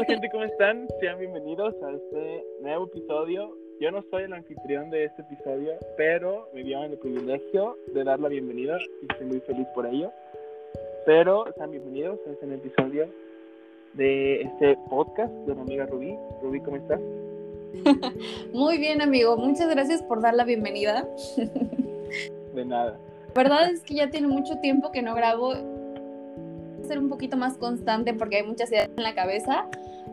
tal 0.00 0.06
gente? 0.06 0.30
¿Cómo 0.30 0.44
están? 0.44 0.88
Sean 0.98 1.18
bienvenidos 1.18 1.74
a 1.82 1.90
este 1.90 2.44
nuevo 2.62 2.86
episodio. 2.86 3.54
Yo 3.80 3.90
no 3.90 4.02
soy 4.10 4.22
el 4.22 4.32
anfitrión 4.32 4.88
de 4.88 5.04
este 5.04 5.20
episodio, 5.22 5.72
pero 5.98 6.48
me 6.54 6.62
dieron 6.62 6.84
el 6.84 6.98
privilegio 6.98 7.76
de 7.92 8.04
dar 8.04 8.18
la 8.18 8.28
bienvenida 8.28 8.78
y 9.02 9.12
estoy 9.12 9.26
muy 9.26 9.40
feliz 9.40 9.66
por 9.74 9.86
ello. 9.86 10.10
Pero 11.04 11.44
sean 11.54 11.70
bienvenidos 11.70 12.18
a 12.26 12.30
este 12.30 12.46
nuevo 12.46 12.62
episodio 12.64 13.08
de 13.92 14.42
este 14.42 14.78
podcast 14.88 15.32
de 15.32 15.54
mi 15.54 15.60
amiga 15.60 15.86
Rubí. 15.86 16.16
Rubí, 16.42 16.60
¿cómo 16.60 16.76
estás? 16.76 17.00
Muy 18.54 18.78
bien, 18.78 19.02
amigo. 19.02 19.36
Muchas 19.36 19.68
gracias 19.68 20.02
por 20.02 20.22
dar 20.22 20.32
la 20.34 20.44
bienvenida. 20.44 21.06
De 22.54 22.64
nada. 22.64 22.98
La 23.34 23.42
verdad 23.42 23.70
es 23.70 23.82
que 23.82 23.94
ya 23.94 24.08
tiene 24.08 24.28
mucho 24.28 24.56
tiempo 24.60 24.92
que 24.92 25.02
no 25.02 25.14
grabo. 25.14 25.52
Ser 26.86 26.98
un 26.98 27.10
poquito 27.10 27.36
más 27.36 27.58
constante 27.58 28.14
porque 28.14 28.36
hay 28.36 28.42
muchas 28.44 28.72
ideas 28.72 28.88
en 28.96 29.02
la 29.02 29.14
cabeza, 29.14 29.68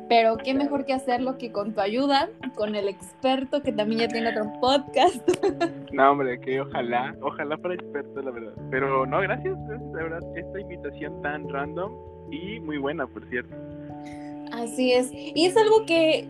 pero 0.09 0.37
qué 0.37 0.53
mejor 0.53 0.85
que 0.85 0.93
hacerlo 0.93 1.37
que 1.37 1.51
con 1.51 1.73
tu 1.73 1.81
ayuda, 1.81 2.29
con 2.55 2.75
el 2.75 2.87
experto 2.87 3.61
que 3.61 3.71
también 3.71 4.01
ya 4.01 4.07
tiene 4.07 4.29
otro 4.29 4.51
podcast. 4.59 5.27
No, 5.93 6.11
hombre, 6.11 6.39
que 6.41 6.61
ojalá, 6.61 7.15
ojalá 7.21 7.57
para 7.57 7.73
experto, 7.73 8.21
la 8.21 8.29
verdad. 8.29 8.53
Pero 8.69 9.05
no, 9.07 9.19
gracias, 9.21 9.55
gracias, 9.67 9.91
la 9.93 10.03
verdad, 10.03 10.19
esta 10.35 10.59
invitación 10.59 11.21
tan 11.23 11.49
random 11.49 11.91
y 12.29 12.59
muy 12.59 12.77
buena, 12.77 13.07
por 13.07 13.27
cierto. 13.29 13.55
Así 14.51 14.93
es. 14.93 15.09
Y 15.13 15.45
es 15.45 15.57
algo 15.57 15.85
que, 15.87 16.27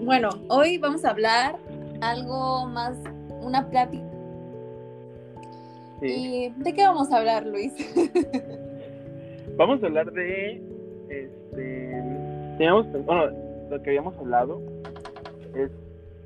bueno, 0.00 0.30
hoy 0.48 0.78
vamos 0.78 1.04
a 1.04 1.10
hablar 1.10 1.56
algo 2.00 2.66
más, 2.66 2.96
una 3.42 3.68
plática. 3.68 4.04
Sí. 6.00 6.06
¿Y 6.06 6.62
de 6.62 6.72
qué 6.72 6.82
vamos 6.84 7.12
a 7.12 7.18
hablar, 7.18 7.44
Luis? 7.46 7.74
Vamos 9.56 9.82
a 9.82 9.86
hablar 9.86 10.10
de, 10.12 10.62
este, 11.10 11.39
teníamos, 12.60 12.92
bueno, 13.06 13.32
lo 13.70 13.82
que 13.82 13.88
habíamos 13.88 14.14
hablado 14.18 14.60
es 15.54 15.70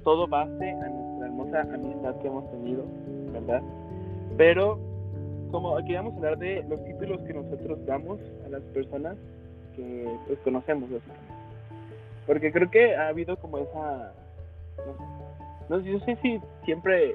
todo 0.03 0.27
base 0.27 0.69
a 0.69 0.89
nuestra 0.89 1.27
hermosa 1.27 1.61
amistad 1.61 2.17
que 2.21 2.27
hemos 2.27 2.51
tenido, 2.51 2.85
¿verdad? 3.33 3.63
Pero 4.37 4.77
como 5.53 5.77
queríamos 5.77 6.13
hablar 6.17 6.37
de 6.39 6.65
los 6.69 6.83
títulos 6.87 7.21
que 7.21 7.35
nosotros 7.35 7.87
damos 7.87 8.19
a 8.45 8.49
las 8.49 8.63
personas 8.75 9.17
que 9.77 10.09
pues 10.27 10.41
conocemos. 10.41 10.91
Porque 12.27 12.51
creo 12.51 12.69
que 12.69 12.97
ha 12.97 13.07
habido 13.07 13.37
como 13.37 13.59
esa, 13.59 14.13
no 15.69 15.79
sé, 15.79 15.91
no 15.93 16.01
sé 16.01 16.17
si 16.21 16.41
siempre, 16.65 17.15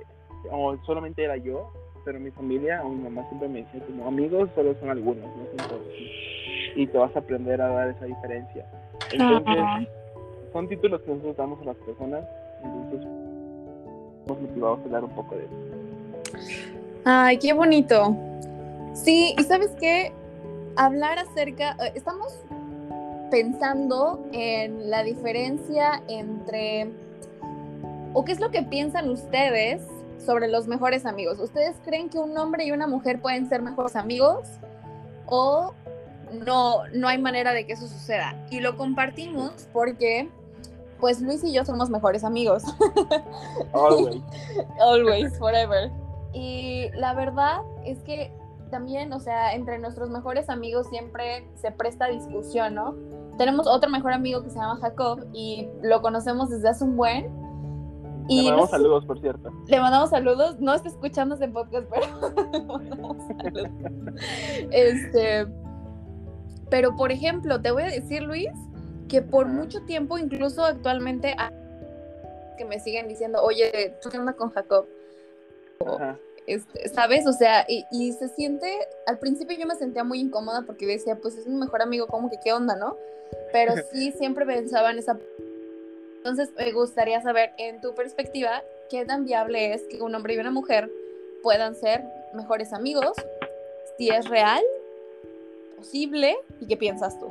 o 0.49 0.77
solamente 0.85 1.25
era 1.25 1.35
yo, 1.35 1.73
pero 2.05 2.21
mi 2.21 2.31
familia 2.31 2.85
o 2.85 2.89
mi 2.89 3.03
mamá 3.03 3.27
siempre 3.27 3.49
me 3.49 3.63
decía 3.63 3.85
como 3.85 4.07
amigos 4.07 4.49
solo 4.55 4.73
son 4.79 4.91
algunos, 4.91 5.25
no 5.25 5.45
son 5.57 5.69
todos. 5.69 5.93
Y 6.77 6.87
te 6.87 6.97
vas 6.97 7.13
a 7.17 7.19
aprender 7.19 7.61
a 7.61 7.67
dar 7.67 7.89
esa 7.89 8.05
diferencia. 8.05 8.65
Entonces, 9.11 9.87
son 10.53 10.67
títulos 10.67 11.01
que 11.01 11.11
nosotros 11.11 11.37
damos 11.37 11.61
a 11.61 11.65
las 11.65 11.77
personas, 11.77 12.23
entonces 12.63 13.07
estamos 14.21 14.41
motivados 14.41 14.79
a 14.79 14.83
hablar 14.83 15.03
un 15.03 15.11
poco 15.11 15.35
de 15.35 15.45
eso. 15.45 16.69
Ay, 17.05 17.37
qué 17.37 17.53
bonito. 17.53 18.15
Sí, 18.93 19.35
y 19.37 19.43
sabes 19.43 19.71
qué, 19.79 20.11
hablar 20.75 21.19
acerca, 21.19 21.75
eh, 21.79 21.93
estamos 21.95 22.43
pensando 23.29 24.19
en 24.31 24.89
la 24.89 25.03
diferencia 25.03 26.01
entre, 26.07 26.89
o 28.13 28.25
qué 28.25 28.31
es 28.31 28.39
lo 28.39 28.49
que 28.49 28.63
piensan 28.63 29.09
ustedes 29.09 29.81
sobre 30.17 30.47
los 30.47 30.67
mejores 30.67 31.05
amigos. 31.05 31.39
¿Ustedes 31.39 31.77
creen 31.85 32.09
que 32.09 32.17
un 32.19 32.37
hombre 32.37 32.65
y 32.65 32.71
una 32.71 32.87
mujer 32.87 33.21
pueden 33.21 33.47
ser 33.47 33.61
mejores 33.61 33.95
amigos? 33.95 34.47
¿O 35.25 35.73
no, 36.45 36.87
no 36.93 37.07
hay 37.07 37.17
manera 37.17 37.53
de 37.53 37.65
que 37.65 37.73
eso 37.73 37.87
suceda? 37.87 38.35
Y 38.49 38.59
lo 38.59 38.75
compartimos 38.77 39.67
porque, 39.73 40.29
pues 40.99 41.21
Luis 41.21 41.43
y 41.43 41.53
yo 41.53 41.65
somos 41.65 41.89
mejores 41.89 42.23
amigos. 42.23 42.63
Always. 43.73 44.21
Always, 44.79 45.37
forever. 45.37 45.91
Y 46.33 46.89
la 46.95 47.13
verdad 47.13 47.61
es 47.85 47.99
que 48.03 48.31
también, 48.69 49.11
o 49.13 49.19
sea, 49.19 49.53
entre 49.55 49.79
nuestros 49.79 50.09
mejores 50.09 50.49
amigos 50.49 50.87
siempre 50.89 51.47
se 51.55 51.71
presta 51.71 52.07
discusión, 52.07 52.75
¿no? 52.75 52.95
Tenemos 53.37 53.67
otro 53.67 53.89
mejor 53.89 54.13
amigo 54.13 54.43
que 54.43 54.49
se 54.49 54.57
llama 54.59 54.77
Jacob 54.81 55.25
y 55.33 55.67
lo 55.81 56.01
conocemos 56.01 56.49
desde 56.49 56.69
hace 56.69 56.83
un 56.83 56.95
buen. 56.97 57.39
Y 58.27 58.43
Le 58.43 58.43
mandamos 58.51 58.61
nos- 58.65 58.69
saludos, 58.69 59.05
por 59.05 59.19
cierto. 59.21 59.49
le 59.65 59.79
mandamos 59.79 60.09
saludos. 60.11 60.59
No 60.59 60.75
está 60.75 60.87
escuchando 60.89 61.33
este 61.33 61.47
podcast, 61.47 61.87
pero 61.89 62.05
le 62.51 62.61
mandamos 62.61 63.17
saludos. 63.41 63.67
Este, 64.71 65.47
pero 66.69 66.95
por 66.95 67.11
ejemplo, 67.11 67.61
te 67.61 67.71
voy 67.71 67.83
a 67.83 67.87
decir, 67.87 68.23
Luis, 68.23 68.49
que 69.07 69.21
por 69.21 69.47
mucho 69.47 69.81
tiempo, 69.81 70.17
incluso 70.17 70.63
actualmente, 70.63 71.35
que 72.57 72.65
me 72.65 72.79
siguen 72.79 73.07
diciendo, 73.07 73.41
oye, 73.41 73.95
¿tú 74.01 74.09
qué 74.09 74.17
onda 74.17 74.33
con 74.33 74.51
Jacob? 74.51 74.85
Ajá. 75.85 76.17
Este, 76.45 76.89
¿Sabes? 76.89 77.27
O 77.27 77.33
sea, 77.33 77.63
y, 77.67 77.85
y 77.91 78.11
se 78.13 78.27
siente, 78.29 78.71
al 79.05 79.19
principio 79.19 79.55
yo 79.55 79.67
me 79.67 79.75
sentía 79.75 80.03
muy 80.03 80.19
incómoda 80.19 80.63
porque 80.63 80.87
decía, 80.87 81.15
pues 81.15 81.37
es 81.37 81.45
mi 81.45 81.55
mejor 81.55 81.83
amigo, 81.83 82.07
como 82.07 82.29
que 82.29 82.39
qué 82.43 82.53
onda, 82.53 82.75
¿no? 82.75 82.97
Pero 83.51 83.73
sí 83.93 84.11
siempre 84.11 84.45
pensaba 84.45 84.91
en 84.91 84.97
esa... 84.97 85.19
Entonces 86.17 86.49
me 86.57 86.71
gustaría 86.71 87.21
saber, 87.21 87.51
en 87.57 87.81
tu 87.81 87.93
perspectiva, 87.93 88.63
qué 88.89 89.05
tan 89.05 89.25
viable 89.25 89.73
es 89.73 89.83
que 89.83 90.01
un 90.01 90.13
hombre 90.15 90.33
y 90.33 90.39
una 90.39 90.51
mujer 90.51 90.91
puedan 91.43 91.75
ser 91.75 92.03
mejores 92.33 92.73
amigos, 92.73 93.13
si 93.97 94.09
es 94.09 94.27
real, 94.27 94.63
posible, 95.79 96.35
y 96.59 96.67
qué 96.67 96.77
piensas 96.77 97.19
tú. 97.19 97.27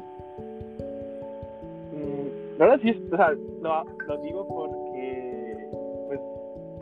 Mm, 1.95 2.59
La 2.59 2.67
verdad 2.67 2.81
sí, 2.83 3.09
o 3.13 3.17
sea, 3.17 3.31
lo, 3.63 3.85
lo 4.07 4.23
digo 4.23 4.47
porque 4.49 5.69
pues 6.09 6.21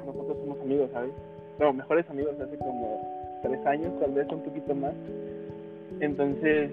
nosotros 0.07 0.39
somos 0.39 0.61
amigos, 0.61 0.91
¿sabes? 0.93 1.13
No, 1.59 1.73
mejores 1.73 2.09
amigos 2.11 2.35
hace 2.41 2.57
como 2.59 3.01
tres 3.43 3.65
años, 3.67 3.93
tal 4.01 4.13
vez 4.13 4.27
un 4.31 4.41
poquito 4.41 4.75
más. 4.75 4.95
Entonces, 6.01 6.71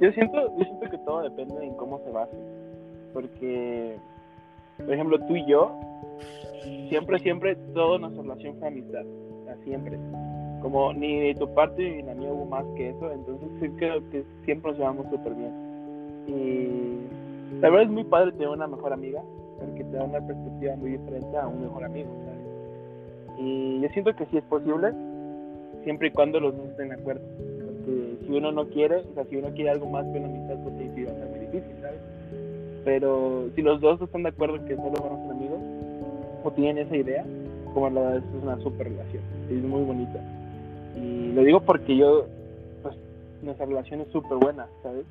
yo 0.00 0.12
siento, 0.12 0.56
yo 0.58 0.64
siento 0.64 0.90
que 0.90 0.98
todo 0.98 1.22
depende 1.22 1.64
en 1.64 1.74
cómo 1.74 2.00
se 2.04 2.10
base. 2.10 2.36
Porque, 3.12 3.96
por 4.76 4.92
ejemplo, 4.92 5.18
tú 5.26 5.36
y 5.36 5.46
yo, 5.46 5.72
siempre, 6.88 7.18
siempre, 7.20 7.56
toda 7.74 7.98
nuestra 7.98 8.22
relación 8.22 8.56
fue 8.58 8.68
amistad. 8.68 9.04
Siempre. 9.64 9.98
Como 10.62 10.92
ni 10.92 11.20
de 11.20 11.34
tu 11.34 11.52
parte 11.54 11.82
ni 11.82 12.02
la 12.02 12.14
mía 12.14 12.32
hubo 12.32 12.44
más 12.46 12.64
que 12.76 12.90
eso. 12.90 13.12
Entonces, 13.12 13.70
creo 13.76 14.00
que 14.10 14.24
siempre 14.44 14.70
nos 14.70 14.78
llevamos 14.78 15.06
súper 15.10 15.34
bien. 15.34 15.52
Y 16.26 17.60
la 17.60 17.70
verdad 17.70 17.86
es 17.86 17.90
muy 17.90 18.04
padre 18.04 18.32
tener 18.32 18.48
una 18.48 18.66
mejor 18.66 18.92
amiga, 18.92 19.22
porque 19.58 19.84
te 19.84 19.96
da 19.96 20.04
una 20.04 20.20
perspectiva 20.20 20.76
muy 20.76 20.92
diferente 20.92 21.36
a 21.36 21.48
un 21.48 21.62
mejor 21.62 21.84
amigo, 21.84 22.10
¿sabes? 22.24 23.38
Y 23.38 23.80
yo 23.80 23.88
siento 23.90 24.14
que 24.14 24.26
sí 24.26 24.36
es 24.36 24.44
posible, 24.44 24.92
siempre 25.84 26.08
y 26.08 26.10
cuando 26.10 26.40
los 26.40 26.56
dos 26.56 26.66
estén 26.68 26.88
de 26.88 26.96
acuerdo. 26.96 27.22
Porque 27.64 28.16
si 28.26 28.32
uno 28.32 28.52
no 28.52 28.66
quiere, 28.68 28.96
o 28.96 29.14
sea, 29.14 29.24
si 29.24 29.36
uno 29.36 29.48
quiere 29.54 29.70
algo 29.70 29.86
más 29.88 30.04
que 30.06 30.18
una 30.18 30.28
amistad, 30.28 30.56
pues 30.62 30.74
sí, 30.94 31.04
va 31.04 31.12
a 31.12 31.14
ser 31.14 31.28
muy 31.30 31.40
difícil, 31.40 31.76
¿sabes? 31.80 32.00
Pero 32.84 33.48
si 33.54 33.62
los 33.62 33.80
dos 33.80 34.00
están 34.00 34.22
de 34.24 34.30
acuerdo 34.30 34.64
que 34.66 34.76
solo 34.76 34.92
van 34.92 35.12
a 35.12 35.22
ser 35.22 35.30
amigos, 35.30 35.60
o 36.44 36.50
tienen 36.52 36.86
esa 36.86 36.96
idea, 36.96 37.24
como 37.74 37.90
la 37.90 38.00
verdad 38.00 38.16
es 38.18 38.42
una 38.42 38.58
super 38.58 38.88
relación, 38.88 39.22
es 39.50 39.62
muy 39.62 39.82
bonita. 39.82 40.20
Y 41.00 41.32
lo 41.32 41.42
digo 41.42 41.60
porque 41.60 41.96
yo, 41.96 42.26
pues, 42.82 42.96
nuestra 43.42 43.66
relación 43.66 44.00
es 44.00 44.08
súper 44.08 44.38
buena, 44.38 44.66
¿sabes? 44.82 45.06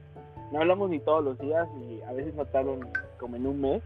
no 0.52 0.60
hablamos 0.60 0.90
ni 0.90 1.00
todos 1.00 1.24
los 1.24 1.38
días 1.40 1.68
y 1.82 2.02
a 2.04 2.14
veces 2.14 2.34
no 2.36 2.46
tardan 2.46 2.80
como 3.20 3.36
en 3.36 3.48
un 3.48 3.62
mes, 3.62 3.84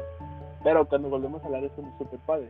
pero 0.64 0.88
cuando 0.88 1.10
volvemos 1.10 1.42
a 1.44 1.46
hablar 1.46 1.64
es 1.64 1.72
como 1.74 1.96
súper 1.98 2.20
padre. 2.20 2.50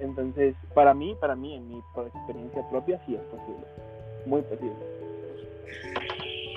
Entonces, 0.00 0.56
para 0.74 0.94
mí, 0.94 1.16
para 1.20 1.36
mí, 1.36 1.54
en 1.54 1.68
mi 1.68 1.78
experiencia 1.78 2.68
propia, 2.70 3.00
sí 3.06 3.14
es 3.14 3.20
posible. 3.22 3.66
Muy 4.26 4.42
posible. 4.42 4.74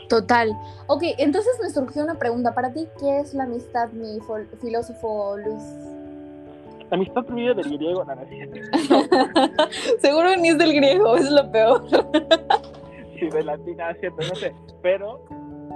Total. 0.10 0.52
Ok, 0.88 1.04
entonces 1.18 1.54
me 1.62 1.70
surgió 1.70 2.04
una 2.04 2.16
pregunta. 2.16 2.56
Para 2.56 2.74
ti, 2.74 2.88
¿qué 3.00 3.20
es 3.20 3.34
la 3.34 3.44
amistad, 3.44 3.90
mi 3.92 4.20
filósofo 4.62 5.38
Luis? 5.38 5.95
Amistad 6.92 7.26
proviene 7.26 7.56
del 7.56 7.78
griego, 7.78 8.06
nada, 8.06 8.16
no, 8.16 8.22
es 8.22 8.30
cierto. 8.30 8.60
Seguro 10.00 10.36
ni 10.38 10.50
es 10.50 10.58
del 10.58 10.74
griego, 10.74 11.16
es 11.16 11.32
lo 11.32 11.52
peor. 11.52 11.84
sí, 13.20 13.28
de 13.30 13.44
latín, 13.44 13.80
es 13.80 14.00
cierto, 14.00 14.18
no 14.18 14.36
sé. 14.36 14.54
Pero, 14.82 15.22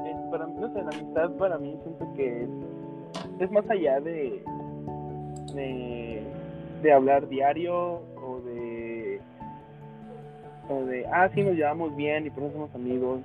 eh, 0.05 0.15
para 0.31 0.45
mí, 0.45 0.53
no 0.59 0.71
sé, 0.71 0.83
la 0.83 0.89
amistad 0.89 1.31
para 1.31 1.57
mí 1.57 1.77
siento 1.83 2.13
que 2.15 2.43
es, 2.43 2.49
es 3.39 3.51
más 3.51 3.67
allá 3.69 3.99
de, 4.01 4.43
de, 5.53 6.23
de 6.83 6.93
hablar 6.93 7.27
diario 7.27 8.01
o 8.21 8.41
de, 8.45 9.19
o 10.69 10.85
de, 10.85 11.07
ah, 11.07 11.29
sí, 11.33 11.41
nos 11.41 11.55
llevamos 11.55 11.95
bien 11.95 12.27
y 12.27 12.29
por 12.29 12.43
eso 12.43 12.53
somos 12.53 12.75
amigos, 12.75 13.21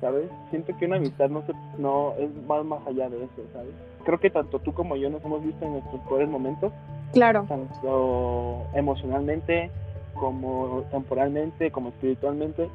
¿sabes? 0.00 0.28
Siento 0.50 0.76
que 0.76 0.86
una 0.86 0.96
amistad 0.96 1.28
no, 1.30 1.46
se, 1.46 1.52
no 1.78 2.14
es 2.18 2.34
más, 2.46 2.64
más 2.64 2.84
allá 2.86 3.08
de 3.08 3.18
eso, 3.18 3.42
¿sabes? 3.52 3.72
Creo 4.04 4.18
que 4.18 4.30
tanto 4.30 4.58
tú 4.58 4.74
como 4.74 4.96
yo 4.96 5.08
nos 5.08 5.24
hemos 5.24 5.44
visto 5.44 5.64
en 5.64 5.72
nuestros 5.72 6.00
peores 6.02 6.28
momentos 6.28 6.72
Claro. 7.12 7.44
tanto 7.48 8.66
emocionalmente 8.74 9.70
como 10.14 10.84
temporalmente, 10.90 11.70
como 11.70 11.90
espiritualmente. 11.90 12.68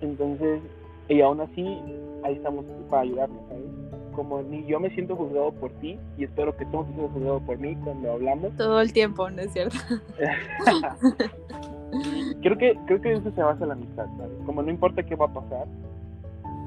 Entonces, 0.00 0.60
y 1.08 1.20
aún 1.20 1.40
así, 1.40 1.78
ahí 2.24 2.34
estamos 2.34 2.64
para 2.88 3.02
ayudarnos, 3.02 3.40
¿sabes? 3.48 3.82
como 4.12 4.42
ni 4.42 4.64
yo 4.66 4.78
me 4.78 4.90
siento 4.90 5.16
juzgado 5.16 5.52
por 5.52 5.72
ti 5.80 5.98
y 6.16 6.24
espero 6.24 6.56
que 6.56 6.64
tú 6.66 6.78
no 6.78 6.84
te 6.84 6.92
sientas 6.92 7.12
juzgado 7.12 7.40
por 7.40 7.58
mí 7.58 7.74
cuando 7.76 8.12
hablamos. 8.12 8.56
Todo 8.56 8.80
el 8.80 8.92
tiempo, 8.92 9.28
¿no 9.30 9.42
es 9.42 9.52
cierto? 9.52 9.76
creo 12.42 12.58
que 12.58 12.78
creo 12.86 13.00
que 13.00 13.12
eso 13.14 13.30
se 13.32 13.42
basa 13.42 13.62
en 13.62 13.68
la 13.68 13.74
amistad, 13.74 14.06
¿sabes? 14.16 14.32
Como 14.46 14.62
no 14.62 14.70
importa 14.70 15.02
qué 15.02 15.16
va 15.16 15.26
a 15.26 15.32
pasar, 15.32 15.66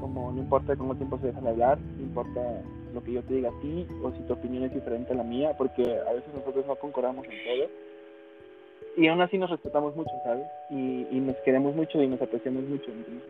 como 0.02 0.32
no 0.32 0.40
importa 0.40 0.76
cómo 0.76 0.96
tiempo 0.96 1.18
se 1.20 1.28
dejan 1.28 1.48
hablar, 1.48 1.78
no 1.98 2.04
importa 2.04 2.42
lo 2.96 3.04
que 3.04 3.12
yo 3.12 3.22
te 3.22 3.36
diga 3.36 3.50
a 3.50 3.62
ti 3.62 3.86
o 4.02 4.12
si 4.12 4.24
tu 4.24 4.34
opinión 4.34 4.64
es 4.64 4.74
diferente 4.74 5.14
a 5.14 5.18
la 5.18 5.24
mía, 5.24 5.54
porque 5.58 5.84
a 5.84 6.14
veces 6.14 6.34
nosotros 6.34 6.66
no 6.66 6.76
concordamos 6.78 7.26
en 7.26 7.44
todo. 7.44 7.70
Y 8.98 9.08
aún 9.08 9.22
así 9.22 9.38
nos 9.38 9.50
respetamos 9.50 9.94
mucho, 9.96 10.12
¿sabes? 10.24 10.46
Y, 10.70 11.06
y 11.12 11.20
nos 11.20 11.36
queremos 11.44 11.76
mucho 11.76 12.02
y 12.02 12.08
nos 12.08 12.22
apreciamos 12.22 12.64
mucho. 12.64 12.90
Entonces, 12.90 13.24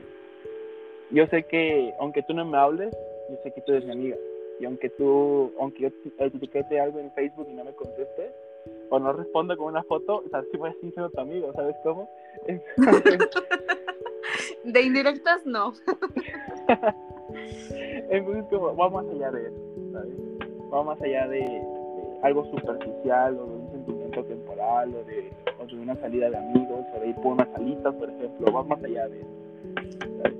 yo 1.10 1.26
sé 1.28 1.44
que 1.44 1.94
aunque 2.00 2.22
tú 2.24 2.34
no 2.34 2.46
me 2.46 2.58
hables, 2.58 2.96
yo 3.30 3.38
sé 3.44 3.52
que 3.52 3.62
tú 3.62 3.72
eres 3.72 3.86
mi 3.86 3.94
amiga. 3.94 4.18
Y 4.60 4.66
aunque 4.66 4.90
tú, 4.92 5.54
aunque 5.60 5.82
yo 5.82 5.90
etiquete 6.20 6.80
algo 6.80 7.00
en 7.00 7.12
Facebook 7.12 7.48
y 7.50 7.54
no 7.54 7.66
me 7.66 7.74
contestes, 7.74 8.32
o 8.90 9.00
no 9.00 9.14
responda 9.14 9.56
con 9.58 9.68
una 9.68 9.84
foto, 9.84 10.24
o 10.26 10.30
sea, 10.30 10.44
sí 10.52 10.58
voy 10.58 10.70
a 10.70 10.76
siendo 10.80 11.10
tu 11.10 11.20
amigo, 11.20 11.52
¿sabes 11.54 11.76
cómo? 11.84 12.10
de 14.64 14.82
indirectas, 14.82 15.46
no. 15.46 15.74
Entonces, 18.10 18.46
como, 18.50 18.76
va 18.76 18.90
más 18.90 19.06
allá 19.08 19.32
de 19.32 19.48
eso, 19.48 19.62
¿sabes? 19.94 20.16
Va 20.74 20.84
más 20.84 21.02
allá 21.02 21.28
de, 21.28 21.62
algo 22.22 22.46
superficial 22.46 23.38
o 23.38 23.46
de 23.46 23.54
un 23.54 23.72
sentimiento 23.72 24.24
temporal 24.24 24.96
o 24.96 25.04
de, 25.04 25.32
o 25.62 25.66
de 25.66 25.80
una 25.80 25.96
salida 25.96 26.30
de 26.30 26.38
amigos 26.38 26.86
o 26.96 27.00
de 27.00 27.10
ir 27.10 27.16
por 27.16 27.34
unas 27.34 27.50
salitas, 27.54 27.94
por 27.94 28.10
ejemplo, 28.10 28.52
va 28.52 28.64
más 28.64 28.84
allá 28.84 29.08
de 29.08 29.20
eso, 29.20 29.30
¿sabes? 30.18 30.38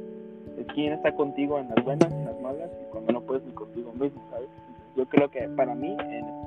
Es 0.58 0.68
quien 0.74 0.94
está 0.94 1.14
contigo 1.16 1.60
en 1.60 1.70
las 1.70 1.84
buenas, 1.84 2.12
en 2.12 2.26
las 2.26 2.42
malas 2.42 2.72
y 2.82 2.92
cuando 2.92 3.14
no 3.14 3.22
puedes 3.22 3.44
ni 3.46 3.52
contigo 3.52 3.92
mismo, 3.94 4.22
¿sabes? 4.32 4.50
yo 4.96 5.06
creo 5.08 5.30
que 5.30 5.48
para 5.50 5.76
mí 5.76 5.92
en 5.92 6.00
este 6.00 6.46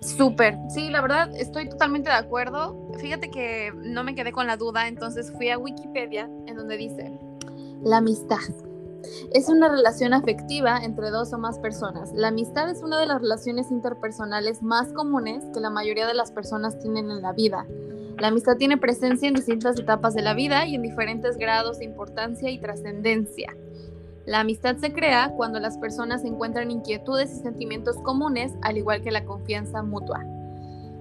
Súper, 0.00 0.56
sí, 0.68 0.90
la 0.90 1.00
verdad 1.00 1.34
estoy 1.34 1.68
totalmente 1.68 2.10
de 2.10 2.16
acuerdo. 2.16 2.83
Fíjate 3.04 3.30
que 3.30 3.70
no 3.76 4.02
me 4.02 4.14
quedé 4.14 4.32
con 4.32 4.46
la 4.46 4.56
duda, 4.56 4.88
entonces 4.88 5.30
fui 5.30 5.50
a 5.50 5.58
Wikipedia 5.58 6.22
en 6.46 6.56
donde 6.56 6.78
dice, 6.78 7.12
la 7.82 7.98
amistad 7.98 8.38
es 9.34 9.50
una 9.50 9.68
relación 9.68 10.14
afectiva 10.14 10.78
entre 10.82 11.10
dos 11.10 11.30
o 11.34 11.38
más 11.38 11.58
personas. 11.58 12.14
La 12.14 12.28
amistad 12.28 12.70
es 12.70 12.82
una 12.82 12.98
de 12.98 13.04
las 13.04 13.20
relaciones 13.20 13.70
interpersonales 13.70 14.62
más 14.62 14.90
comunes 14.94 15.44
que 15.52 15.60
la 15.60 15.68
mayoría 15.68 16.06
de 16.06 16.14
las 16.14 16.32
personas 16.32 16.78
tienen 16.78 17.10
en 17.10 17.20
la 17.20 17.34
vida. 17.34 17.66
La 18.18 18.28
amistad 18.28 18.56
tiene 18.56 18.78
presencia 18.78 19.28
en 19.28 19.34
distintas 19.34 19.78
etapas 19.78 20.14
de 20.14 20.22
la 20.22 20.32
vida 20.32 20.66
y 20.66 20.74
en 20.74 20.80
diferentes 20.80 21.36
grados 21.36 21.80
de 21.80 21.84
importancia 21.84 22.48
y 22.48 22.58
trascendencia. 22.58 23.54
La 24.24 24.40
amistad 24.40 24.78
se 24.78 24.94
crea 24.94 25.34
cuando 25.36 25.60
las 25.60 25.76
personas 25.76 26.24
encuentran 26.24 26.70
inquietudes 26.70 27.34
y 27.34 27.42
sentimientos 27.42 27.96
comunes, 27.98 28.54
al 28.62 28.78
igual 28.78 29.02
que 29.02 29.10
la 29.10 29.26
confianza 29.26 29.82
mutua. 29.82 30.24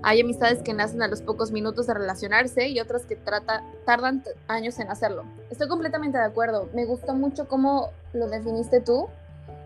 Hay 0.05 0.19
amistades 0.19 0.61
que 0.61 0.73
nacen 0.73 1.01
a 1.01 1.07
los 1.07 1.21
pocos 1.21 1.51
minutos 1.51 1.87
de 1.87 1.93
relacionarse 1.93 2.67
y 2.67 2.81
otras 2.81 3.05
que 3.05 3.15
tardan 3.15 4.23
años 4.49 4.77
en 4.79 4.89
hacerlo. 4.89 5.23
Estoy 5.49 5.69
completamente 5.69 6.17
de 6.17 6.25
acuerdo. 6.25 6.69
Me 6.73 6.83
gustó 6.83 7.13
mucho 7.13 7.47
cómo 7.47 7.89
lo 8.11 8.27
definiste 8.27 8.81
tú. 8.81 9.07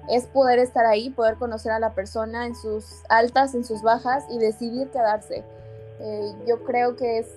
Es 0.07 0.27
poder 0.27 0.59
estar 0.59 0.85
ahí, 0.85 1.09
poder 1.09 1.37
conocer 1.37 1.71
a 1.71 1.79
la 1.79 1.95
persona 1.95 2.45
en 2.45 2.55
sus 2.55 2.85
altas, 3.09 3.55
en 3.55 3.65
sus 3.65 3.81
bajas 3.81 4.25
y 4.29 4.37
decidir 4.37 4.89
quedarse. 4.89 5.43
Eh, 5.99 6.33
yo 6.47 6.63
creo 6.63 6.95
que 6.95 7.17
es 7.17 7.27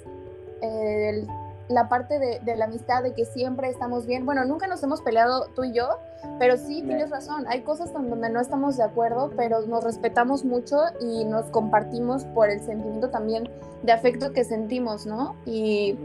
eh, 0.61 1.09
el 1.09 1.27
la 1.71 1.89
parte 1.89 2.19
de, 2.19 2.57
la 2.57 2.65
amistad, 2.65 3.03
de 3.03 3.15
que 3.15 3.25
siempre 3.25 3.69
estamos 3.69 4.05
bien. 4.05 4.27
Bueno, 4.27 4.45
nunca 4.45 4.67
nos 4.67 4.83
hemos 4.83 5.01
peleado 5.01 5.47
tú 5.55 5.65
y 5.65 5.73
yo, 5.73 5.99
pero 6.39 6.57
sí 6.57 6.83
tienes 6.83 7.11
razón. 7.11 7.47
Hay 7.49 7.63
cosas 7.63 7.93
donde 7.93 8.29
no 8.29 8.41
estamos 8.41 8.77
de 8.77 8.83
acuerdo, 8.83 9.31
pero 9.37 9.61
nos 9.63 9.85
respetamos 9.85 10.45
mucho 10.45 10.79
y 11.01 11.25
nos 11.25 11.47
compartimos 11.47 12.25
por 12.25 12.51
el 12.51 12.61
sentimiento 12.61 13.11
también 13.11 13.49
de 13.83 13.93
afecto 13.93 14.33
que 14.33 14.45
sentimos, 14.45 15.07
¿no? 15.07 15.37
Y, 15.47 15.97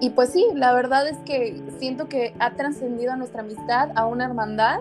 y 0.00 0.10
pues 0.10 0.30
sí, 0.30 0.44
la 0.54 0.72
verdad 0.72 1.06
es 1.08 1.16
que 1.18 1.62
siento 1.78 2.08
que 2.08 2.34
ha 2.40 2.54
trascendido 2.54 3.12
a 3.12 3.16
nuestra 3.16 3.42
amistad 3.42 3.90
a 3.94 4.06
una 4.06 4.24
hermandad 4.24 4.80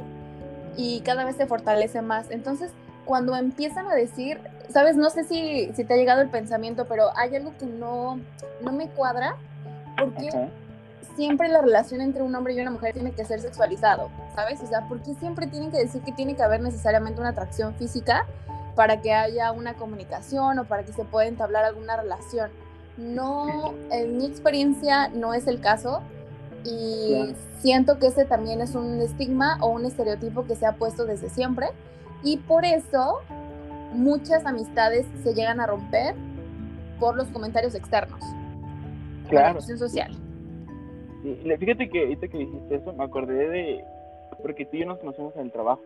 y 0.75 1.01
cada 1.01 1.23
vez 1.23 1.35
se 1.35 1.45
fortalece 1.45 2.01
más. 2.01 2.31
Entonces, 2.31 2.71
cuando 3.05 3.35
empiezan 3.35 3.87
a 3.87 3.95
decir, 3.95 4.39
sabes, 4.69 4.97
no 4.97 5.09
sé 5.09 5.23
si, 5.23 5.71
si 5.73 5.85
te 5.85 5.93
ha 5.93 5.97
llegado 5.97 6.21
el 6.21 6.29
pensamiento, 6.29 6.85
pero 6.85 7.15
hay 7.15 7.35
algo 7.35 7.53
que 7.57 7.65
no, 7.65 8.19
no 8.61 8.71
me 8.71 8.89
cuadra, 8.89 9.35
porque 9.97 10.49
siempre 11.15 11.47
la 11.47 11.61
relación 11.61 12.01
entre 12.01 12.23
un 12.23 12.35
hombre 12.35 12.53
y 12.53 12.59
una 12.59 12.71
mujer 12.71 12.93
tiene 12.93 13.11
que 13.11 13.23
ser 13.25 13.39
sexualizado, 13.39 14.09
¿sabes? 14.35 14.61
O 14.61 14.67
sea, 14.67 14.87
¿por 14.87 15.01
qué 15.01 15.13
siempre 15.15 15.47
tienen 15.47 15.71
que 15.71 15.77
decir 15.77 16.01
que 16.01 16.11
tiene 16.11 16.35
que 16.35 16.43
haber 16.43 16.61
necesariamente 16.61 17.21
una 17.21 17.29
atracción 17.29 17.73
física 17.75 18.25
para 18.75 19.01
que 19.01 19.13
haya 19.13 19.51
una 19.51 19.75
comunicación 19.75 20.59
o 20.59 20.65
para 20.65 20.83
que 20.83 20.91
se 20.91 21.05
pueda 21.05 21.27
entablar 21.27 21.63
alguna 21.63 21.95
relación? 21.95 22.49
No, 22.97 23.73
en 23.91 24.17
mi 24.17 24.25
experiencia 24.25 25.09
no 25.09 25.33
es 25.33 25.47
el 25.47 25.59
caso 25.59 26.01
y 26.63 27.35
siento 27.59 27.99
que 27.99 28.07
ese 28.07 28.25
también 28.25 28.61
es 28.61 28.73
un 28.75 28.99
estigma 29.01 29.57
o 29.61 29.67
un 29.67 29.85
estereotipo 29.85 30.45
que 30.45 30.55
se 30.55 30.65
ha 30.65 30.73
puesto 30.73 31.05
desde 31.05 31.29
siempre 31.29 31.67
y 32.23 32.37
por 32.37 32.65
eso 32.65 33.19
muchas 33.93 34.45
amistades 34.45 35.05
se 35.23 35.33
llegan 35.33 35.59
a 35.59 35.67
romper 35.67 36.15
por 36.99 37.15
los 37.15 37.27
comentarios 37.29 37.75
externos. 37.75 38.21
Claro. 39.29 39.59
La 39.59 39.77
social. 39.77 40.11
fíjate 41.59 41.89
que 41.89 41.99
ahorita 42.01 42.27
que 42.27 42.37
dijiste 42.37 42.75
eso, 42.75 42.93
me 42.93 43.03
acordé 43.03 43.49
de. 43.49 43.85
Porque 44.41 44.65
tú 44.65 44.77
y 44.77 44.79
yo 44.81 44.85
nos 44.85 44.99
conocemos 44.99 45.35
en 45.35 45.43
el 45.43 45.51
trabajo. 45.51 45.83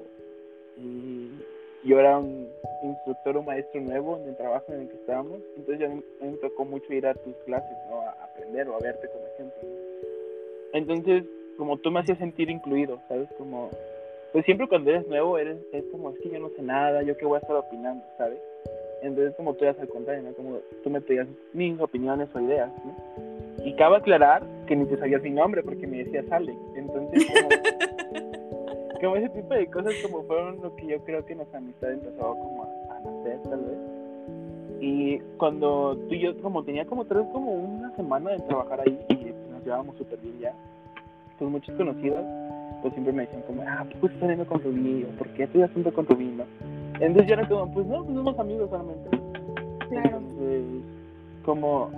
Y 0.78 1.30
yo 1.84 2.00
era 2.00 2.18
un 2.18 2.48
instructor 2.84 3.38
o 3.38 3.44
maestro 3.44 3.82
nuevo 3.82 4.18
en 4.18 4.30
el 4.30 4.38
trabajo 4.38 4.66
en 4.74 4.82
el 4.82 4.88
que 4.90 4.96
estábamos. 4.96 5.40
Entonces, 5.56 5.80
ya 5.80 6.26
me, 6.26 6.38
tocó 6.38 6.66
mucho 6.66 6.92
ir 6.94 7.06
a 7.08 7.14
tus 7.14 7.36
clases, 7.46 7.78
¿no? 7.90 8.02
A 8.02 8.12
aprender 8.24 8.68
o 8.68 8.76
a 8.76 8.80
verte 8.80 9.08
como 9.08 9.26
ejemplo. 9.26 9.70
Entonces, 10.74 11.24
como 11.58 11.78
tú 11.78 11.92
me 11.92 12.00
hacías 12.00 12.18
sentir 12.18 12.50
incluido, 12.50 13.00
¿sabes? 13.08 13.30
Como 13.38 13.70
pues 14.32 14.46
siempre 14.46 14.68
cuando 14.68 14.92
eres 14.92 15.08
nuevo 15.08 15.38
eres 15.38 15.58
es 15.72 15.84
como 15.92 16.12
es 16.12 16.20
que 16.20 16.30
yo 16.30 16.40
no 16.40 16.50
sé 16.50 16.62
nada, 16.62 17.02
yo 17.02 17.18
qué 17.18 17.26
voy 17.26 17.38
a 17.38 17.40
estar 17.40 17.56
opinando, 17.56 18.04
¿sabes? 18.18 18.40
Entonces 19.02 19.36
como 19.36 19.54
tú 19.54 19.64
eras 19.64 19.80
al 19.80 19.90
contrario, 19.90 20.24
¿no? 20.24 20.34
Como 20.34 20.60
tú 20.84 20.90
me 20.90 21.02
pedías 21.02 21.28
mis 21.54 21.80
opiniones 21.80 22.30
o 22.36 22.40
ideas, 22.40 22.72
¿no? 22.86 23.66
Y 23.66 23.74
cabe 23.74 23.98
aclarar 23.98 24.44
que 24.68 24.76
ni 24.76 24.86
te 24.86 24.98
sabías 24.98 25.22
mi 25.22 25.32
nombre 25.32 25.64
porque 25.64 25.88
me 25.88 26.04
decías 26.04 26.32
Ale. 26.32 26.56
Entonces 26.76 27.26
como, 27.26 27.50
como 29.02 29.16
ese 29.16 29.30
tipo 29.30 29.54
de 29.54 29.68
cosas 29.68 29.94
como 30.04 30.24
fueron 30.24 30.62
lo 30.62 30.76
que 30.76 30.88
yo 30.88 31.00
creo 31.04 31.26
que 31.26 31.36
nuestra 31.36 31.58
amistad 31.58 31.92
empezó 31.92 32.36
como 32.36 32.64
a, 32.64 33.00
nacer 33.00 33.40
tal 33.50 33.60
vez. 33.62 33.78
Y 34.82 35.20
cuando 35.38 35.98
tú 36.08 36.14
y 36.14 36.20
yo 36.20 36.42
como 36.42 36.64
tenía 36.64 36.86
como 36.86 37.06
tres 37.06 37.26
como 37.34 37.52
una 37.52 37.94
semana 37.96 38.32
de 38.32 38.40
trabajar 38.40 38.82
ahí 38.82 38.98
y 39.10 39.52
nos 39.52 39.64
llevábamos 39.64 39.98
súper 39.98 40.20
bien 40.20 40.40
ya, 40.40 40.54
pues 41.38 41.50
muchos 41.50 41.76
conocidos 41.76 42.24
pues 42.82 42.94
siempre 42.94 43.14
me 43.14 43.24
decían 43.24 43.42
como, 43.44 43.62
ah, 43.64 43.86
¿por 43.86 44.00
qué 44.00 44.06
estás 44.08 44.20
saliendo 44.20 44.46
con 44.46 44.62
Rubí? 44.62 45.04
¿O 45.04 45.18
por 45.18 45.28
qué 45.30 45.44
estoy 45.44 45.62
haciendo 45.64 45.94
con 45.94 46.06
Rubí? 46.06 46.32
¿no? 46.36 46.44
Entonces 47.00 47.28
yo 47.28 47.34
era 47.34 47.48
como, 47.48 47.74
pues 47.74 47.88
no, 47.88 48.04
pues 48.04 48.16
somos 48.16 48.40
amigos 48.40 48.70
solamente. 48.70 49.10
Claro. 49.90 50.18
Entonces, 50.18 50.64
como 51.46 51.90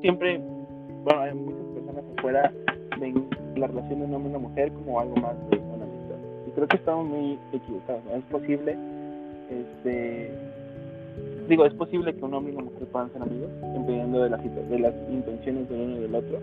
siempre, 0.00 0.40
bueno, 1.04 1.20
hay 1.20 1.34
muchas 1.34 1.66
personas 1.74 2.04
afuera 2.16 2.52
ven 3.00 3.28
la 3.56 3.66
relación 3.66 4.00
de 4.00 4.06
un 4.06 4.14
hombre 4.14 4.32
y 4.32 4.36
una 4.36 4.48
mujer 4.48 4.72
como 4.72 5.00
algo 5.00 5.16
más 5.16 5.34
de 5.50 5.58
una 5.58 5.84
amistad. 5.84 6.16
Y 6.46 6.50
creo 6.52 6.68
que 6.68 6.76
estamos 6.76 7.06
muy 7.06 7.38
equivocados. 7.52 8.04
¿no? 8.04 8.16
Es 8.16 8.24
posible, 8.24 8.76
este, 9.50 10.30
digo, 11.48 11.64
es 11.66 11.74
posible 11.74 12.14
que 12.14 12.24
un 12.24 12.34
hombre 12.34 12.52
y 12.52 12.56
una 12.56 12.64
mujer 12.70 12.86
puedan 12.88 13.12
ser 13.12 13.22
amigos, 13.22 13.50
dependiendo 13.60 14.22
de 14.22 14.30
las, 14.30 14.70
de 14.70 14.78
las 14.78 14.94
intenciones 15.10 15.68
del 15.68 15.80
uno 15.80 15.96
y 15.96 16.00
del 16.00 16.14
otro. 16.14 16.38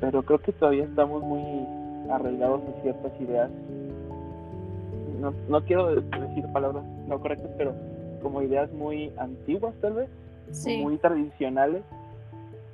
Pero 0.00 0.22
creo 0.22 0.38
que 0.38 0.52
todavía 0.52 0.84
estamos 0.84 1.22
muy 1.22 1.83
arraigados 2.10 2.62
en 2.66 2.82
ciertas 2.82 3.20
ideas. 3.20 3.50
No, 5.20 5.32
no 5.48 5.64
quiero 5.64 5.94
decir 5.94 6.44
palabras 6.52 6.84
no 7.06 7.20
correctas, 7.20 7.50
pero 7.56 7.74
como 8.22 8.42
ideas 8.42 8.70
muy 8.72 9.12
antiguas 9.18 9.74
tal 9.80 9.94
vez, 9.94 10.10
muy 10.66 10.98
tradicionales, 10.98 11.82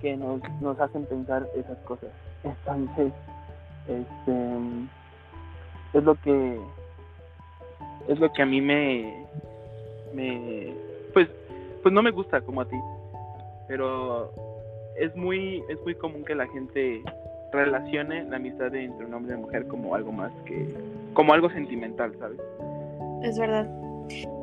que 0.00 0.16
nos, 0.16 0.40
nos 0.60 0.80
hacen 0.80 1.04
pensar 1.04 1.46
esas 1.54 1.78
cosas. 1.78 2.10
Entonces, 2.42 3.12
este 3.86 4.56
es 5.92 6.04
lo 6.04 6.14
que 6.16 6.60
es 8.08 8.18
lo 8.18 8.32
que 8.32 8.42
a 8.42 8.46
mí 8.46 8.60
me 8.60 9.26
me 10.14 10.72
pues 11.12 11.28
pues 11.82 11.92
no 11.92 12.02
me 12.02 12.10
gusta 12.10 12.40
como 12.40 12.60
a 12.60 12.64
ti 12.68 12.76
pero 13.66 14.30
es 14.96 15.14
muy 15.16 15.62
es 15.68 15.80
muy 15.82 15.94
común 15.94 16.24
que 16.24 16.34
la 16.34 16.46
gente 16.48 17.02
relacione 17.52 18.24
la 18.24 18.36
amistad 18.36 18.74
entre 18.74 19.06
un 19.06 19.14
hombre 19.14 19.32
y 19.32 19.34
una 19.36 19.46
mujer 19.46 19.66
como 19.66 19.94
algo 19.94 20.12
más 20.12 20.32
que, 20.44 20.74
como 21.14 21.32
algo 21.32 21.50
sentimental, 21.50 22.14
¿sabes? 22.18 22.38
Es 23.22 23.38
verdad. 23.38 23.68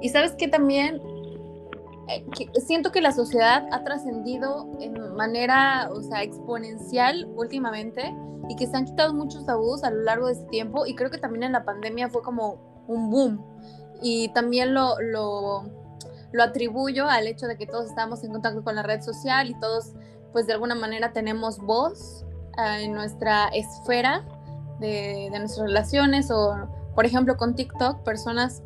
Y 0.02 0.10
sabes 0.10 0.34
que 0.34 0.48
también 0.48 1.02
eh, 2.08 2.26
siento 2.66 2.92
que 2.92 3.02
la 3.02 3.12
sociedad 3.12 3.68
ha 3.72 3.84
trascendido 3.84 4.70
en 4.80 5.16
manera, 5.16 5.90
o 5.92 6.02
sea, 6.02 6.24
exponencial 6.24 7.28
últimamente 7.36 8.16
y 8.50 8.56
que 8.56 8.68
se 8.68 8.78
han 8.78 8.86
quitado 8.86 9.14
muchos 9.14 9.46
tabús 9.46 9.84
a 9.84 9.92
lo 9.92 10.04
largo 10.04 10.28
de 10.28 10.34
este 10.34 10.46
tiempo 10.48 10.86
y 10.86 10.96
creo 10.96 11.10
que 11.10 11.18
también 11.18 11.44
en 11.44 11.52
la 11.52 11.66
pandemia 11.66 12.10
fue 12.10 12.22
como 12.22 12.86
un 12.88 13.10
boom 13.10 13.46
y 14.02 14.30
también 14.30 14.74
lo, 14.74 15.00
lo, 15.02 15.64
lo 16.32 16.44
atribuyo 16.44 17.10
al 17.10 17.28
hecho 17.28 17.48
de 17.48 17.58
que 17.58 17.66
todos 17.66 17.88
estamos 17.88 18.24
en 18.24 18.32
contacto 18.32 18.64
con 18.64 18.76
la 18.76 18.84
red 18.84 19.02
social 19.02 19.50
y 19.50 19.60
todos 19.60 19.94
pues 20.32 20.48
de 20.48 20.54
alguna 20.54 20.76
manera 20.76 21.12
tenemos 21.12 21.60
voz 21.60 22.26
en 22.58 22.94
nuestra 22.94 23.48
esfera 23.50 24.24
de, 24.80 25.30
nuestras 25.32 25.68
relaciones 25.68 26.32
o 26.32 26.56
por 26.96 27.06
ejemplo 27.06 27.38
con 27.38 27.56
TikTok 27.56 28.04
personas 28.04 28.64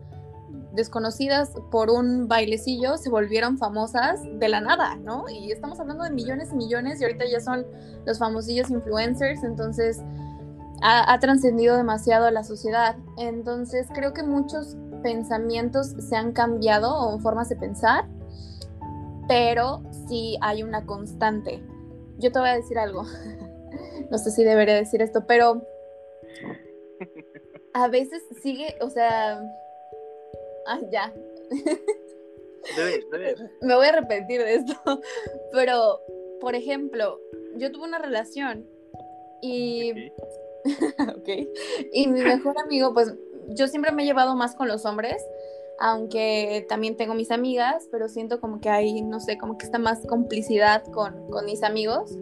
desconocidas 0.73 1.51
por 1.69 1.89
un 1.89 2.27
bailecillo 2.27 2.97
se 2.97 3.09
volvieron 3.09 3.57
famosas 3.57 4.21
de 4.23 4.47
la 4.47 4.61
nada, 4.61 4.95
¿no? 4.95 5.25
Y 5.29 5.51
estamos 5.51 5.79
hablando 5.79 6.05
de 6.05 6.11
millones 6.11 6.49
y 6.53 6.55
millones 6.55 7.01
y 7.01 7.03
ahorita 7.03 7.25
ya 7.29 7.41
son 7.41 7.65
los 8.05 8.19
famosillos 8.19 8.69
influencers, 8.69 9.43
entonces 9.43 10.01
ha, 10.81 11.11
ha 11.11 11.19
trascendido 11.19 11.75
demasiado 11.75 12.31
la 12.31 12.43
sociedad. 12.45 12.95
Entonces 13.17 13.87
creo 13.93 14.13
que 14.13 14.23
muchos 14.23 14.77
pensamientos 15.03 15.87
se 15.87 16.15
han 16.15 16.31
cambiado 16.31 16.95
o 16.95 17.19
formas 17.19 17.49
de 17.49 17.57
pensar, 17.57 18.05
pero 19.27 19.83
sí 20.07 20.37
hay 20.41 20.63
una 20.63 20.85
constante. 20.85 21.61
Yo 22.17 22.31
te 22.31 22.39
voy 22.39 22.49
a 22.49 22.55
decir 22.55 22.79
algo, 22.79 23.03
no 24.09 24.17
sé 24.17 24.31
si 24.31 24.43
debería 24.43 24.75
decir 24.75 25.01
esto, 25.01 25.25
pero 25.27 25.61
a 27.73 27.87
veces 27.87 28.23
sigue, 28.41 28.75
o 28.81 28.89
sea 28.89 29.41
Ah, 30.65 30.79
ya. 30.91 31.13
Me 33.61 33.75
voy 33.75 33.85
a 33.85 33.89
arrepentir 33.89 34.41
de 34.41 34.55
esto. 34.55 34.73
Pero, 35.51 35.99
por 36.39 36.55
ejemplo, 36.55 37.19
yo 37.57 37.71
tuve 37.71 37.85
una 37.85 37.99
relación 37.99 38.67
y. 39.41 40.09
ok. 40.99 41.29
Y 41.91 42.07
mi 42.07 42.21
mejor 42.21 42.57
amigo, 42.59 42.93
pues 42.93 43.13
yo 43.49 43.67
siempre 43.67 43.91
me 43.91 44.03
he 44.03 44.05
llevado 44.05 44.35
más 44.35 44.55
con 44.55 44.67
los 44.67 44.85
hombres, 44.85 45.25
aunque 45.79 46.65
también 46.69 46.95
tengo 46.95 47.15
mis 47.15 47.31
amigas, 47.31 47.87
pero 47.91 48.07
siento 48.07 48.39
como 48.39 48.61
que 48.61 48.69
hay, 48.69 49.01
no 49.01 49.19
sé, 49.19 49.37
como 49.37 49.57
que 49.57 49.65
está 49.65 49.79
más 49.79 50.05
complicidad 50.07 50.83
con, 50.85 51.29
con 51.31 51.45
mis 51.45 51.63
amigos. 51.63 52.15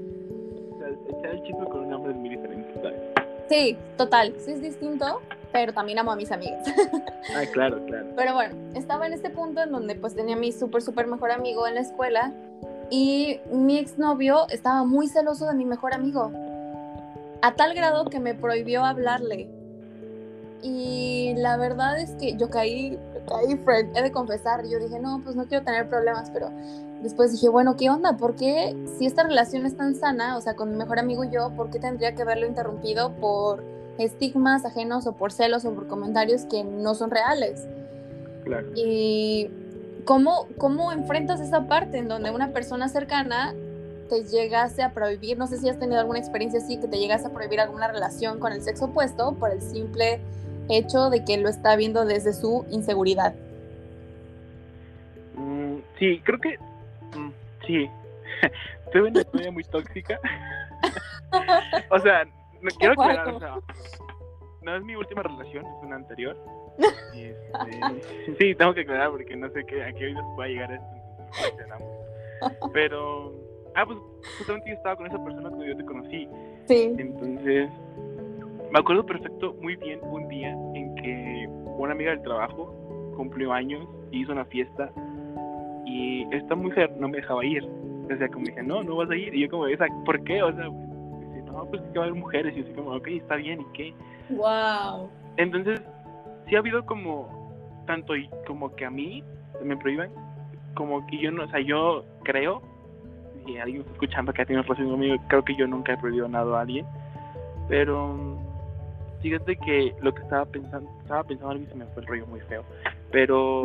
Echar 1.40 1.44
el 1.44 1.44
chico 1.44 1.70
con 1.70 1.86
un 1.86 1.94
hombre 1.94 2.12
es 2.12 2.18
muy 2.18 2.30
diferente, 2.30 2.74
¿sabes? 2.82 3.00
Sí, 3.50 3.78
total, 3.98 4.34
sí 4.38 4.52
es 4.52 4.62
distinto, 4.62 5.22
pero 5.52 5.74
también 5.74 6.00
amo 6.00 6.12
a 6.12 6.16
mis 6.16 6.32
amigas. 6.32 6.64
ah, 7.36 7.44
claro, 7.52 7.84
claro. 7.86 8.08
Pero 8.16 8.34
bueno, 8.34 8.56
estaba 8.76 9.08
en 9.08 9.14
este 9.14 9.30
punto 9.30 9.62
en 9.62 9.72
donde 9.72 9.96
pues 9.96 10.16
tenía 10.16 10.36
mi 10.36 10.52
súper, 10.52 10.82
súper 10.82 11.08
mejor 11.08 11.32
amigo 11.32 11.68
en 11.68 11.76
la 11.76 11.82
escuela 11.82 12.32
y 12.92 13.40
mi 13.52 13.78
exnovio 13.78 14.48
estaba 14.50 14.84
muy 14.84 15.08
celoso 15.08 15.48
de 15.48 15.56
mi 15.56 15.66
mejor 15.66 15.94
amigo, 15.94 16.32
a 17.42 17.56
tal 17.56 17.74
grado 17.74 18.06
que 18.06 18.20
me 18.20 18.36
prohibió 18.36 18.84
hablarle. 18.84 19.50
Y 20.62 21.34
la 21.38 21.58
verdad 21.58 22.00
es 22.00 22.12
que 22.12 22.36
yo 22.36 22.50
caí, 22.50 23.00
caí, 23.28 23.56
friend, 23.58 23.96
he 23.96 24.02
de 24.02 24.12
confesar, 24.12 24.68
yo 24.68 24.80
dije, 24.80 25.00
no, 25.00 25.22
pues 25.24 25.36
no 25.36 25.46
quiero 25.46 25.64
tener 25.64 25.88
problemas, 25.88 26.30
pero 26.32 26.50
después 27.02 27.32
dije, 27.32 27.48
bueno, 27.48 27.78
¿qué 27.78 27.90
onda? 27.90 28.18
¿Por 28.18 28.36
qué 28.36 28.76
si 28.98 29.06
esta 29.06 29.24
relación 29.24 29.66
es 29.66 29.78
tan 29.78 29.96
sana, 29.96 30.38
o 30.38 30.42
sea, 30.42 30.56
con 30.56 30.72
mi 30.72 30.78
mejor 30.78 31.00
amigo 31.00 31.24
y 31.24 31.30
yo, 31.30 31.52
¿por 31.56 31.70
qué 31.70 31.80
tendría 31.80 32.14
que 32.14 32.24
haberlo 32.24 32.46
interrumpido 32.46 33.14
por 33.14 33.64
estigmas 34.00 34.66
ajenos 34.66 35.06
o 35.08 35.14
por 35.14 35.32
celos 35.32 35.66
o 35.66 35.74
por 35.74 35.88
comentarios 35.88 36.46
que 36.46 36.64
no 36.64 36.96
son 36.96 37.12
reales. 37.12 37.68
Claro. 38.44 38.68
Y 38.76 39.50
cómo, 40.06 40.48
cómo 40.58 40.92
enfrentas 40.92 41.40
esa 41.42 41.68
parte 41.68 41.98
en 41.98 42.08
donde 42.08 42.32
una 42.32 42.52
persona 42.52 42.88
cercana 42.88 43.54
te 44.10 44.24
llegase 44.24 44.82
a 44.82 44.94
prohibir, 44.94 45.38
no 45.38 45.46
sé 45.46 45.58
si 45.58 45.70
has 45.70 45.78
tenido 45.78 46.00
alguna 46.00 46.18
experiencia 46.18 46.60
así, 46.60 46.78
que 46.78 46.88
te 46.88 46.98
llegase 46.98 47.28
a 47.28 47.30
prohibir 47.30 47.60
alguna 47.60 47.88
relación 47.90 48.40
con 48.40 48.54
el 48.54 48.64
sexo 48.64 48.86
opuesto 48.86 49.34
por 49.34 49.52
el 49.52 49.62
simple 49.62 50.20
hecho 50.70 51.10
de 51.10 51.24
que 51.26 51.38
lo 51.38 51.50
está 51.50 51.76
viendo 51.76 52.06
desde 52.06 52.34
su 52.34 52.66
inseguridad. 52.70 53.36
Mm, 55.36 55.78
sí, 55.98 56.22
creo 56.24 56.40
que 56.40 56.58
mm, 57.18 57.32
sí. 57.66 57.90
Tuve 58.92 59.10
una 59.10 59.22
historia 59.22 59.52
muy 59.52 59.64
tóxica. 59.66 60.20
o 61.92 62.00
sea, 62.00 62.26
no 62.62 62.70
quiero 62.78 62.94
aclarar, 62.94 63.28
o 63.30 63.40
sea, 63.40 63.56
no 64.62 64.76
es 64.76 64.84
mi 64.84 64.96
última 64.96 65.24
relación, 65.24 65.66
es 65.66 65.84
una 65.84 65.96
anterior. 65.98 66.38
Este, 67.14 68.36
sí, 68.40 68.56
tengo 68.56 68.74
que 68.74 68.82
aclarar 68.82 69.12
porque 69.12 69.36
no 69.36 69.50
sé 69.50 69.66
qué, 69.66 69.84
a 69.84 69.92
qué 69.92 70.06
hoy 70.06 70.14
nos 70.14 70.36
pueda 70.36 70.48
llegar 70.48 70.72
esto. 70.72 70.88
Pero, 72.72 73.34
ah, 73.76 73.86
pues 73.86 74.00
justamente 74.38 74.70
yo 74.70 74.76
estaba 74.76 74.96
con 74.96 75.08
esa 75.08 75.22
persona 75.24 75.50
cuando 75.50 75.66
yo 75.66 75.76
te 75.76 75.84
conocí. 75.84 76.30
Sí. 76.68 76.96
Entonces, 76.98 77.70
me 78.72 78.80
acuerdo 78.80 79.06
perfecto, 79.06 79.56
muy 79.62 79.76
bien, 79.76 80.00
un 80.04 80.28
día 80.28 80.50
en 80.50 80.96
que 80.96 81.48
una 81.78 81.94
amiga 81.94 82.12
del 82.12 82.22
trabajo 82.22 83.14
cumplió 83.16 83.54
años 83.54 83.88
y 84.12 84.22
hizo 84.22 84.32
una 84.32 84.46
fiesta 84.46 84.92
y 85.86 86.28
esta 86.32 86.56
mujer 86.56 86.92
no 87.00 87.08
me 87.08 87.18
dejaba 87.18 87.44
ir. 87.44 87.64
O 87.64 88.18
sea, 88.18 88.28
como 88.30 88.46
dije, 88.46 88.64
no, 88.64 88.84
no 88.84 88.96
vas 88.96 89.10
a 89.10 89.16
ir. 89.16 89.34
Y 89.34 89.42
yo 89.42 89.50
como, 89.50 89.66
¿por 90.06 90.24
qué? 90.24 90.42
O 90.42 90.54
sea, 90.54 90.70
pues 91.70 91.82
que 91.94 92.00
va 92.00 92.06
a 92.06 92.08
haber 92.08 92.20
mujeres. 92.20 92.56
Y 92.56 92.60
yo 92.60 92.66
así 92.66 92.74
como, 92.74 92.96
ok, 92.96 93.08
está 93.08 93.36
bien, 93.36 93.62
¿y 93.62 93.66
qué? 93.74 93.94
Wow. 94.30 95.10
Entonces, 95.38 95.82
sí 96.48 96.56
ha 96.56 96.60
habido 96.60 96.86
como, 96.86 97.84
tanto 97.86 98.16
y 98.16 98.30
como 98.46 98.76
que 98.76 98.86
a 98.86 98.90
mí 98.90 99.24
me 99.64 99.76
prohíban, 99.78 100.10
como 100.76 101.06
que 101.08 101.18
yo 101.18 101.32
no, 101.32 101.44
o 101.44 101.48
sea, 101.48 101.60
yo 101.60 102.04
creo, 102.24 102.62
y 103.46 103.58
alguien 103.58 103.82
está 103.82 103.94
escuchando 103.94 104.32
que 104.32 104.42
ha 104.42 104.46
tenido 104.46 104.64
relación 104.64 104.92
conmigo, 104.92 105.16
creo 105.28 105.44
que 105.44 105.56
yo 105.56 105.68
nunca 105.68 105.94
he 105.94 105.98
prohibido 105.98 106.28
nada 106.28 106.58
a 106.58 106.62
alguien, 106.62 106.86
pero 107.68 108.39
fíjate 109.22 109.56
que 109.58 109.94
lo 110.02 110.14
que 110.14 110.22
estaba 110.22 110.46
pensando, 110.46 110.90
estaba 111.02 111.24
pensando 111.24 111.52
algo 111.52 111.64
y 111.64 111.68
se 111.68 111.76
me 111.76 111.86
fue 111.88 112.02
el 112.04 112.08
rollo 112.08 112.28
muy 112.28 112.40
feo, 112.42 112.64
pero 113.12 113.64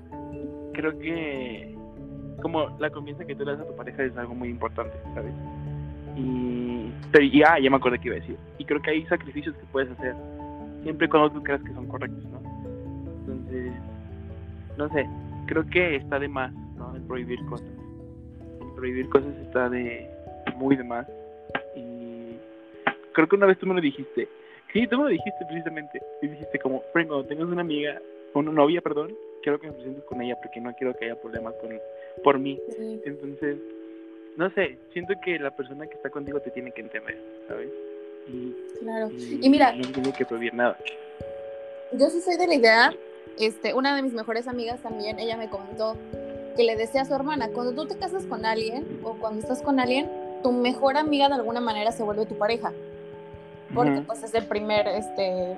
creo 0.72 0.98
que 0.98 1.74
como 2.42 2.68
la 2.78 2.90
confianza 2.90 3.24
que 3.24 3.34
tú 3.34 3.44
le 3.44 3.52
das 3.52 3.60
a 3.60 3.66
tu 3.66 3.76
pareja 3.76 4.04
es 4.04 4.16
algo 4.16 4.34
muy 4.34 4.48
importante, 4.48 4.96
¿sabes? 5.14 5.32
Y, 6.16 6.92
pero 7.10 7.24
ya, 7.24 7.58
ya 7.58 7.70
me 7.70 7.76
acuerdo 7.76 7.98
que 7.98 8.08
iba 8.08 8.16
a 8.16 8.20
decir. 8.20 8.36
Y 8.58 8.64
creo 8.64 8.80
que 8.80 8.90
hay 8.90 9.06
sacrificios 9.06 9.54
que 9.56 9.66
puedes 9.72 9.90
hacer, 9.90 10.14
siempre 10.82 11.08
cuando 11.08 11.30
tú 11.30 11.42
creas 11.42 11.62
que 11.62 11.72
son 11.72 11.86
correctos, 11.86 12.24
¿no? 12.24 12.40
Entonces, 13.20 13.72
no 14.76 14.88
sé, 14.90 15.08
creo 15.46 15.66
que 15.66 15.96
está 15.96 16.18
de 16.18 16.28
más, 16.28 16.52
¿no? 16.76 16.94
El 16.94 17.02
prohibir 17.02 17.44
cosas. 17.46 17.68
El 18.60 18.72
prohibir 18.74 19.08
cosas 19.08 19.34
está 19.38 19.68
de 19.68 20.08
muy 20.56 20.76
de 20.76 20.84
más. 20.84 21.06
Y 21.74 22.36
creo 23.12 23.28
que 23.28 23.36
una 23.36 23.46
vez 23.46 23.58
tú 23.58 23.66
me 23.66 23.74
lo 23.74 23.80
dijiste. 23.80 24.28
Sí, 24.76 24.86
tú 24.88 24.98
me 24.98 25.04
lo 25.04 25.08
dijiste 25.08 25.42
precisamente. 25.46 26.02
Y 26.20 26.28
dijiste 26.28 26.58
como, 26.58 26.82
Frank, 26.92 27.08
cuando 27.08 27.26
tengas 27.26 27.46
una 27.46 27.62
amiga, 27.62 27.98
una 28.34 28.52
novia, 28.52 28.82
perdón, 28.82 29.16
quiero 29.42 29.58
que 29.58 29.68
me 29.68 29.72
presentes 29.72 30.04
con 30.04 30.20
ella 30.20 30.36
porque 30.36 30.60
no 30.60 30.74
quiero 30.74 30.94
que 30.94 31.06
haya 31.06 31.18
problemas 31.18 31.54
con, 31.54 31.80
por 32.22 32.38
mí. 32.38 32.60
Entonces, 33.06 33.56
no 34.36 34.50
sé, 34.50 34.76
siento 34.92 35.14
que 35.24 35.38
la 35.38 35.50
persona 35.56 35.86
que 35.86 35.94
está 35.94 36.10
contigo 36.10 36.40
te 36.40 36.50
tiene 36.50 36.72
que 36.72 36.82
entender, 36.82 37.16
¿sabes? 37.48 37.70
Y, 38.28 38.54
claro. 38.80 39.08
Y, 39.10 39.48
mira, 39.48 39.74
no 39.74 39.90
tiene 39.92 40.12
que 40.12 40.26
prohibir 40.26 40.52
nada. 40.52 40.76
Yo 41.92 42.10
sí 42.10 42.20
soy 42.20 42.36
de 42.36 42.46
la 42.46 42.54
idea, 42.56 42.94
este, 43.38 43.72
una 43.72 43.96
de 43.96 44.02
mis 44.02 44.12
mejores 44.12 44.46
amigas 44.46 44.82
también, 44.82 45.18
ella 45.18 45.38
me 45.38 45.48
comentó 45.48 45.96
que 46.54 46.64
le 46.64 46.76
decía 46.76 47.00
a 47.00 47.04
su 47.06 47.14
hermana, 47.14 47.48
cuando 47.48 47.72
tú 47.72 47.88
te 47.88 47.98
casas 47.98 48.26
con 48.26 48.44
alguien 48.44 49.00
o 49.02 49.14
cuando 49.14 49.40
estás 49.40 49.62
con 49.62 49.80
alguien, 49.80 50.10
tu 50.42 50.52
mejor 50.52 50.98
amiga 50.98 51.28
de 51.28 51.34
alguna 51.36 51.62
manera 51.62 51.92
se 51.92 52.02
vuelve 52.02 52.26
tu 52.26 52.36
pareja. 52.36 52.74
Porque 53.76 54.00
pues 54.00 54.22
es 54.24 54.34
el 54.34 54.46
primer, 54.46 54.88
este, 54.88 55.56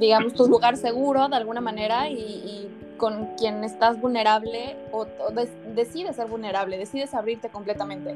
digamos, 0.00 0.34
tu 0.34 0.48
lugar 0.48 0.76
seguro 0.76 1.28
de 1.28 1.36
alguna 1.36 1.60
manera 1.60 2.08
y 2.08 2.68
con 2.98 3.28
quien 3.36 3.64
estás 3.64 3.98
vulnerable 3.98 4.76
o, 4.92 5.06
decides 5.74 6.16
ser 6.16 6.26
vulnerable, 6.26 6.76
decides 6.76 7.14
abrirte 7.14 7.48
completamente. 7.48 8.14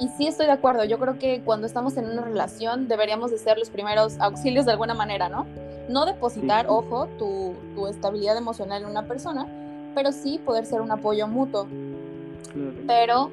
Y 0.00 0.08
sí 0.16 0.26
estoy 0.26 0.46
de 0.46 0.52
acuerdo, 0.52 0.84
yo 0.84 0.98
creo 0.98 1.18
que 1.18 1.42
cuando 1.42 1.66
estamos 1.66 1.96
en 1.98 2.06
una 2.06 2.22
relación 2.22 2.88
deberíamos 2.88 3.30
de 3.30 3.38
ser 3.38 3.58
los 3.58 3.68
primeros 3.68 4.18
auxilios 4.20 4.64
de 4.64 4.72
alguna 4.72 4.94
manera, 4.94 5.28
¿no? 5.28 5.46
No 5.88 6.06
depositar, 6.06 6.66
ojo, 6.68 7.08
tu, 7.18 7.54
tu 7.74 7.86
estabilidad 7.88 8.36
emocional 8.36 8.82
en 8.82 8.88
una 8.88 9.06
persona, 9.06 9.46
pero 9.94 10.12
sí 10.12 10.38
poder 10.38 10.64
ser 10.64 10.80
un 10.80 10.90
apoyo 10.90 11.26
mutuo. 11.26 11.66
Pero 12.86 13.30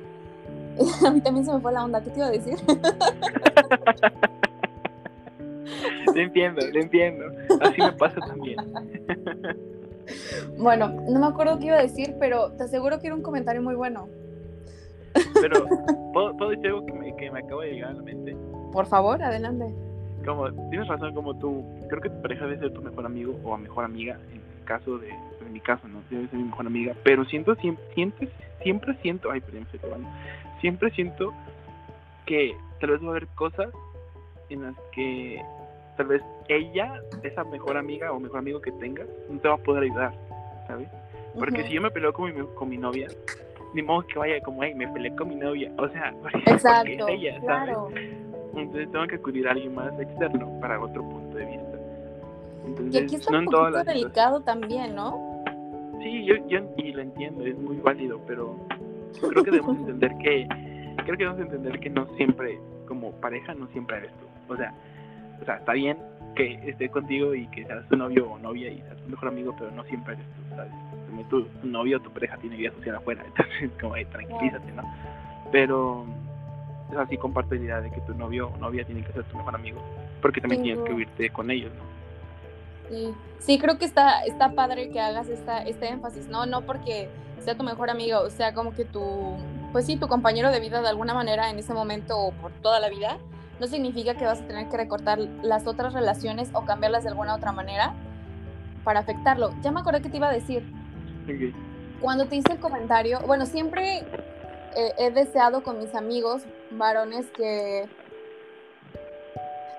a 1.05 1.09
mí 1.11 1.21
también 1.21 1.45
se 1.45 1.53
me 1.53 1.61
fue 1.61 1.71
la 1.71 1.83
onda, 1.83 2.03
¿qué 2.03 2.09
te 2.09 2.19
iba 2.19 2.27
a 2.27 2.31
decir? 2.31 2.57
Te 6.13 6.21
entiendo, 6.21 6.61
te 6.71 6.79
entiendo. 6.79 7.25
Así 7.61 7.81
me 7.81 7.93
pasa 7.93 8.19
también. 8.21 8.57
Bueno, 10.57 10.89
no 11.07 11.19
me 11.19 11.27
acuerdo 11.27 11.59
qué 11.59 11.67
iba 11.67 11.77
a 11.77 11.83
decir, 11.83 12.15
pero 12.19 12.51
te 12.53 12.63
aseguro 12.63 12.99
que 12.99 13.05
era 13.05 13.15
un 13.15 13.21
comentario 13.21 13.61
muy 13.61 13.75
bueno. 13.75 14.07
Pero, 15.39 15.65
¿puedo, 16.13 16.49
decir 16.49 16.67
algo 16.67 16.85
que 16.85 16.93
me, 16.93 17.15
que 17.15 17.31
me 17.31 17.39
acaba 17.39 17.63
de 17.63 17.73
llegar 17.73 17.91
a 17.91 17.93
la 17.93 18.01
mente? 18.01 18.35
Por 18.71 18.87
favor, 18.87 19.21
adelante. 19.21 19.65
Como, 20.25 20.51
tienes 20.69 20.87
razón, 20.87 21.13
como 21.13 21.37
tú, 21.37 21.63
creo 21.87 22.01
que 22.01 22.09
tu 22.09 22.21
pareja 22.21 22.45
debe 22.45 22.59
ser 22.59 22.73
tu 22.73 22.81
mejor 22.81 23.05
amigo 23.05 23.39
o 23.43 23.55
mejor 23.57 23.85
amiga, 23.85 24.19
en 24.31 24.37
el 24.37 24.65
caso 24.65 24.97
de 24.97 25.09
en 25.09 25.53
mi 25.53 25.59
caso, 25.61 25.87
¿no? 25.87 26.01
Debe 26.09 26.27
ser 26.27 26.37
mi 26.37 26.45
mejor 26.45 26.67
amiga, 26.67 26.93
pero 27.03 27.25
siento, 27.25 27.55
siempre, 27.55 27.83
siempre, 27.95 28.29
siempre 28.61 28.95
siento, 29.01 29.31
ay, 29.31 29.41
perdón, 29.41 30.05
siempre 30.61 30.91
siento 30.91 31.33
que 32.25 32.55
tal 32.79 32.91
vez 32.91 33.01
va 33.01 33.07
a 33.07 33.09
haber 33.11 33.27
cosas 33.27 33.69
en 34.49 34.63
las 34.63 34.75
que 34.91 35.41
tal 35.97 36.07
vez 36.07 36.21
ella, 36.47 37.01
esa 37.23 37.43
mejor 37.43 37.77
amiga 37.77 38.11
o 38.11 38.19
mejor 38.19 38.39
amigo 38.39 38.61
que 38.61 38.71
tengas, 38.73 39.07
no 39.29 39.39
te 39.39 39.47
va 39.47 39.55
a 39.55 39.57
poder 39.57 39.83
ayudar, 39.83 40.13
¿sabes? 40.67 40.87
Porque 41.37 41.63
si 41.63 41.73
yo 41.73 41.81
me 41.81 41.91
peleo 41.91 42.13
con 42.13 42.33
mi, 42.33 42.45
con 42.55 42.69
mi 42.69 42.77
novia, 42.77 43.07
ni 43.73 43.81
modo 43.81 44.05
que 44.07 44.17
vaya 44.17 44.41
como, 44.41 44.63
hey, 44.63 44.73
me 44.75 44.87
peleé 44.87 45.15
con 45.15 45.29
mi 45.29 45.35
novia, 45.35 45.71
o 45.77 45.87
sea, 45.89 46.13
porque, 46.21 46.43
es 46.45 46.65
ella, 47.07 47.39
¿sabes? 47.41 47.43
claro. 47.43 47.89
Entonces 48.55 48.91
tengo 48.91 49.07
que 49.07 49.15
acudir 49.15 49.47
a 49.47 49.51
alguien 49.51 49.75
más 49.75 49.97
externo 49.99 50.59
para 50.59 50.79
otro 50.81 51.07
punto 51.07 51.37
de 51.37 51.45
vista. 51.45 51.77
Entonces, 52.65 52.93
Y 52.93 53.03
aquí 53.03 53.15
está 53.15 53.31
no 53.31 53.39
un 53.39 53.45
poquito 53.45 53.69
las 53.69 53.85
delicado 53.85 54.41
también, 54.41 54.95
¿no? 54.95 55.43
Sí, 56.01 56.25
yo, 56.25 56.35
yo 56.47 56.59
y 56.77 56.91
lo 56.93 57.01
entiendo, 57.01 57.45
es 57.45 57.57
muy 57.57 57.77
válido, 57.77 58.19
pero 58.25 58.55
creo 59.19 59.43
que 59.43 59.51
debemos 59.51 59.77
entender 59.79 60.11
que 60.23 60.47
creo 61.03 61.17
que 61.17 61.23
debemos 61.23 61.39
entender 61.41 61.79
que 61.79 61.89
no 61.89 62.07
siempre 62.15 62.59
como 62.89 63.11
pareja 63.21 63.53
no 63.53 63.67
siempre 63.67 63.97
eres 63.97 64.11
tú. 64.19 64.53
O 64.53 64.57
sea, 64.57 64.73
o 65.41 65.45
sea, 65.45 65.55
está 65.57 65.71
bien 65.73 65.97
que 66.35 66.59
esté 66.69 66.89
contigo 66.89 67.33
y 67.33 67.47
que 67.47 67.65
seas 67.65 67.87
tu 67.87 67.95
novio 67.95 68.29
o 68.31 68.37
novia 68.39 68.69
y 68.69 68.81
seas 68.81 68.97
tu 68.97 69.09
mejor 69.09 69.29
amigo, 69.29 69.55
pero 69.57 69.71
no 69.71 69.83
siempre 69.85 70.15
eres 70.15 70.25
tú, 70.25 70.55
¿sabes? 70.55 70.71
También 71.07 71.29
Tu, 71.29 71.43
tu 71.45 71.67
novio 71.67 71.97
o 71.97 71.99
tu 72.01 72.11
pareja 72.11 72.37
tiene 72.37 72.57
vida 72.57 72.71
social 72.71 72.95
afuera, 72.95 73.23
entonces 73.27 73.71
como 73.79 73.93
ahí 73.93 74.03
tranquilízate, 74.05 74.71
¿no? 74.73 74.83
Pero 75.51 76.01
o 76.89 76.91
sea, 76.91 77.05
sí 77.07 77.17
comparto 77.17 77.55
la 77.55 77.61
idea 77.61 77.81
de 77.81 77.91
que 77.91 78.01
tu 78.01 78.13
novio 78.15 78.49
o 78.53 78.57
novia 78.57 78.83
tiene 78.83 79.03
que 79.03 79.13
ser 79.13 79.23
tu 79.25 79.37
mejor 79.37 79.55
amigo, 79.55 79.79
porque 80.21 80.41
también 80.41 80.63
tienes 80.63 80.81
que 80.83 80.89
Tengo- 80.89 80.99
irte 81.01 81.29
con 81.29 81.51
ellos, 81.51 81.71
¿no? 81.75 81.83
Sí, 82.89 83.13
sí 83.39 83.59
creo 83.59 83.77
que 83.77 83.85
está, 83.85 84.23
está 84.23 84.51
padre 84.53 84.89
que 84.89 84.99
hagas 84.99 85.29
esta, 85.29 85.59
este 85.61 85.87
énfasis, 85.89 86.27
¿no? 86.27 86.45
No 86.47 86.61
porque 86.63 87.07
sea 87.41 87.55
tu 87.55 87.63
mejor 87.63 87.89
amigo, 87.89 88.19
o 88.19 88.29
sea, 88.29 88.53
como 88.53 88.73
que 88.73 88.85
tu, 88.85 89.37
pues 89.71 89.85
sí, 89.85 89.97
tu 89.97 90.07
compañero 90.07 90.51
de 90.51 90.59
vida 90.59 90.81
de 90.81 90.87
alguna 90.87 91.13
manera 91.13 91.49
en 91.49 91.59
ese 91.59 91.73
momento 91.73 92.17
o 92.17 92.31
por 92.31 92.51
toda 92.61 92.79
la 92.79 92.89
vida, 92.89 93.17
no 93.59 93.67
significa 93.67 94.15
que 94.15 94.25
vas 94.25 94.39
a 94.41 94.47
tener 94.47 94.69
que 94.69 94.77
recortar 94.77 95.19
las 95.19 95.67
otras 95.67 95.93
relaciones 95.93 96.49
o 96.53 96.65
cambiarlas 96.65 97.03
de 97.03 97.09
alguna 97.09 97.35
otra 97.35 97.51
manera 97.51 97.93
para 98.83 99.01
afectarlo. 99.01 99.53
Ya 99.61 99.71
me 99.71 99.81
acordé 99.81 100.01
que 100.01 100.09
te 100.09 100.17
iba 100.17 100.29
a 100.29 100.33
decir, 100.33 100.63
Ok. 101.25 101.53
cuando 102.01 102.25
te 102.27 102.37
hice 102.37 102.53
el 102.53 102.59
comentario, 102.59 103.19
bueno, 103.27 103.45
siempre 103.45 104.05
eh, 104.75 104.93
he 104.97 105.11
deseado 105.11 105.63
con 105.63 105.77
mis 105.79 105.93
amigos 105.93 106.43
varones 106.71 107.25
que, 107.31 107.89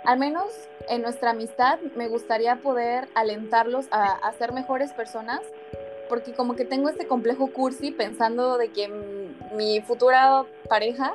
al 0.04 0.18
menos 0.18 0.44
en 0.88 1.02
nuestra 1.02 1.30
amistad, 1.30 1.78
me 1.96 2.08
gustaría 2.08 2.56
poder 2.56 3.08
alentarlos 3.14 3.86
a, 3.90 4.12
a 4.12 4.32
ser 4.32 4.52
mejores 4.52 4.92
personas, 4.92 5.40
porque 6.10 6.32
como 6.32 6.56
que 6.56 6.66
tengo 6.66 6.88
este 6.90 7.06
complejo 7.06 7.46
cursi 7.52 7.92
pensando 7.92 8.58
de 8.58 8.68
que 8.68 8.90
mi 9.56 9.80
futura 9.80 10.44
pareja, 10.68 11.14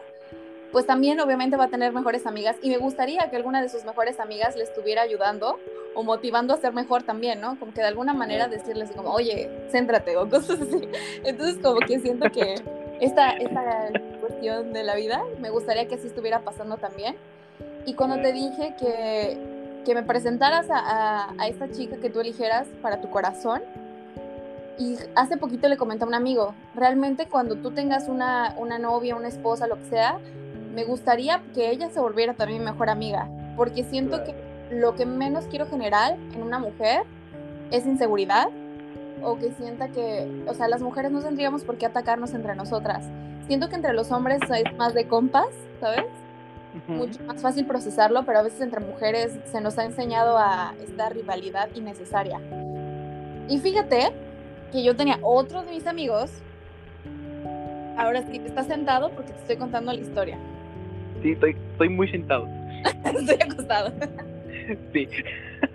pues 0.72 0.88
también 0.88 1.20
obviamente 1.20 1.58
va 1.58 1.66
a 1.66 1.70
tener 1.70 1.92
mejores 1.92 2.25
amigas 2.25 2.56
y 2.62 2.70
me 2.70 2.78
gustaría 2.78 3.30
que 3.30 3.36
alguna 3.36 3.62
de 3.62 3.68
sus 3.70 3.84
mejores 3.84 4.20
amigas 4.22 4.56
le 4.56 4.64
estuviera 4.64 5.02
ayudando 5.02 5.60
o 5.96 6.04
motivando 6.04 6.54
a 6.54 6.58
ser 6.58 6.74
mejor 6.74 7.04
también, 7.04 7.42
¿no? 7.42 7.60
Como 7.60 7.74
que 7.74 7.82
de 7.82 7.88
alguna 7.88 8.14
manera 8.14 8.48
decirles 8.48 8.90
como, 8.92 9.12
oye, 9.12 9.68
céntrate 9.70 10.16
o 10.16 10.30
cosas 10.30 10.62
así. 10.62 10.88
Entonces 11.25 11.58
como 11.62 11.80
que 11.82 12.00
siento 12.00 12.32
que 12.32 12.56
esta, 13.02 13.32
esta 13.32 13.90
cuestión 14.22 14.72
de 14.72 14.84
la 14.84 14.96
vida 14.96 15.22
me 15.42 15.50
gustaría 15.50 15.88
que 15.90 15.96
así 15.96 16.08
estuviera 16.08 16.40
pasando 16.40 16.78
también. 16.78 17.18
Y 17.86 17.96
cuando 17.96 18.22
te 18.22 18.32
dije 18.32 18.75
que, 18.80 19.38
que 19.86 19.94
me 19.94 20.04
presentaras 20.04 20.70
a, 20.70 20.80
a, 20.80 21.34
a 21.38 21.48
esta 21.48 21.70
chica 21.70 21.98
que 21.98 22.10
tú 22.10 22.22
eligieras 22.22 22.66
para 22.82 23.02
tu 23.02 23.10
corazón, 23.10 23.62
y 24.77 24.98
hace 25.15 25.38
poquito 25.38 25.67
le 25.67 25.77
comenté 25.77 26.03
a 26.03 26.08
un 26.08 26.13
amigo, 26.13 26.53
realmente 26.74 27.27
cuando 27.27 27.55
tú 27.55 27.72
tengas 27.72 28.08
una, 28.08 28.55
una 28.58 28.79
novia, 28.79 29.15
una 29.15 29.27
esposa, 29.27 29.67
lo 29.67 29.77
que 29.77 29.86
sea, 29.86 30.20
me 30.74 30.84
gustaría 30.84 31.41
que 31.53 31.70
ella 31.70 31.89
se 31.89 32.00
volviera 32.00 32.34
también 32.34 32.60
mi 32.60 32.65
mejor 32.72 32.89
amiga, 32.89 33.29
porque 33.55 33.84
siento 33.84 34.24
que 34.24 34.36
lo 34.72 34.96
que 34.96 35.05
menos 35.05 35.46
quiero 35.46 35.68
generar 35.68 36.18
en 36.33 36.42
una 36.42 36.59
mujer 36.59 37.03
es 37.72 37.85
inseguridad 37.85 38.50
o 39.24 39.38
que 39.38 39.51
sienta 39.53 39.90
que, 39.90 40.44
o 40.48 40.53
sea, 40.53 40.68
las 40.68 40.81
mujeres 40.81 41.11
no 41.11 41.22
tendríamos 41.22 41.64
por 41.64 41.77
qué 41.77 41.85
atacarnos 41.85 42.33
entre 42.33 42.55
nosotras. 42.55 43.05
Siento 43.48 43.70
que 43.70 43.75
entre 43.75 43.94
los 43.94 44.11
hombres 44.11 44.40
es 44.50 44.77
más 44.77 44.94
de 44.94 45.07
compas, 45.07 45.48
¿sabes? 45.79 46.05
Mucho 46.88 47.24
más 47.24 47.42
fácil 47.42 47.66
procesarlo, 47.66 48.25
pero 48.25 48.40
a 48.40 48.42
veces 48.42 48.59
entre 48.59 48.81
mujeres 48.81 49.40
se 49.46 49.61
nos 49.61 49.77
ha 49.77 49.85
enseñado 49.85 50.38
a 50.38 50.74
esta 50.83 51.07
rivalidad 51.07 51.70
innecesaria. 51.74 52.42
Y 53.48 53.59
fíjate 53.59 54.11
que 54.75 54.83
yo 54.83 54.96
tenía 54.96 55.20
otro 55.22 55.64
de 55.64 55.72
mis 55.72 55.88
amigos. 55.88 56.29
Ahora 57.98 58.22
sí, 58.29 58.42
está 58.46 58.64
sentado 58.64 59.09
porque 59.11 59.31
te 59.31 59.40
estoy 59.40 59.55
contando 59.57 59.94
la 59.94 60.00
historia. 60.00 60.38
Sí, 61.22 61.31
estoy, 61.31 61.55
estoy 61.72 61.90
muy 61.90 62.09
sentado. 62.09 62.46
Estoy 63.05 63.38
acostado. 63.50 63.94
Sí. 64.92 65.07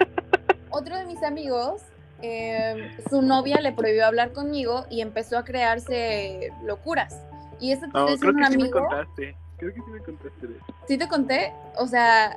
Otro 0.70 0.96
de 0.98 1.06
mis 1.06 1.22
amigos, 1.22 1.82
eh, 2.22 2.90
su 3.08 3.22
novia 3.22 3.60
le 3.60 3.72
prohibió 3.72 4.06
hablar 4.06 4.32
conmigo 4.32 4.84
y 4.90 5.00
empezó 5.00 5.38
a 5.38 5.44
crearse 5.44 6.50
locuras. 6.64 7.24
Y 7.58 7.74
te 7.74 7.86
No, 7.88 7.92
creo 7.92 8.06
diciendo 8.08 8.38
que 8.38 8.44
un 8.44 8.52
sí 8.52 8.56
me 8.58 8.62
amigo. 8.64 8.80
contaste. 8.80 9.36
Creo 9.56 9.74
que 9.74 9.80
sí 9.80 9.90
me 9.90 10.00
contaste 10.00 10.46
de 10.46 10.56
eso. 10.56 10.64
Sí 10.86 10.98
te 10.98 11.08
conté, 11.08 11.52
o 11.78 11.86
sea, 11.86 12.36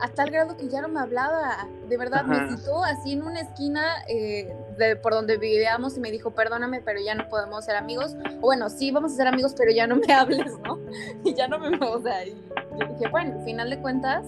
a 0.00 0.08
tal 0.08 0.30
grado 0.30 0.56
que 0.56 0.68
ya 0.68 0.80
no 0.80 0.88
me 0.88 1.00
hablaba. 1.00 1.68
De 1.88 1.96
verdad, 1.96 2.22
Ajá. 2.24 2.46
me 2.46 2.56
citó 2.56 2.82
así 2.84 3.12
en 3.12 3.22
una 3.22 3.40
esquina 3.40 3.82
eh, 4.08 4.54
de 4.78 4.96
por 4.96 5.12
donde 5.12 5.36
vivíamos 5.36 5.96
y 5.96 6.00
me 6.00 6.10
dijo, 6.10 6.30
perdóname, 6.30 6.80
pero 6.80 7.00
ya 7.00 7.14
no 7.14 7.28
podemos 7.28 7.64
ser 7.64 7.76
amigos. 7.76 8.16
O 8.38 8.46
bueno, 8.46 8.68
sí, 8.68 8.90
vamos 8.90 9.12
a 9.12 9.16
ser 9.16 9.26
amigos, 9.26 9.54
pero 9.56 9.70
ya 9.72 9.86
no 9.86 9.96
me 9.96 10.12
hables, 10.12 10.58
¿no? 10.64 10.78
Y 11.24 11.34
ya 11.34 11.48
no 11.48 11.58
me, 11.58 11.76
o 11.78 12.02
sea, 12.02 12.26
y 12.26 12.34
yo 12.78 12.86
dije, 12.88 13.08
bueno, 13.10 13.34
al 13.38 13.44
final 13.44 13.70
de 13.70 13.78
cuentas, 13.80 14.24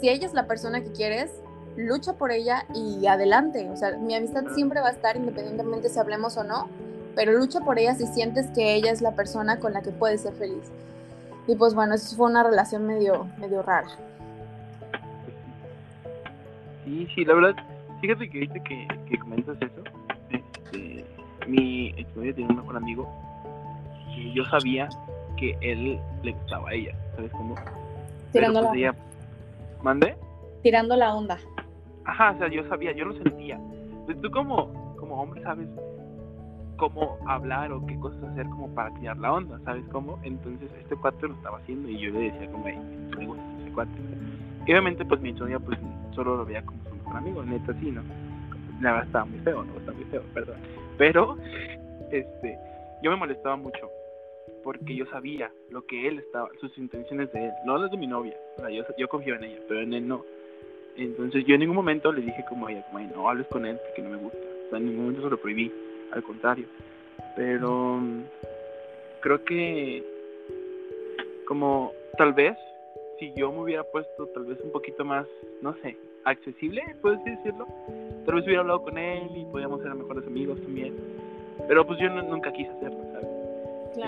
si 0.00 0.08
ella 0.08 0.26
es 0.26 0.34
la 0.34 0.46
persona 0.46 0.82
que 0.82 0.92
quieres, 0.92 1.30
lucha 1.76 2.14
por 2.14 2.32
ella 2.32 2.66
y 2.74 3.06
adelante. 3.06 3.68
O 3.70 3.76
sea, 3.76 3.96
mi 3.96 4.14
amistad 4.14 4.44
siempre 4.54 4.80
va 4.80 4.88
a 4.88 4.92
estar 4.92 5.16
independientemente 5.16 5.88
si 5.88 5.98
hablemos 5.98 6.36
o 6.36 6.44
no, 6.44 6.68
pero 7.14 7.32
lucha 7.32 7.60
por 7.60 7.78
ella 7.78 7.94
si 7.94 8.06
sientes 8.06 8.46
que 8.54 8.74
ella 8.74 8.90
es 8.90 9.00
la 9.00 9.12
persona 9.12 9.58
con 9.58 9.72
la 9.72 9.82
que 9.82 9.90
puedes 9.90 10.22
ser 10.22 10.34
feliz. 10.34 10.64
Y 11.46 11.56
pues 11.56 11.74
bueno, 11.74 11.94
eso 11.94 12.16
fue 12.16 12.26
una 12.26 12.42
relación 12.42 12.86
medio, 12.86 13.26
medio 13.38 13.62
rara. 13.62 13.88
Sí, 16.84 17.08
sí, 17.14 17.24
la 17.24 17.34
verdad, 17.34 17.54
fíjate 18.00 18.28
que 18.28 18.38
ahorita 18.38 18.62
que, 18.64 18.88
que 19.08 19.18
comentas 19.18 19.56
eso, 19.60 19.82
este, 20.30 21.04
mi 21.46 21.88
exnovio 21.96 22.34
tenía 22.34 22.50
un 22.50 22.56
mejor 22.56 22.76
amigo 22.76 23.08
y 24.16 24.32
yo 24.34 24.44
sabía 24.46 24.88
que 25.36 25.56
él 25.60 25.98
le 26.22 26.32
gustaba 26.32 26.70
a 26.70 26.74
ella, 26.74 26.94
¿sabes 27.16 27.32
cómo? 27.32 27.54
Tirando, 28.32 28.60
pues 28.60 28.72
la, 28.72 28.78
ella, 28.78 28.94
¿mande? 29.82 30.16
tirando 30.64 30.96
la 30.96 31.14
onda. 31.14 31.38
Ajá, 32.06 32.32
o 32.32 32.38
sea, 32.38 32.48
yo 32.48 32.66
sabía, 32.68 32.92
yo 32.92 33.04
lo 33.04 33.12
sentía. 33.22 33.60
Pues 34.06 34.20
tú 34.20 34.30
como, 34.30 34.96
como 34.96 35.20
hombre 35.22 35.42
sabes 35.42 35.68
cómo 36.76 37.18
hablar 37.26 37.70
o 37.70 37.84
qué 37.86 37.98
cosas 37.98 38.22
hacer 38.24 38.46
como 38.48 38.74
para 38.74 38.92
tirar 38.94 39.16
la 39.18 39.32
onda, 39.32 39.60
¿sabes 39.64 39.84
cómo? 39.92 40.18
Entonces 40.22 40.70
este 40.80 40.96
cuate 40.96 41.28
lo 41.28 41.34
estaba 41.34 41.58
haciendo 41.58 41.88
y 41.88 41.98
yo 41.98 42.10
le 42.10 42.32
decía 42.32 42.50
como, 42.50 42.66
"Ey, 42.66 42.78
me 43.16 43.26
gusta 43.26 43.44
ese 43.60 43.72
cuate. 43.72 43.92
Y 44.66 44.72
obviamente 44.72 45.04
pues 45.04 45.20
mi 45.20 45.32
novia 45.32 45.58
pues 45.58 45.78
solo 46.14 46.36
lo 46.36 46.44
veía 46.44 46.62
como 46.64 46.78
mejor 46.90 47.16
amigo, 47.16 47.42
neta 47.44 47.72
sí, 47.80 47.90
¿no? 47.90 48.02
Verdad 48.80 49.04
estaba 49.04 49.24
muy 49.24 49.38
feo, 49.40 49.64
¿no? 49.64 49.76
Estaba 49.76 49.96
muy 49.96 50.06
feo, 50.06 50.22
perdón. 50.32 50.56
Pero, 50.98 51.36
este, 52.10 52.58
yo 53.02 53.10
me 53.10 53.16
molestaba 53.16 53.56
mucho 53.56 53.90
porque 54.62 54.96
yo 54.96 55.06
sabía 55.06 55.50
lo 55.70 55.84
que 55.86 56.08
él 56.08 56.18
estaba, 56.18 56.48
sus 56.60 56.76
intenciones 56.78 57.30
de 57.32 57.46
él, 57.46 57.52
no 57.66 57.76
las 57.78 57.90
de 57.90 57.96
mi 57.96 58.06
novia, 58.06 58.34
o 58.56 58.60
sea, 58.60 58.70
yo, 58.70 58.82
yo 58.98 59.08
confío 59.08 59.34
en 59.36 59.44
ella, 59.44 59.58
pero 59.68 59.80
en 59.80 59.92
él 59.92 60.08
no. 60.08 60.24
Entonces 60.96 61.44
yo 61.44 61.54
en 61.54 61.60
ningún 61.60 61.76
momento 61.76 62.12
le 62.12 62.22
dije 62.22 62.44
como 62.48 62.66
a 62.66 62.72
ella, 62.72 62.84
como, 62.86 62.98
"Ay, 62.98 63.10
no 63.14 63.28
hables 63.28 63.46
con 63.48 63.66
él 63.66 63.78
porque 63.84 64.02
no 64.02 64.10
me 64.10 64.16
gusta. 64.16 64.38
O 64.38 64.70
sea, 64.70 64.78
en 64.78 64.86
ningún 64.86 65.02
momento 65.02 65.22
se 65.24 65.30
lo 65.30 65.36
prohibí, 65.38 65.72
al 66.12 66.22
contrario. 66.22 66.66
Pero 67.36 68.00
creo 69.20 69.44
que 69.44 70.04
como 71.46 71.92
tal 72.16 72.32
vez 72.32 72.56
si 73.32 73.40
yo 73.40 73.50
me 73.52 73.60
hubiera 73.60 73.84
puesto 73.84 74.26
tal 74.28 74.44
vez 74.44 74.58
un 74.62 74.70
poquito 74.70 75.04
más, 75.04 75.26
no 75.62 75.74
sé, 75.82 75.96
accesible, 76.24 76.82
puedes 77.00 77.22
decirlo, 77.24 77.66
tal 78.26 78.34
vez 78.36 78.44
hubiera 78.44 78.60
hablado 78.60 78.82
con 78.82 78.98
él 78.98 79.28
y 79.36 79.44
podíamos 79.46 79.80
ser 79.82 79.94
mejores 79.94 80.26
amigos 80.26 80.60
también. 80.62 80.94
Pero 81.68 81.86
pues 81.86 81.98
yo 82.00 82.08
nu- 82.10 82.28
nunca 82.28 82.52
quise 82.52 82.70
hacerlo, 82.70 82.98
¿sabes? 83.12 83.28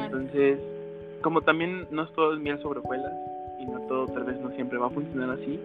Entonces, 0.05 0.59
como 1.23 1.41
también 1.43 1.87
no 1.91 2.03
es 2.03 2.13
todo 2.13 2.35
es 2.35 2.41
miel 2.41 2.59
sobre 2.61 2.81
hojuelas 2.81 3.13
y 3.59 3.67
no 3.67 3.81
todo 3.89 4.07
tal 4.09 4.25
vez 4.25 4.39
no 4.41 4.51
siempre 4.51 4.79
va 4.79 4.87
a 4.89 4.91
funcionar 4.91 5.31
así, 5.31 5.59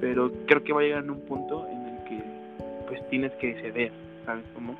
pero 0.00 0.30
creo 0.46 0.62
que 0.64 0.72
va 0.72 0.80
a 0.80 0.84
llegar 0.84 1.04
en 1.04 1.10
un 1.10 1.20
punto 1.20 1.66
en 1.68 1.86
el 1.86 2.04
que 2.04 2.22
pues 2.88 3.08
tienes 3.10 3.32
que 3.34 3.54
ceder, 3.60 3.92
¿sabes 4.24 4.44
cómo? 4.54 4.74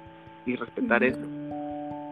Y 0.46 0.57
respetar 0.57 1.02
Ujú. 1.04 1.12
eso. 1.12 1.26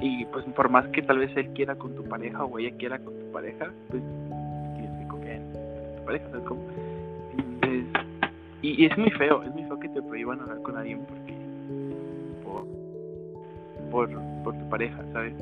Y 0.00 0.24
pues 0.26 0.44
por 0.56 0.68
más 0.68 0.86
que 0.88 1.02
tal 1.02 1.18
vez 1.18 1.36
él 1.36 1.48
quiera 1.54 1.76
con 1.76 1.94
tu 1.94 2.04
pareja 2.04 2.44
o 2.44 2.58
ella 2.58 2.76
quiera 2.76 2.98
con 2.98 3.14
tu 3.18 3.30
pareja, 3.32 3.72
pues 3.88 4.02
pareja, 6.12 6.28
y, 8.62 8.82
y 8.82 8.86
es 8.86 8.96
muy 8.96 9.10
feo, 9.10 9.42
es 9.42 9.52
muy 9.52 9.64
feo 9.64 9.78
que 9.80 9.88
te 9.88 10.02
prohíban 10.02 10.40
hablar 10.40 10.62
con 10.62 10.76
alguien 10.76 11.04
porque 11.06 11.34
por 12.44 12.64
por, 13.90 14.08
por 14.44 14.58
tu 14.58 14.68
pareja, 14.68 15.04
¿sabes? 15.12 15.34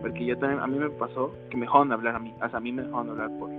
Porque 0.00 0.24
yo 0.24 0.38
también, 0.38 0.60
a 0.60 0.66
mí 0.66 0.78
me 0.78 0.88
pasó 0.90 1.34
que 1.50 1.56
me 1.56 1.66
dejaron 1.66 1.92
hablar 1.92 2.16
a 2.16 2.18
mí, 2.18 2.32
hasta 2.40 2.56
a 2.56 2.60
mí 2.60 2.72
me 2.72 2.82
dejaron 2.82 3.10
hablar 3.10 3.30
por, 3.38 3.50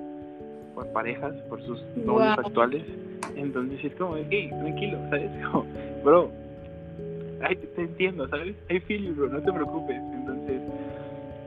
por 0.73 0.87
parejas, 0.93 1.33
por 1.49 1.61
sus 1.63 1.83
novios 1.97 2.37
actuales. 2.39 2.83
Entonces 3.35 3.83
es 3.83 3.93
como, 3.95 4.15
hey, 4.17 4.49
tranquilo, 4.49 4.97
¿sabes? 5.09 5.29
Como, 5.51 5.65
bro, 6.03 6.31
ay, 7.43 7.55
te 7.55 7.81
entiendo, 7.81 8.27
¿sabes? 8.27 8.55
I 8.69 8.79
feel 8.79 9.03
you, 9.03 9.15
bro, 9.15 9.29
no 9.29 9.41
te 9.41 9.53
preocupes. 9.53 9.97
Entonces, 9.97 10.61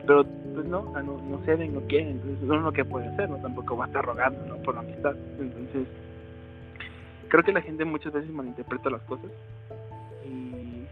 pero 0.07 0.25
pues 0.65 0.71
no, 0.71 1.03
no, 1.03 1.19
no 1.19 1.45
ceden, 1.45 1.75
no 1.75 1.81
quieren, 1.83 2.21
entonces 2.23 2.43
lo 2.43 2.73
que 2.73 2.85
puede 2.85 3.09
hacer, 3.09 3.29
¿no? 3.29 3.37
Tampoco 3.37 3.77
va 3.77 3.85
a 3.85 3.89
estar 3.89 4.05
rogando, 4.05 4.47
¿no? 4.47 4.57
Por 4.63 4.75
la 4.75 4.81
amistad. 4.81 5.15
Entonces, 5.39 5.87
creo 7.29 7.45
que 7.45 7.53
la 7.53 7.61
gente 7.61 7.85
muchas 7.85 8.13
veces 8.13 8.31
malinterpreta 8.31 8.89
las 8.91 9.03
cosas 9.03 9.31
y 10.25 10.87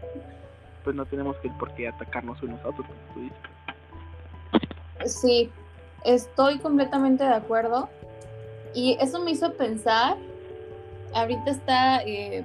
pues 0.83 0.95
no 0.95 1.05
tenemos 1.05 1.35
que 1.37 1.49
por 1.51 1.73
qué 1.73 1.87
atacarnos 1.87 2.41
unos 2.43 2.63
a 2.63 2.69
otros, 2.69 2.85
como 2.85 2.99
tú 3.13 3.21
dices. 3.21 5.11
Sí, 5.11 5.49
estoy 6.05 6.59
completamente 6.59 7.23
de 7.23 7.33
acuerdo. 7.33 7.89
Y 8.75 8.97
eso 8.99 9.23
me 9.23 9.31
hizo 9.31 9.53
pensar, 9.53 10.17
ahorita 11.13 11.51
está, 11.51 12.03
eh, 12.03 12.43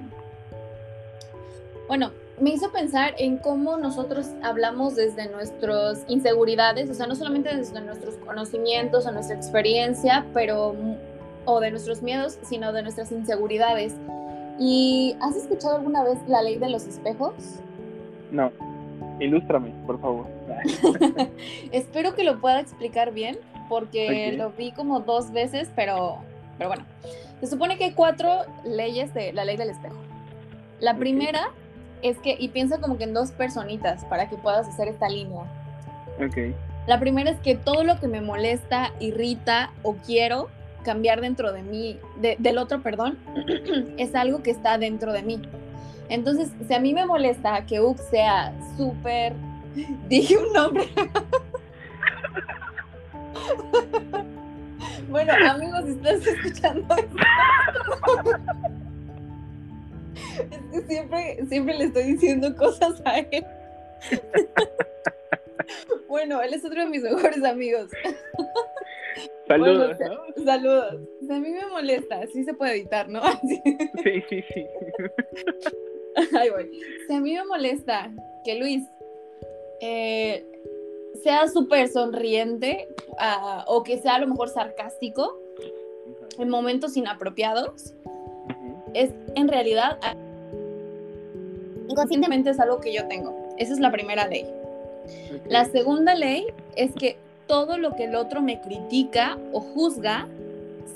bueno, 1.87 2.11
me 2.39 2.51
hizo 2.51 2.71
pensar 2.71 3.13
en 3.17 3.37
cómo 3.37 3.77
nosotros 3.77 4.31
hablamos 4.43 4.95
desde 4.95 5.29
nuestras 5.29 6.05
inseguridades, 6.07 6.89
o 6.89 6.93
sea, 6.93 7.07
no 7.07 7.15
solamente 7.15 7.55
desde 7.55 7.81
nuestros 7.81 8.15
conocimientos 8.17 9.05
o 9.05 9.11
nuestra 9.11 9.35
experiencia, 9.35 10.25
pero 10.33 10.75
o 11.45 11.59
de 11.59 11.71
nuestros 11.71 12.01
miedos, 12.01 12.37
sino 12.43 12.71
de 12.71 12.83
nuestras 12.83 13.11
inseguridades. 13.11 13.95
¿Y 14.59 15.15
has 15.21 15.35
escuchado 15.35 15.77
alguna 15.77 16.03
vez 16.03 16.17
la 16.27 16.41
ley 16.41 16.57
de 16.57 16.69
los 16.69 16.85
espejos? 16.85 17.33
No. 18.31 18.51
Ilústrame, 19.19 19.71
por 19.85 19.99
favor. 19.99 20.27
Espero 21.71 22.15
que 22.15 22.23
lo 22.23 22.39
pueda 22.39 22.59
explicar 22.59 23.13
bien, 23.13 23.37
porque 23.67 24.33
lo 24.33 24.51
vi 24.51 24.71
como 24.71 25.01
dos 25.01 25.31
veces, 25.31 25.69
pero, 25.75 26.19
pero 26.57 26.69
bueno. 26.69 26.85
Se 27.39 27.47
supone 27.47 27.77
que 27.77 27.85
hay 27.85 27.91
cuatro 27.91 28.41
leyes 28.65 29.13
de 29.13 29.33
la 29.33 29.45
ley 29.45 29.57
del 29.57 29.69
espejo. 29.69 29.95
La 30.79 30.95
primera 30.95 31.51
es 32.01 32.17
que, 32.19 32.35
y 32.39 32.49
piensa 32.49 32.79
como 32.79 32.97
que 32.97 33.03
en 33.03 33.13
dos 33.13 33.31
personitas 33.31 34.05
para 34.05 34.29
que 34.29 34.37
puedas 34.37 34.67
hacer 34.67 34.87
esta 34.87 35.09
línea. 35.09 35.43
Ok. 36.23 36.55
La 36.87 36.99
primera 36.99 37.29
es 37.29 37.39
que 37.39 37.55
todo 37.55 37.83
lo 37.83 37.99
que 37.99 38.07
me 38.07 38.21
molesta, 38.21 38.91
irrita 38.99 39.71
o 39.83 39.95
quiero 39.95 40.49
cambiar 40.83 41.21
dentro 41.21 41.51
de 41.51 41.61
mí, 41.61 41.99
del 42.17 42.57
otro, 42.57 42.81
perdón, 42.81 43.17
es 43.97 44.15
algo 44.15 44.41
que 44.41 44.51
está 44.51 44.77
dentro 44.77 45.13
de 45.13 45.23
mí. 45.23 45.41
Entonces, 46.09 46.49
si 46.67 46.73
a 46.73 46.79
mí 46.79 46.93
me 46.93 47.05
molesta 47.05 47.65
que 47.65 47.79
Ux 47.79 48.01
sea 48.09 48.53
súper, 48.75 49.33
dije 50.09 50.37
un 50.37 50.53
nombre. 50.53 50.89
bueno, 55.09 55.33
amigos, 55.47 55.83
si 55.85 55.91
estás 55.91 56.25
escuchando 56.25 56.95
esto. 56.95 57.17
Es 60.51 60.61
que 60.71 60.81
siempre, 60.87 61.45
siempre 61.47 61.77
le 61.77 61.85
estoy 61.85 62.03
diciendo 62.03 62.55
cosas 62.55 63.01
a 63.05 63.19
él. 63.19 63.45
bueno, 66.07 66.41
él 66.41 66.53
es 66.53 66.63
otro 66.65 66.81
de 66.81 66.89
mis 66.89 67.03
mejores 67.03 67.43
amigos. 67.43 67.89
Saludos. 69.47 69.97
Saludos. 70.45 71.01
a 71.29 71.39
mí 71.39 71.49
me 71.49 71.65
molesta, 71.67 72.25
sí 72.27 72.43
se 72.43 72.53
puede 72.53 72.73
editar, 72.73 73.09
¿no? 73.09 73.21
sí, 74.03 74.23
sí, 74.29 74.43
sí. 74.53 74.65
Ay, 76.37 76.49
voy. 76.49 76.69
Si 77.07 77.13
a 77.13 77.19
mí 77.19 77.33
me 77.33 77.43
molesta 77.45 78.11
que 78.43 78.55
Luis 78.55 78.83
eh, 79.81 80.45
sea 81.23 81.47
súper 81.47 81.87
sonriente 81.89 82.87
ah, 83.17 83.65
o 83.67 83.83
que 83.83 83.97
sea 83.97 84.15
a 84.15 84.19
lo 84.19 84.27
mejor 84.27 84.49
sarcástico 84.49 85.39
en 86.37 86.49
momentos 86.49 86.95
inapropiados, 86.95 87.93
es 88.93 89.11
en 89.35 89.47
realidad 89.47 89.97
inconscientemente 91.87 92.51
es 92.51 92.59
algo 92.59 92.79
que 92.79 92.93
yo 92.93 93.07
tengo. 93.07 93.33
Esa 93.57 93.73
es 93.73 93.79
la 93.79 93.91
primera 93.91 94.27
ley. 94.27 94.45
La 95.47 95.65
segunda 95.65 96.15
ley 96.15 96.47
es 96.75 96.93
que 96.93 97.17
todo 97.47 97.77
lo 97.77 97.95
que 97.95 98.05
el 98.05 98.15
otro 98.15 98.41
me 98.41 98.61
critica 98.61 99.37
o 99.51 99.59
juzga, 99.59 100.27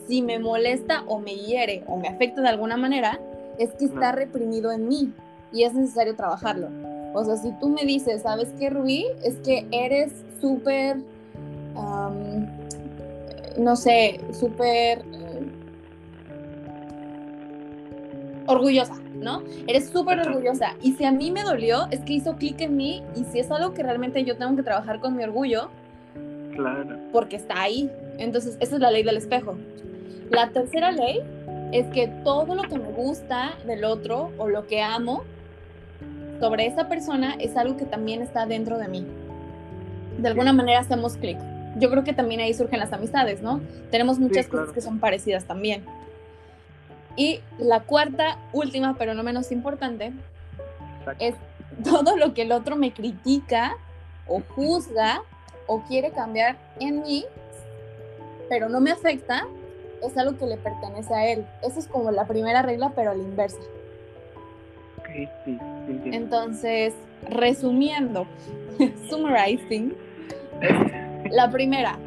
si 0.08 0.22
me 0.22 0.38
molesta 0.40 1.04
o 1.08 1.20
me 1.20 1.36
hiere 1.36 1.84
o 1.88 1.98
me 1.98 2.08
afecta 2.08 2.42
de 2.42 2.50
alguna 2.50 2.78
manera, 2.78 3.20
es 3.58 3.72
que 3.72 3.86
está 3.86 4.12
reprimido 4.12 4.72
en 4.72 4.88
mí 4.88 5.12
y 5.52 5.64
es 5.64 5.74
necesario 5.74 6.16
trabajarlo. 6.16 6.70
O 7.14 7.24
sea, 7.24 7.38
si 7.38 7.52
tú 7.60 7.70
me 7.70 7.86
dices, 7.86 8.22
¿sabes 8.24 8.50
qué, 8.60 8.70
Rubí? 8.70 9.06
Es 9.24 9.36
que 9.38 9.68
eres 9.72 10.12
súper, 10.42 10.98
no 13.58 13.76
sé, 13.76 14.20
súper 14.32 15.04
orgullosa. 18.48 18.96
¿no? 19.24 19.42
Eres 19.68 19.90
súper 19.90 20.20
orgullosa. 20.20 20.76
Y 20.82 20.94
si 20.94 21.06
a 21.06 21.12
mí 21.12 21.32
me 21.32 21.44
dolió, 21.44 21.88
es 21.90 22.02
que 22.02 22.14
hizo 22.14 22.36
clic 22.36 22.62
en 22.62 22.76
mí 22.76 23.04
y 23.16 23.24
si 23.26 23.40
es 23.40 23.50
algo 23.50 23.74
que 23.74 23.82
realmente 23.82 24.24
yo 24.24 24.38
tengo 24.38 24.56
que 24.56 24.64
trabajar 24.64 25.00
con 25.00 25.16
mi 25.16 25.24
orgullo, 25.24 25.70
claro. 26.56 26.98
porque 27.12 27.38
está 27.38 27.62
ahí. 27.62 27.90
Entonces, 28.18 28.58
esa 28.60 28.76
es 28.76 28.82
la 28.82 28.92
ley 28.92 29.04
del 29.04 29.18
espejo. 29.18 29.56
La 30.30 30.50
tercera 30.50 30.92
ley 30.92 31.22
es 31.72 31.88
que 31.88 32.08
todo 32.24 32.54
lo 32.54 32.64
que 32.64 32.78
me 32.78 32.92
gusta 32.92 33.54
del 33.66 33.84
otro 33.84 34.32
o 34.38 34.48
lo 34.48 34.68
que 34.68 34.82
amo 34.82 35.24
sobre 36.40 36.68
esa 36.68 36.88
persona 36.88 37.36
es 37.40 37.56
algo 37.56 37.78
que 37.78 37.86
también 37.86 38.22
está 38.22 38.46
dentro 38.46 38.78
de 38.78 38.88
mí. 38.88 39.06
De 40.20 40.28
alguna 40.28 40.54
manera 40.54 40.80
hacemos 40.80 41.18
clic. 41.18 41.38
Yo 41.80 41.90
creo 41.90 42.04
que 42.04 42.14
también 42.14 42.40
ahí 42.40 42.54
surgen 42.54 42.80
las 42.80 42.94
amistades, 42.94 43.42
¿no? 43.42 43.60
Tenemos 43.90 44.20
muchas 44.20 44.48
cosas 44.48 44.72
que 44.72 44.82
son 44.82 45.00
parecidas 45.00 45.46
también. 45.46 45.84
Y 47.16 47.42
la 47.60 47.82
cuarta, 47.82 48.38
última, 48.54 48.96
pero 48.98 49.14
no 49.14 49.24
menos 49.24 49.52
importante, 49.52 50.14
es 51.20 51.36
todo 51.84 52.18
lo 52.18 52.34
que 52.34 52.44
el 52.44 52.52
otro 52.52 52.76
me 52.76 52.92
critica 52.92 53.78
o 54.28 54.42
juzga 54.56 55.22
o 55.68 55.82
quiere 55.84 56.12
cambiar 56.12 56.58
en 56.80 57.02
mí, 57.02 57.26
pero 58.50 58.70
no 58.70 58.80
me 58.80 58.92
afecta, 58.92 59.46
es 60.02 60.18
algo 60.18 60.38
que 60.38 60.46
le 60.46 60.58
pertenece 60.58 61.14
a 61.14 61.28
él. 61.28 61.46
Esa 61.62 61.80
es 61.80 61.88
como 61.88 62.12
la 62.12 62.26
primera 62.26 62.62
regla, 62.62 62.92
pero 62.96 63.12
a 63.12 63.16
la 63.16 63.24
inversa. 63.24 63.60
sí, 65.46 65.60
Entonces, 66.06 66.94
resumiendo, 67.30 68.26
summarizing, 69.10 69.96
la 71.30 71.50
primera, 71.52 71.98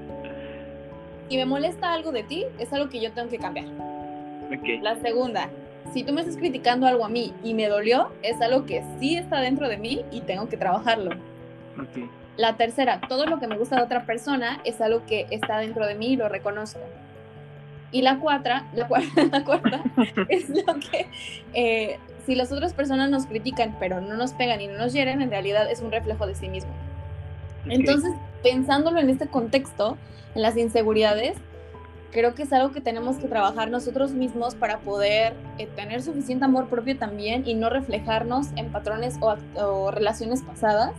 si 1.29 1.37
me 1.37 1.47
molesta 1.47 1.93
algo 1.93 2.13
de 2.13 2.23
ti, 2.23 2.45
es 2.59 2.73
algo 2.73 2.89
que 2.89 3.01
yo 3.01 3.13
tengo 3.13 3.29
que 3.29 3.39
cambiar. 3.39 3.86
La 4.83 4.97
segunda, 4.97 5.49
si 5.93 6.03
tú 6.03 6.13
me 6.13 6.21
estás 6.21 6.37
criticando 6.37 6.87
algo 6.87 7.05
a 7.05 7.09
mí 7.09 7.33
y 7.43 7.55
me 7.55 7.69
dolió, 7.69 8.11
es 8.23 8.41
algo 8.41 8.67
que 8.67 8.83
sí 8.99 9.17
está 9.17 9.41
dentro 9.41 9.69
de 9.69 9.77
mí 9.77 10.05
y 10.11 10.21
tengo 10.21 10.49
que 10.49 10.57
trabajarlo. 10.57 11.13
La 12.37 12.57
tercera, 12.57 13.01
todo 13.09 13.27
lo 13.27 13.39
que 13.39 13.47
me 13.47 13.57
gusta 13.57 13.77
de 13.77 13.83
otra 13.83 14.05
persona 14.05 14.61
es 14.65 14.81
algo 14.81 15.05
que 15.07 15.27
está 15.31 15.59
dentro 15.59 15.87
de 15.87 15.95
mí 15.95 16.09
y 16.13 16.17
lo 16.17 16.29
reconozco. 16.29 16.81
Y 17.93 18.03
la, 18.03 18.19
cuarta, 18.19 18.67
la, 18.75 18.87
cuarta 19.45 19.83
es 20.29 20.49
lo 20.51 20.75
que, 20.75 21.07
eh, 21.55 21.99
si 22.27 22.35
las 22.35 22.53
otras 22.53 22.75
personas 22.75 23.09
nos 23.09 23.27
critican 23.27 23.77
pero 23.79 24.01
no 24.01 24.17
nos 24.17 24.33
pegan 24.33 24.61
y 24.61 24.67
no 24.67 24.77
nos 24.77 24.93
hieren, 24.93 25.23
en 25.23 25.31
realidad 25.31 25.71
es 25.71 25.81
un 25.81 25.91
reflejo 25.91 26.27
de 26.27 26.35
sí 26.35 26.49
mismo. 26.49 26.73
Entonces, 27.69 28.13
pensándolo 28.43 29.01
en 29.01 29.11
este 29.11 29.27
contexto, 29.27 29.97
en 30.35 30.43
las 30.43 30.57
inseguridades, 30.57 31.37
creo 32.11 32.35
que 32.35 32.45
es 32.45 32.53
algo 32.53 32.73
que 32.73 32.81
tenemos 32.81 33.17
que 33.17 33.29
trabajar 33.29 33.71
nosotros 33.71 34.13
mismos 34.13 34.55
para 34.55 34.79
poder 34.79 35.35
eh, 35.59 35.67
tener 35.77 36.03
suficiente 36.03 36.45
amor 36.45 36.69
propio 36.69 36.97
también 36.97 37.43
y 37.47 37.55
no 37.55 37.71
reflejarnos 37.71 38.49
en 38.57 38.71
patrones 38.71 39.19
o, 39.21 39.91
relaciones 39.91 40.43
pasadas 40.43 40.93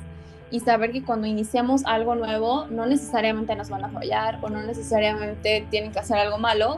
y 0.51 0.59
saber 0.61 0.91
que 0.91 1.03
cuando 1.03 1.27
iniciamos 1.27 1.85
algo 1.85 2.15
nuevo 2.15 2.67
no 2.69 2.85
necesariamente 2.85 3.55
nos 3.55 3.69
van 3.69 3.85
a 3.85 3.89
fallar 3.89 4.39
o 4.41 4.49
no 4.49 4.63
necesariamente 4.63 5.65
tienen 5.69 5.91
que 5.91 5.99
hacer 5.99 6.17
algo 6.17 6.37
malo, 6.37 6.77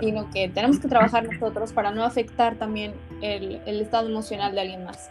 sino 0.00 0.28
que 0.30 0.48
tenemos 0.48 0.78
que 0.78 0.88
trabajar 0.88 1.24
nosotros 1.24 1.72
para 1.72 1.90
no 1.90 2.04
afectar 2.04 2.56
también 2.56 2.92
el, 3.22 3.60
el, 3.64 3.80
estado 3.80 4.08
emocional 4.08 4.54
de 4.54 4.60
alguien 4.60 4.84
más. 4.84 5.10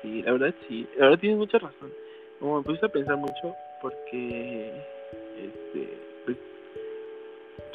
Sí, 0.00 0.22
la 0.22 0.32
verdad 0.32 0.54
sí, 0.66 0.88
la 0.96 1.06
verdad 1.06 1.18
tienes 1.18 1.38
mucha 1.38 1.58
razón. 1.58 1.92
Como 2.40 2.58
me 2.58 2.62
puse 2.62 2.86
a 2.86 2.88
pensar 2.88 3.16
mucho 3.18 3.54
porque 3.82 4.72
este 5.36 5.97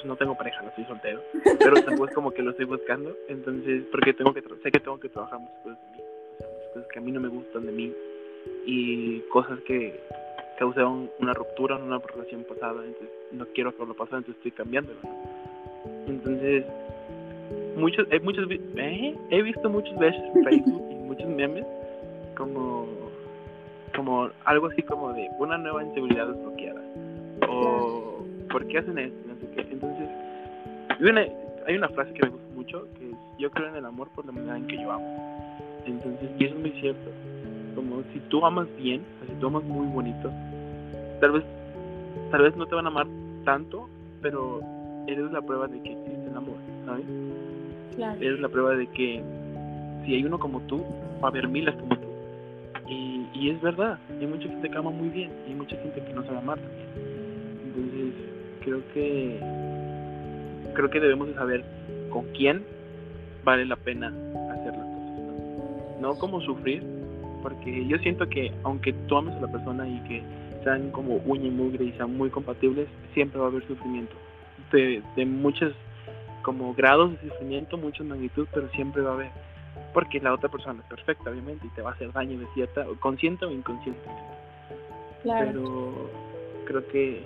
no 0.06 0.16
tengo 0.16 0.36
pareja, 0.36 0.62
no 0.62 0.70
estoy 0.70 0.86
soltero, 0.86 1.22
pero 1.60 1.76
tampoco 1.84 2.08
es 2.08 2.13
como 2.13 2.32
que 2.32 2.42
lo 2.42 2.52
estoy 2.52 2.66
buscando, 2.66 3.16
entonces, 3.28 3.84
porque 3.92 4.13
tengo 4.13 4.34
que, 4.34 4.42
sé 4.42 4.72
que 4.72 4.80
tengo 4.80 5.00
que 5.00 5.10
trabajar 5.10 5.39
muchas 5.39 5.58
cosas 5.63 5.80
de 5.82 5.98
mí, 5.98 6.04
cosas 6.74 6.88
que 6.92 7.00
a 7.00 7.02
mí 7.02 7.12
no 7.12 7.20
me 7.20 7.28
gustan 7.28 7.66
de 7.66 7.72
mí 7.72 7.94
y 8.66 9.20
cosas 9.32 9.60
que 9.62 10.00
causaron 10.60 11.10
una 11.20 11.34
ruptura 11.34 11.78
en 11.78 11.84
una 11.84 12.00
relación 12.00 12.44
pasada, 12.44 12.84
entonces 12.86 13.10
no 13.32 13.46
quiero 13.54 13.76
que 13.76 13.86
lo 13.86 13.94
pase, 13.94 14.16
entonces 14.16 14.36
estoy 14.38 14.52
cambiándolo, 14.52 15.00
Entonces, 16.08 16.66
muchos, 17.78 18.08
hay 18.12 18.20
muchos, 18.20 18.50
eh, 18.50 19.16
he 19.30 19.42
visto 19.42 19.70
muchas 19.70 19.98
veces 19.98 20.22
en 20.36 20.44
Facebook 20.44 20.88
y 20.92 20.96
muchos 20.96 21.28
memes 21.28 21.66
como 22.36 22.88
como 23.96 24.30
algo 24.46 24.68
así 24.68 24.82
como 24.82 25.13
de 25.13 25.30
una 25.38 25.56
nueva 25.58 25.84
inseguridad 25.84 26.28
desbloqueada. 26.28 26.82
O 27.48 28.26
¿por 28.54 28.68
qué 28.68 28.78
hacen 28.78 28.98
esto? 28.98 29.33
Entonces, 29.58 30.10
hay 30.89 31.10
una, 31.10 31.25
hay 31.67 31.75
una 31.75 31.89
frase 31.89 32.13
que 32.13 32.23
me 32.23 32.29
gusta 32.29 32.56
mucho, 32.56 32.88
que 32.97 33.10
es, 33.10 33.17
yo 33.39 33.49
creo 33.51 33.69
en 33.69 33.75
el 33.75 33.86
amor 33.86 34.10
por 34.15 34.25
la 34.25 34.32
manera 34.32 34.58
en 34.58 34.67
que 34.67 34.77
yo 34.77 34.91
amo. 34.91 35.49
Entonces, 35.86 36.29
y 36.39 36.45
eso 36.45 36.56
es 36.56 36.62
muy 36.62 36.71
cierto. 36.79 37.12
Como 37.75 38.03
si 38.13 38.19
tú 38.29 38.45
amas 38.45 38.67
bien, 38.77 39.01
o 39.21 39.25
si 39.25 39.39
tú 39.39 39.47
amas 39.47 39.63
muy 39.63 39.88
bonito, 39.88 40.32
tal 41.19 41.32
vez, 41.32 41.43
tal 42.32 42.41
vez 42.43 42.56
no 42.56 42.65
te 42.65 42.75
van 42.75 42.86
a 42.86 42.89
amar 42.89 43.08
tanto, 43.43 43.89
pero 44.21 44.62
eres 45.08 45.32
la 45.32 45.41
prueba 45.41 45.67
de 45.67 45.82
que 45.82 45.91
existe 45.91 46.27
el 46.29 46.38
amor, 46.38 46.56
¿sabes? 46.86 47.06
Claro. 47.95 48.21
Eres 48.21 48.39
la 48.39 48.49
prueba 48.49 48.75
de 48.75 48.88
que 48.88 49.21
si 50.06 50.15
hay 50.15 50.23
uno 50.23 50.39
como 50.39 50.62
tú, 50.62 50.84
va 51.21 51.27
a 51.27 51.32
haber 51.32 51.47
miles 51.47 51.75
como 51.75 51.95
tú. 51.95 52.08
Y, 52.88 53.27
y 53.34 53.49
es 53.49 53.62
verdad, 53.62 53.97
hay 54.19 54.27
mucha 54.27 54.47
gente 54.47 54.69
que 54.69 54.77
ama 54.77 54.91
muy 54.91 55.10
bien 55.10 55.32
y 55.45 55.51
hay 55.51 55.56
mucha 55.56 55.75
gente 55.77 56.01
que 56.01 56.13
no 56.13 56.23
sabe 56.23 56.38
amar 56.38 56.60
también. 56.60 56.88
Entonces, 57.65 58.13
creo 58.63 58.82
que 58.93 59.39
creo 60.73 60.89
que 60.89 60.99
debemos 60.99 61.28
de 61.28 61.34
saber 61.36 61.63
con 62.10 62.26
quién 62.34 62.63
vale 63.43 63.65
la 63.65 63.76
pena 63.76 64.08
hacer 64.08 64.73
las 64.76 64.88
cosas. 64.88 65.99
No, 65.99 66.10
no 66.10 66.15
como 66.15 66.41
sufrir, 66.41 66.84
porque 67.41 67.86
yo 67.88 67.97
siento 67.99 68.28
que 68.28 68.52
aunque 68.63 68.93
tú 69.08 69.17
ames 69.17 69.36
a 69.36 69.41
la 69.41 69.52
persona 69.52 69.88
y 69.88 69.99
que 70.08 70.23
sean 70.63 70.91
como 70.91 71.17
uña 71.26 71.47
y 71.47 71.52
mugre 71.52 71.86
y 71.86 71.91
sean 71.93 72.15
muy 72.15 72.30
compatibles, 72.30 72.88
siempre 73.13 73.39
va 73.39 73.45
a 73.45 73.49
haber 73.49 73.67
sufrimiento. 73.67 74.13
De, 74.71 75.04
de 75.15 75.26
muchos 75.26 75.73
como 76.41 76.73
grados 76.73 77.12
de 77.21 77.30
sufrimiento, 77.30 77.78
mucha 77.78 78.04
magnitud, 78.04 78.47
pero 78.54 78.69
siempre 78.69 79.02
va 79.02 79.12
a 79.12 79.13
haber. 79.13 79.32
Porque 79.93 80.19
la 80.19 80.34
otra 80.34 80.49
persona 80.49 80.82
es 80.82 80.88
perfecta, 80.88 81.30
obviamente, 81.30 81.67
y 81.67 81.69
te 81.69 81.82
va 81.82 81.91
a 81.91 81.93
hacer 81.93 82.12
daño 82.12 82.39
de 82.39 82.47
cierta, 82.54 82.86
consciente 82.99 83.45
o 83.45 83.52
inconscientemente. 83.52 84.23
Claro. 85.23 85.47
Pero 85.47 86.10
creo 86.65 86.88
que 86.88 87.23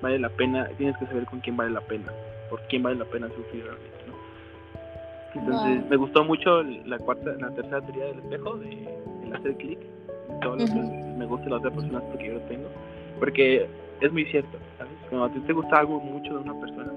vale 0.00 0.18
la 0.18 0.28
pena, 0.30 0.68
tienes 0.76 0.96
que 0.98 1.06
saber 1.06 1.24
con 1.26 1.40
quién 1.40 1.56
vale 1.56 1.70
la 1.70 1.80
pena, 1.80 2.12
por 2.50 2.60
quién 2.68 2.82
vale 2.82 2.96
la 2.96 3.04
pena 3.04 3.28
sufrir 3.30 3.64
realmente, 3.64 4.04
¿no? 4.06 4.14
Entonces, 5.34 5.80
Wow. 5.80 5.90
me 5.90 5.96
gustó 5.96 6.24
mucho 6.24 6.62
la 6.62 6.98
cuarta, 6.98 7.34
la 7.38 7.50
tercera 7.50 7.80
teoría 7.82 8.06
del 8.06 8.18
espejo, 8.20 8.56
de 8.56 8.88
el 9.24 9.32
hacer 9.34 9.56
clic, 9.56 9.78
que 10.40 10.48
Ujú. 10.48 10.80
me 11.18 11.26
gusta 11.26 11.50
la 11.50 11.56
otra 11.56 11.70
persona 11.70 12.00
porque 12.00 12.26
yo 12.26 12.34
lo 12.34 12.40
tengo, 12.42 12.70
porque 13.18 13.68
es 14.00 14.12
muy 14.12 14.24
cierto, 14.26 14.58
¿sabes? 14.78 14.94
Cuando 15.08 15.26
a 15.26 15.30
ti 15.30 15.40
te 15.40 15.52
gusta 15.52 15.78
algo 15.80 16.00
mucho 16.00 16.34
de 16.34 16.40
una 16.40 16.54
persona, 16.60 16.92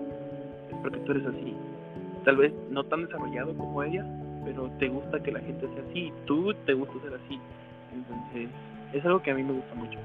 es 0.69 0.75
porque 0.81 0.99
tú 0.99 1.11
eres 1.11 1.25
así, 1.25 1.55
tal 2.23 2.37
vez 2.37 2.53
no 2.69 2.83
tan 2.85 3.05
desarrollado 3.05 3.53
como 3.55 3.83
ella, 3.83 4.05
pero 4.45 4.69
te 4.79 4.87
gusta 4.87 5.19
que 5.21 5.31
la 5.31 5.39
gente 5.41 5.67
sea 5.73 5.83
así, 5.89 6.11
tú 6.25 6.53
te 6.65 6.73
gusta 6.73 6.99
ser 7.01 7.13
así, 7.15 7.39
entonces 7.93 8.49
es 8.93 9.05
algo 9.05 9.21
que 9.21 9.31
a 9.31 9.35
mí 9.35 9.43
me 9.43 9.53
gusta 9.53 9.75
mucho. 9.75 9.99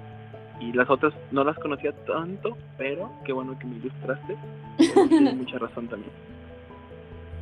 Y 0.60 0.72
las 0.72 0.88
otras 0.88 1.12
no 1.30 1.44
las 1.44 1.58
conocía 1.58 1.92
tanto, 2.06 2.56
pero 2.78 3.10
qué 3.24 3.32
bueno 3.32 3.58
que 3.58 3.66
me 3.66 3.76
ilustraste. 3.76 4.36
Tienes 5.08 5.36
mucha 5.36 5.58
razón 5.58 5.88
también. 5.88 6.12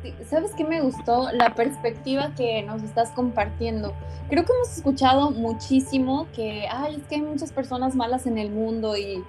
Sí, 0.01 0.13
¿Sabes 0.25 0.51
qué 0.55 0.65
me 0.65 0.81
gustó? 0.81 1.31
La 1.31 1.55
perspectiva 1.55 2.33
que 2.35 2.61
nos 2.63 2.83
estás 2.83 3.11
compartiendo. 3.11 3.93
Creo 4.29 4.43
que 4.43 4.51
hemos 4.51 4.77
escuchado 4.77 5.31
muchísimo 5.31 6.27
que, 6.35 6.67
ay, 6.69 6.95
es 6.95 7.03
que 7.07 7.15
hay 7.15 7.21
muchas 7.21 7.53
personas 7.53 7.95
malas 7.95 8.25
en 8.27 8.37
el 8.37 8.49
mundo 8.49 8.97
y, 8.97 9.23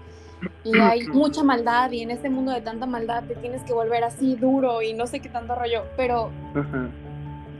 y 0.64 0.78
hay 0.78 1.06
mucha 1.12 1.44
maldad 1.44 1.92
y 1.92 2.02
en 2.02 2.10
este 2.10 2.28
mundo 2.28 2.50
de 2.50 2.60
tanta 2.60 2.86
maldad 2.86 3.22
te 3.22 3.36
tienes 3.36 3.62
que 3.62 3.72
volver 3.72 4.02
así 4.02 4.34
duro 4.34 4.82
y 4.82 4.94
no 4.94 5.06
sé 5.06 5.20
qué 5.20 5.28
tanto 5.28 5.54
rollo. 5.54 5.84
Pero 5.96 6.30
Ajá. 6.56 6.88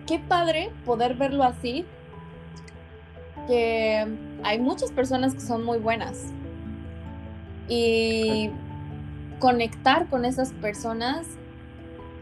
qué 0.07 0.19
padre 0.19 0.73
poder 0.85 1.15
verlo 1.15 1.45
así, 1.45 1.85
que 3.47 4.07
hay 4.43 4.59
muchas 4.59 4.93
personas 4.93 5.35
que 5.35 5.41
son 5.41 5.65
muy 5.65 5.79
buenas 5.79 6.27
y 7.69 8.51
conectar 9.39 10.09
con 10.09 10.25
esas 10.25 10.53
personas 10.53 11.27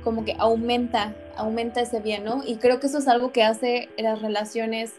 como 0.04 0.24
que 0.24 0.34
aumenta, 0.38 1.14
aumenta 1.36 1.80
ese 1.80 2.00
bien, 2.00 2.24
¿no? 2.24 2.42
Y 2.44 2.56
creo 2.56 2.80
que 2.80 2.86
eso 2.86 2.98
es 2.98 3.08
algo 3.08 3.32
que 3.32 3.42
hace 3.42 3.88
las 3.96 4.20
relaciones 4.20 4.94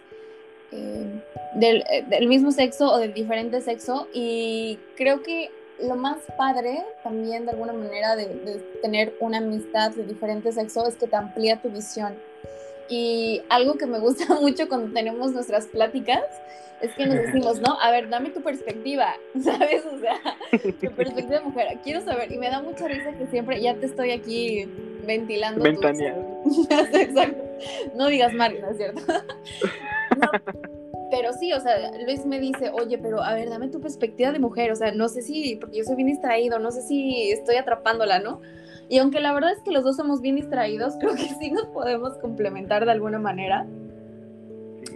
eh, 0.71 1.21
del, 1.55 1.83
eh, 1.89 2.05
del 2.09 2.27
mismo 2.27 2.51
sexo 2.51 2.91
o 2.91 2.97
del 2.97 3.13
diferente 3.13 3.61
sexo 3.61 4.07
y 4.13 4.79
creo 4.95 5.21
que 5.21 5.51
lo 5.81 5.95
más 5.95 6.17
padre 6.37 6.83
también 7.03 7.45
de 7.45 7.51
alguna 7.51 7.73
manera 7.73 8.15
de, 8.15 8.27
de 8.27 8.59
tener 8.81 9.13
una 9.19 9.39
amistad 9.39 9.91
de 9.91 10.03
diferente 10.03 10.51
sexo 10.51 10.87
es 10.87 10.95
que 10.95 11.07
te 11.07 11.15
amplía 11.15 11.61
tu 11.61 11.69
visión. 11.69 12.15
Y 12.89 13.41
algo 13.49 13.75
que 13.75 13.85
me 13.85 13.99
gusta 13.99 14.25
mucho 14.41 14.67
cuando 14.67 14.93
tenemos 14.93 15.31
nuestras 15.31 15.67
pláticas 15.67 16.23
es 16.81 16.93
que 16.95 17.05
nos 17.05 17.15
decimos, 17.15 17.61
¿no? 17.61 17.79
A 17.79 17.91
ver, 17.91 18.09
dame 18.09 18.29
tu 18.31 18.41
perspectiva, 18.41 19.15
¿sabes? 19.41 19.83
O 19.85 19.99
sea, 19.99 20.19
tu 20.51 20.91
perspectiva 20.91 21.39
de 21.39 21.45
mujer. 21.45 21.79
Quiero 21.83 22.01
saber, 22.01 22.31
y 22.31 22.37
me 22.37 22.49
da 22.49 22.61
mucha 22.61 22.87
risa 22.87 23.13
que 23.13 23.25
siempre 23.27 23.61
ya 23.61 23.73
te 23.75 23.85
estoy 23.85 24.11
aquí 24.11 24.67
ventilando. 25.05 25.63
Ventaneando. 25.63 26.41
Exacto. 26.69 27.43
No 27.95 28.07
digas 28.07 28.33
¿no 28.33 28.43
es 28.43 28.77
cierto? 28.77 29.01
No, 30.17 30.27
pero 31.13 31.31
sí, 31.31 31.53
o 31.53 31.59
sea, 31.59 31.91
Luis 32.05 32.25
me 32.25 32.39
dice, 32.39 32.71
oye, 32.71 32.97
pero 32.97 33.21
a 33.21 33.35
ver, 33.35 33.47
dame 33.47 33.67
tu 33.67 33.79
perspectiva 33.79 34.31
de 34.31 34.39
mujer, 34.39 34.71
o 34.71 34.75
sea, 34.75 34.91
no 34.91 35.07
sé 35.09 35.21
si, 35.21 35.55
porque 35.57 35.77
yo 35.77 35.83
soy 35.83 35.95
bien 35.95 36.07
distraído, 36.07 36.57
no 36.57 36.71
sé 36.71 36.81
si 36.81 37.29
estoy 37.31 37.57
atrapándola, 37.57 38.17
¿no? 38.17 38.41
Y 38.89 38.97
aunque 38.97 39.19
la 39.19 39.33
verdad 39.33 39.51
es 39.51 39.61
que 39.63 39.71
los 39.71 39.83
dos 39.83 39.95
somos 39.95 40.21
bien 40.21 40.35
distraídos, 40.35 40.95
creo 40.99 41.15
que 41.15 41.29
sí 41.39 41.51
nos 41.51 41.67
podemos 41.67 42.17
complementar 42.19 42.85
de 42.85 42.91
alguna 42.91 43.19
manera. 43.19 43.65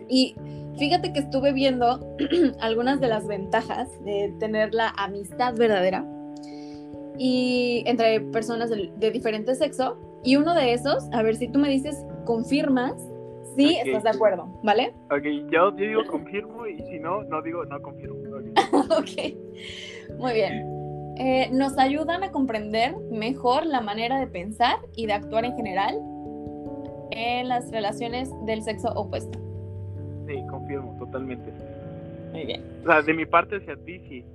Y 0.10 0.36
fíjate 0.78 1.14
que 1.14 1.20
estuve 1.20 1.54
viendo 1.54 2.16
algunas 2.60 3.00
de 3.00 3.08
las 3.08 3.28
ventajas 3.28 3.90
de 4.04 4.34
tener 4.40 4.74
la 4.74 4.90
amistad 4.98 5.56
verdadera 5.56 6.06
y 7.18 7.84
entre 7.88 8.22
personas 8.22 8.70
de, 8.70 8.92
de 8.96 9.12
diferente 9.12 9.56
sexo. 9.56 9.98
Y 10.24 10.36
uno 10.36 10.54
de 10.54 10.74
esos, 10.74 11.08
a 11.12 11.22
ver 11.22 11.36
si 11.36 11.48
tú 11.48 11.60
me 11.60 11.70
dices, 11.70 12.04
confirmas 12.26 12.96
si 13.58 13.76
estás 13.76 14.04
de 14.04 14.10
acuerdo, 14.12 14.48
¿vale? 14.64 14.94
Ok, 15.10 15.24
yo, 15.52 15.76
yo 15.76 15.88
digo 15.88 16.02
confirmo 16.06 16.68
y 16.68 16.78
si 16.84 17.00
no, 17.00 17.24
no 17.24 17.42
digo 17.42 17.66
no 17.66 17.82
confirmo. 17.82 18.16
Ok. 18.38 19.00
ok, 19.00 20.18
muy 20.20 20.34
bien. 20.34 20.77
Eh, 21.20 21.50
nos 21.52 21.78
ayudan 21.78 22.24
a 22.24 22.32
comprender 22.32 22.96
mejor 23.12 23.66
la 23.66 23.82
manera 23.82 24.20
de 24.20 24.28
pensar 24.28 24.78
y 24.96 25.08
de 25.08 25.14
actuar 25.14 25.46
en 25.46 25.56
general 25.56 26.00
en 27.12 27.48
las 27.48 27.72
relaciones 27.72 28.30
del 28.46 28.62
sexo 28.62 28.90
opuesto. 28.94 29.40
Sí, 30.28 30.44
confirmo, 30.50 30.96
totalmente. 31.00 31.52
Muy 32.32 32.46
bien. 32.46 32.64
O 32.84 32.88
sea, 32.88 33.02
de 33.02 33.14
mi 33.14 33.26
parte 33.26 33.58
hacia 33.58 33.76
ti, 33.78 34.00
sí. 34.08 34.26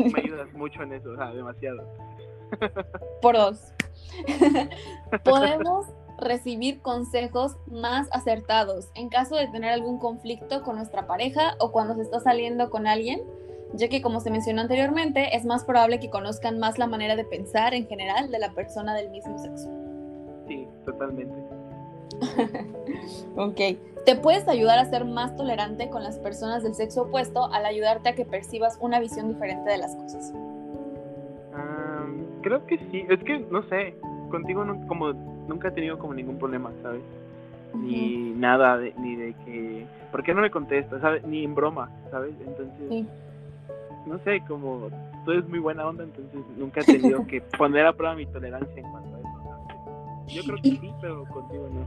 Me 0.12 0.20
ayudas 0.20 0.52
mucho 0.52 0.82
en 0.82 0.92
eso, 0.92 1.10
o 1.12 1.16
sea, 1.16 1.32
demasiado. 1.32 1.82
Por 3.22 3.36
dos. 3.36 3.72
Podemos 5.24 5.86
recibir 6.18 6.80
consejos 6.82 7.56
más 7.66 8.08
acertados 8.12 8.90
en 8.94 9.08
caso 9.08 9.36
de 9.36 9.48
tener 9.48 9.72
algún 9.72 9.98
conflicto 9.98 10.62
con 10.62 10.76
nuestra 10.76 11.06
pareja 11.06 11.54
o 11.58 11.72
cuando 11.72 11.94
se 11.94 12.02
está 12.02 12.20
saliendo 12.20 12.68
con 12.68 12.86
alguien, 12.86 13.22
ya 13.74 13.88
que 13.88 14.02
como 14.02 14.20
se 14.20 14.30
mencionó 14.30 14.60
anteriormente, 14.62 15.36
es 15.36 15.44
más 15.44 15.64
probable 15.64 16.00
que 16.00 16.10
conozcan 16.10 16.58
más 16.58 16.78
la 16.78 16.86
manera 16.86 17.16
de 17.16 17.24
pensar 17.24 17.74
en 17.74 17.86
general 17.86 18.30
de 18.30 18.38
la 18.38 18.50
persona 18.52 18.94
del 18.94 19.10
mismo 19.10 19.38
sexo. 19.38 19.70
Sí, 20.48 20.66
totalmente. 20.84 21.34
Ok. 23.36 23.60
Te 24.04 24.16
puedes 24.16 24.48
ayudar 24.48 24.78
a 24.78 24.84
ser 24.86 25.04
más 25.04 25.36
tolerante 25.36 25.88
con 25.90 26.02
las 26.02 26.18
personas 26.18 26.62
del 26.62 26.74
sexo 26.74 27.02
opuesto 27.02 27.46
al 27.52 27.64
ayudarte 27.66 28.08
a 28.08 28.14
que 28.14 28.24
percibas 28.24 28.76
una 28.80 28.98
visión 28.98 29.28
diferente 29.28 29.70
de 29.70 29.78
las 29.78 29.94
cosas. 29.94 30.32
Am, 31.54 32.24
creo 32.42 32.66
que 32.66 32.78
sí, 32.90 33.04
es 33.08 33.22
que 33.24 33.38
no 33.50 33.62
sé, 33.68 33.94
contigo 34.30 34.64
no- 34.64 34.86
como 34.86 35.12
nunca 35.12 35.68
he 35.68 35.70
tenido 35.72 35.98
como 35.98 36.14
ningún 36.14 36.38
problema, 36.38 36.72
¿sabes? 36.82 37.02
Ni 37.74 38.30
nada, 38.32 38.78
de, 38.78 38.94
ni 38.98 39.16
de 39.16 39.34
que, 39.44 39.86
¿por 40.10 40.22
qué 40.22 40.34
no 40.34 40.40
me 40.42 40.50
contestas? 40.50 41.00
¿Sabes? 41.00 41.24
Ni 41.24 41.44
en 41.44 41.54
broma, 41.54 41.90
¿sabes? 42.10 42.32
Entonces, 42.40 42.74
Sí. 42.88 43.06
No 44.06 44.18
sé, 44.24 44.42
como 44.46 44.88
tú 45.24 45.32
eres 45.32 45.48
muy 45.48 45.58
buena 45.58 45.86
onda, 45.86 46.04
entonces 46.04 46.40
nunca 46.56 46.80
he 46.80 46.84
tenido 46.84 47.26
que 47.26 47.40
poner 47.58 47.86
a 47.86 47.92
prueba 47.92 48.14
mi 48.14 48.26
tolerancia 48.26 48.74
en 48.76 48.90
cuanto 48.90 49.16
a 49.16 49.18
eso. 49.18 49.28
Yo 50.28 50.42
creo 50.42 50.56
que 50.62 50.70
sí, 50.70 50.92
pero 51.00 51.24
contigo 51.26 51.68
no. 51.72 51.86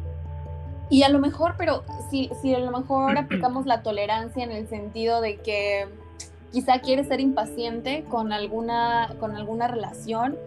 Y 0.89 1.04
a 1.04 1.10
lo 1.10 1.19
mejor, 1.19 1.56
pero 1.58 1.84
si, 2.10 2.30
si 2.41 2.54
a 2.54 2.60
lo 2.60 2.71
mejor 2.71 3.17
aplicamos 3.17 3.65
la 3.65 3.82
tolerancia 3.82 4.43
en 4.43 4.52
el 4.52 4.67
sentido 4.67 5.21
de 5.21 5.38
que 5.38 5.88
quizá 6.52 6.80
quieres 6.80 7.08
ser 7.08 7.19
impaciente 7.19 8.04
con 8.10 8.32
alguna, 8.32 9.15
con 9.19 9.36
alguna 9.36 9.67
relación 9.67 10.38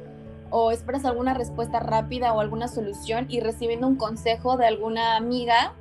o 0.51 0.71
esperas 0.71 1.05
alguna 1.05 1.35
respuesta 1.35 1.81
rápida 1.81 2.33
o 2.33 2.41
alguna 2.41 2.69
solución 2.69 3.27
y 3.29 3.41
recibiendo 3.41 3.89
un 3.89 3.97
consejo 3.97 4.57
de 4.57 4.67
alguna 4.67 5.17
amiga 5.17 5.73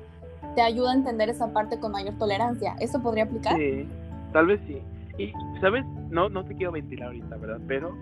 te 0.56 0.62
ayuda 0.62 0.90
a 0.90 0.94
entender 0.94 1.28
esa 1.28 1.52
parte 1.52 1.78
con 1.78 1.92
mayor 1.92 2.14
tolerancia. 2.18 2.74
¿Eso 2.80 3.00
podría 3.00 3.24
aplicar? 3.24 3.56
Sí, 3.56 3.86
tal 4.32 4.46
vez 4.46 4.60
sí. 4.66 4.82
Y, 5.18 5.32
¿sabes? 5.60 5.84
No, 6.10 6.28
no 6.28 6.44
te 6.44 6.54
quiero 6.54 6.72
ventilar 6.72 7.08
ahorita, 7.08 7.36
¿verdad? 7.36 7.60
Pero 7.66 7.96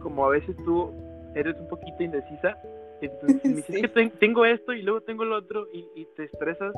como 0.00 0.26
a 0.26 0.30
veces 0.30 0.54
tú 0.64 0.92
eres 1.34 1.56
un 1.58 1.68
poquito 1.68 2.02
indecisa, 2.02 2.56
entonces 3.00 3.44
me 3.44 3.56
dices, 3.56 3.66
Sí. 3.66 3.76
"Es 3.76 3.82
que 3.82 3.88
ten- 3.88 4.10
tengo 4.18 4.44
esto 4.44 4.72
y 4.72 4.82
luego 4.82 5.00
tengo 5.02 5.24
lo 5.24 5.36
otro 5.36 5.66
y, 5.72 5.86
y 5.94 6.04
te 6.16 6.24
estresas 6.24 6.74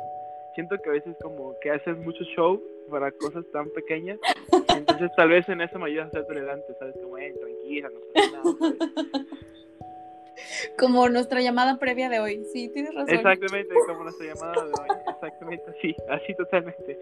siento 0.55 0.77
que 0.83 0.91
a 0.91 0.93
veces 0.93 1.17
como 1.23 1.55
que 1.63 1.71
haces 1.71 1.97
mucho 1.99 2.25
show 2.25 2.61
para 2.91 3.13
cosas 3.13 3.45
tan 3.53 3.71
pequeñas. 3.71 4.19
Entonces 4.75 5.11
tal 5.17 5.29
vez 5.29 5.49
en 5.49 5.61
eso 5.61 5.79
me 5.79 5.87
ayuda 5.87 6.05
a 6.05 6.11
ser 6.11 6.27
tolerante, 6.27 6.75
¿sabes? 6.79 6.97
Como, 7.01 7.17
eh, 7.19 7.33
tranquila, 7.41 7.89
no 7.89 8.01
pasa 8.13 8.31
nada. 8.33 8.77
Como 10.79 11.09
nuestra 11.09 11.41
llamada 11.43 11.79
previa 11.79 12.09
de 12.09 12.19
hoy, 12.19 12.45
sí, 12.53 12.69
tienes 12.71 12.95
razón. 12.95 13.15
Exactamente, 13.15 13.75
como 13.87 14.05
nuestra 14.05 14.27
llamada 14.27 14.67
de 14.67 14.73
hoy. 14.75 14.89
Exactamente 15.15 15.65
así, 15.71 15.95
así 16.09 16.35
totalmente. 16.35 16.99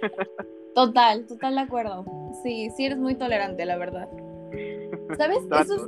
Total, 0.78 1.26
total 1.26 1.56
de 1.56 1.60
acuerdo. 1.62 2.04
Sí, 2.40 2.70
sí 2.76 2.84
eres 2.84 2.98
muy 2.98 3.16
tolerante, 3.16 3.66
la 3.66 3.76
verdad. 3.76 4.08
¿Sabes? 5.18 5.38
Eso 5.60 5.74
es, 5.74 5.82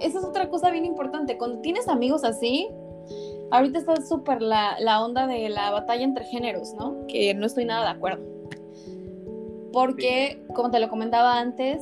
esa 0.00 0.18
es 0.18 0.24
otra 0.24 0.48
cosa 0.48 0.72
bien 0.72 0.84
importante. 0.84 1.38
Cuando 1.38 1.60
tienes 1.60 1.86
amigos 1.86 2.24
así, 2.24 2.68
ahorita 3.52 3.78
está 3.78 3.94
súper 4.02 4.42
la, 4.42 4.74
la 4.80 5.00
onda 5.04 5.28
de 5.28 5.48
la 5.48 5.70
batalla 5.70 6.02
entre 6.02 6.24
géneros, 6.24 6.74
¿no? 6.74 7.06
Que 7.06 7.32
no 7.34 7.46
estoy 7.46 7.66
nada 7.66 7.84
de 7.84 7.90
acuerdo. 7.92 8.24
Porque, 9.72 10.44
como 10.56 10.72
te 10.72 10.80
lo 10.80 10.88
comentaba 10.88 11.38
antes, 11.38 11.80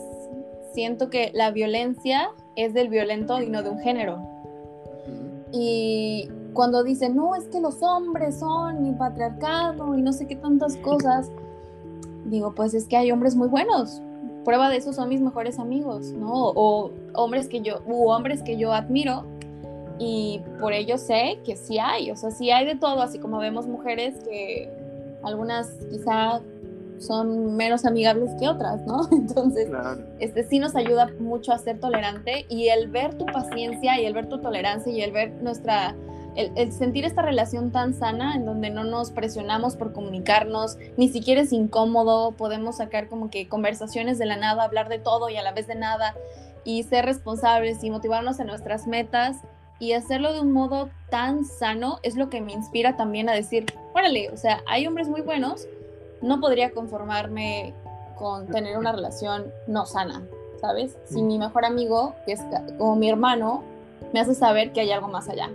siento 0.75 1.09
que 1.09 1.31
la 1.33 1.53
violencia 1.53 2.29
es 2.57 2.75
del 2.75 2.91
violento 2.91 3.41
y 3.41 3.49
no 3.49 3.63
de 3.63 3.71
un 3.71 3.79
género. 3.79 4.21
Y 5.51 6.29
cuando 6.53 6.85
dicen, 6.85 7.17
no, 7.17 7.35
es 7.37 7.49
que 7.49 7.59
los 7.59 7.83
hombres 7.83 8.39
son 8.39 8.85
y 8.85 8.93
patriarcado 8.93 9.97
y 9.97 10.03
no 10.03 10.13
sé 10.13 10.27
qué 10.27 10.37
tantas 10.37 10.77
cosas, 10.77 11.31
digo, 12.31 12.55
pues 12.55 12.75
es 12.75 12.87
que 12.87 12.97
hay 12.97 13.13
hombres 13.13 13.37
muy 13.37 13.49
buenos. 13.49 14.01
Prueba 14.45 14.71
de 14.71 14.77
eso 14.77 14.93
son 14.93 15.09
mis 15.09 15.21
mejores 15.21 15.59
amigos, 15.59 16.13
¿no? 16.13 16.33
O 16.33 16.93
hombres 17.15 17.49
que 17.49 17.61
yo, 17.61 17.83
u 17.87 18.09
hombres 18.09 18.43
que 18.43 18.57
yo 18.57 18.73
admiro 18.73 19.25
y 19.99 20.41
por 20.59 20.73
ello 20.73 20.97
sé 20.97 21.41
que 21.45 21.57
sí 21.57 21.79
hay, 21.79 22.11
o 22.11 22.17
sea, 22.17 22.31
sí 22.31 22.51
hay 22.51 22.65
de 22.65 22.75
todo, 22.75 23.03
así 23.03 23.19
como 23.19 23.39
vemos 23.39 23.67
mujeres 23.67 24.15
que 24.25 24.71
algunas 25.23 25.69
quizá 25.91 26.41
son 26.99 27.57
menos 27.57 27.85
amigables 27.85 28.31
que 28.39 28.49
otras, 28.49 28.87
¿no? 28.87 29.09
Entonces, 29.13 29.69
este 30.19 30.45
sí 30.45 30.59
nos 30.59 30.75
ayuda 30.77 31.11
mucho 31.19 31.53
a 31.53 31.59
ser 31.59 31.81
tolerante 31.81 32.47
y 32.49 32.69
el 32.69 32.89
ver 32.89 33.15
tu 33.17 33.27
paciencia 33.27 34.01
y 34.01 34.07
el 34.07 34.15
ver 34.15 34.29
tu 34.29 34.39
tolerancia 34.39 34.93
y 34.93 35.03
el 35.03 35.13
ver 35.13 35.33
nuestra, 35.43 35.95
el, 36.37 36.73
sentir 36.73 37.05
esta 37.05 37.23
relación 37.23 37.71
tan 37.71 37.95
sana 37.95 38.35
en 38.35 38.45
donde 38.45 38.71
no 38.71 38.85
nos 38.85 39.11
presionamos 39.11 39.77
por 39.77 39.93
comunicarnos, 39.93 40.77
ni 40.97 41.09
siquiera 41.09 41.41
es 41.41 41.53
incómodo, 41.53 42.33
podemos 42.33 42.77
sacar 42.77 43.09
como 43.09 43.31
que 43.31 43.49
conversaciones 43.49 44.19
de 44.19 44.27
la 44.27 44.37
nada, 44.37 44.65
hablar 44.65 44.89
de 44.89 44.99
todo 44.99 45.29
y 45.29 45.37
a 45.37 45.43
la 45.43 45.53
vez 45.53 45.67
de 45.67 45.75
nada 45.75 46.15
y 46.65 46.83
ser 46.85 47.05
responsables 47.05 47.83
y 47.83 47.91
motivarnos 47.91 48.39
en 48.41 48.47
nuestras 48.47 48.87
metas 48.87 49.39
y 49.79 49.93
hacerlo 49.95 50.33
de 50.33 50.41
un 50.41 50.53
modo 50.53 50.91
tan 51.09 51.45
sano 51.45 51.99
es 52.03 52.17
lo 52.17 52.29
que 52.29 52.41
me 52.41 52.53
inspira 52.53 52.97
también 52.97 53.29
a 53.29 53.33
decir, 53.33 53.67
órale, 53.95 54.31
o 54.31 54.37
sea, 54.37 54.63
hay 54.67 54.87
hombres 54.87 55.09
muy 55.09 55.23
buenos, 55.23 55.67
no 56.21 56.39
podría 56.41 56.71
conformarme 56.71 57.75
con 58.17 58.47
tener 58.47 58.77
una 58.77 58.93
relación 58.93 59.47
no 59.67 59.87
sana, 59.87 60.23
¿sabes? 60.61 60.97
Si 61.07 61.23
mi 61.23 61.39
mejor 61.39 61.65
amigo, 61.65 62.15
que 62.27 62.33
es 62.33 62.41
como 62.77 62.95
mi 62.97 63.09
hermano, 63.09 63.63
me 64.13 64.21
hace 64.21 64.35
saber 64.35 64.73
que 64.73 64.81
hay 64.81 64.93
algo 64.93 65.09
más 65.09 65.29
allá. 65.31 65.49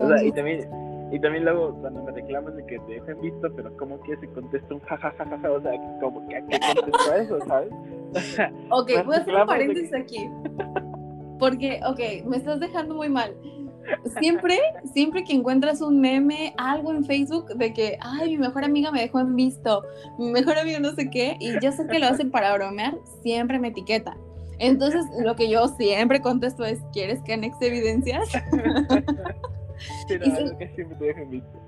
Entonces... 0.00 0.26
y 0.26 0.32
también 0.32 0.68
y 1.12 1.18
también 1.18 1.44
luego 1.44 1.74
cuando 1.80 2.04
me 2.04 2.12
reclaman 2.12 2.56
de 2.56 2.64
que 2.66 2.78
te 2.78 2.92
dejen 2.92 3.20
visto, 3.20 3.52
pero 3.56 3.76
como 3.76 4.00
que 4.02 4.16
se 4.16 4.28
contesta 4.28 4.74
un 4.74 4.80
jajajaja, 4.80 5.50
o 5.50 5.60
sea, 5.60 5.72
como 6.00 6.26
que 6.28 6.36
a 6.36 6.46
qué 6.46 6.60
contesto 6.60 7.14
eso, 7.14 7.38
¿sabes? 7.46 7.70
ok, 8.70 8.90
voy 9.04 9.16
a 9.16 9.18
hacer 9.18 9.34
un 9.34 9.46
paréntesis 9.46 9.94
aquí. 9.94 10.30
Porque, 11.40 11.80
ok, 11.84 12.26
me 12.26 12.36
estás 12.36 12.60
dejando 12.60 12.94
muy 12.94 13.08
mal. 13.08 13.34
Siempre, 14.20 14.56
siempre 14.92 15.24
que 15.24 15.32
encuentras 15.32 15.80
un 15.80 16.00
meme, 16.00 16.54
algo 16.58 16.92
en 16.92 17.04
Facebook 17.04 17.46
de 17.56 17.72
que, 17.72 17.98
ay, 18.00 18.36
mi 18.36 18.38
mejor 18.38 18.62
amiga 18.62 18.92
me 18.92 19.00
dejó 19.00 19.18
en 19.18 19.34
visto, 19.34 19.82
mi 20.16 20.30
mejor 20.30 20.58
amigo 20.58 20.78
no 20.78 20.92
sé 20.92 21.10
qué, 21.10 21.36
y 21.40 21.58
yo 21.60 21.72
sé 21.72 21.88
que 21.88 21.98
lo 21.98 22.06
hacen 22.06 22.30
para 22.30 22.54
bromear, 22.54 22.96
siempre 23.22 23.58
me 23.58 23.68
etiqueta. 23.68 24.16
Entonces, 24.58 25.04
lo 25.24 25.34
que 25.34 25.48
yo 25.48 25.66
siempre 25.68 26.20
contesto 26.20 26.64
es, 26.64 26.78
¿quieres 26.92 27.20
que 27.22 27.32
anexe 27.32 27.66
evidencias? 27.66 28.28
que 30.08 30.68
siempre 30.74 30.96
te 30.98 31.04
dejen 31.04 31.30
visto. 31.30 31.60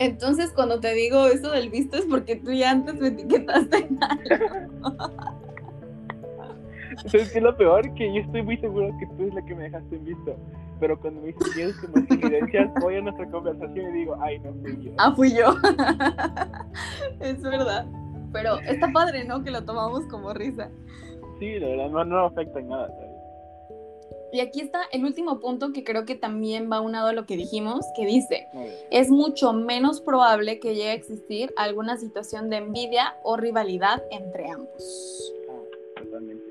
Entonces, 0.00 0.50
cuando 0.54 0.80
te 0.80 0.94
digo 0.94 1.26
eso 1.26 1.50
del 1.50 1.68
visto 1.68 1.98
es 1.98 2.06
porque 2.06 2.36
tú 2.36 2.52
ya 2.52 2.70
antes 2.70 2.94
me 2.94 3.08
etiquetaste 3.08 3.88
¿Sabes 7.04 7.30
qué 7.32 7.38
es 7.38 7.42
lo 7.42 7.54
peor? 7.54 7.92
Que 7.94 8.12
yo 8.14 8.22
estoy 8.22 8.42
muy 8.42 8.56
seguro 8.56 8.90
que 8.98 9.06
tú 9.06 9.28
es 9.28 9.34
la 9.34 9.42
que 9.44 9.54
me 9.54 9.64
dejaste 9.64 9.96
en 9.96 10.04
visto. 10.06 10.36
Pero 10.80 10.98
cuando 10.98 11.20
me 11.20 11.26
dices 11.26 11.76
que 11.78 11.88
más 11.88 12.10
evidencias, 12.10 12.70
voy 12.80 12.96
a 12.96 13.02
nuestra 13.02 13.26
conversación 13.26 13.94
y 13.94 13.98
digo, 13.98 14.16
ay, 14.22 14.38
no 14.38 14.54
fui 14.54 14.82
yo. 14.82 14.92
Ah, 14.96 15.12
fui 15.14 15.34
yo. 15.34 15.54
es 17.20 17.42
verdad. 17.42 17.86
Pero 18.32 18.58
está 18.60 18.90
padre, 18.90 19.24
¿no? 19.24 19.44
Que 19.44 19.50
lo 19.50 19.64
tomamos 19.64 20.06
como 20.06 20.32
risa. 20.32 20.70
Sí, 21.38 21.58
la 21.58 21.68
verdad, 21.68 21.90
no, 21.90 22.04
no 22.06 22.24
afecta 22.24 22.58
en 22.58 22.68
nada, 22.68 22.88
¿sabes? 22.88 23.09
Y 24.32 24.40
aquí 24.40 24.60
está 24.60 24.82
el 24.92 25.04
último 25.04 25.40
punto 25.40 25.72
que 25.72 25.84
creo 25.84 26.04
que 26.04 26.14
también 26.14 26.70
va 26.70 26.80
unado 26.80 27.08
a 27.08 27.12
lo 27.12 27.26
que 27.26 27.36
dijimos, 27.36 27.84
que 27.96 28.06
dice, 28.06 28.46
es 28.90 29.10
mucho 29.10 29.52
menos 29.52 30.00
probable 30.00 30.60
que 30.60 30.74
llegue 30.74 30.90
a 30.90 30.94
existir 30.94 31.52
alguna 31.56 31.96
situación 31.96 32.48
de 32.50 32.58
envidia 32.58 33.16
o 33.24 33.36
rivalidad 33.36 34.02
entre 34.10 34.50
ambos. 34.50 35.34
Ah, 35.48 36.00
totalmente. 36.02 36.50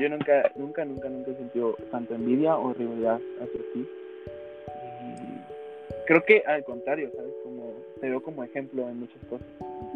Yo 0.00 0.08
nunca, 0.08 0.52
nunca, 0.54 0.84
nunca, 0.84 1.08
nunca 1.08 1.30
he 1.32 1.34
sentido 1.34 1.74
tanto 1.90 2.14
envidia 2.14 2.56
o 2.56 2.72
rivalidad 2.72 3.20
hacia 3.40 3.60
ti. 3.72 3.88
Y 4.94 6.06
creo 6.06 6.24
que 6.24 6.42
al 6.46 6.62
contrario, 6.62 7.10
¿sabes? 7.16 7.32
Como 7.42 7.72
te 8.00 8.08
veo 8.08 8.22
como 8.22 8.44
ejemplo 8.44 8.88
en 8.88 9.00
muchas 9.00 9.24
cosas. 9.28 9.46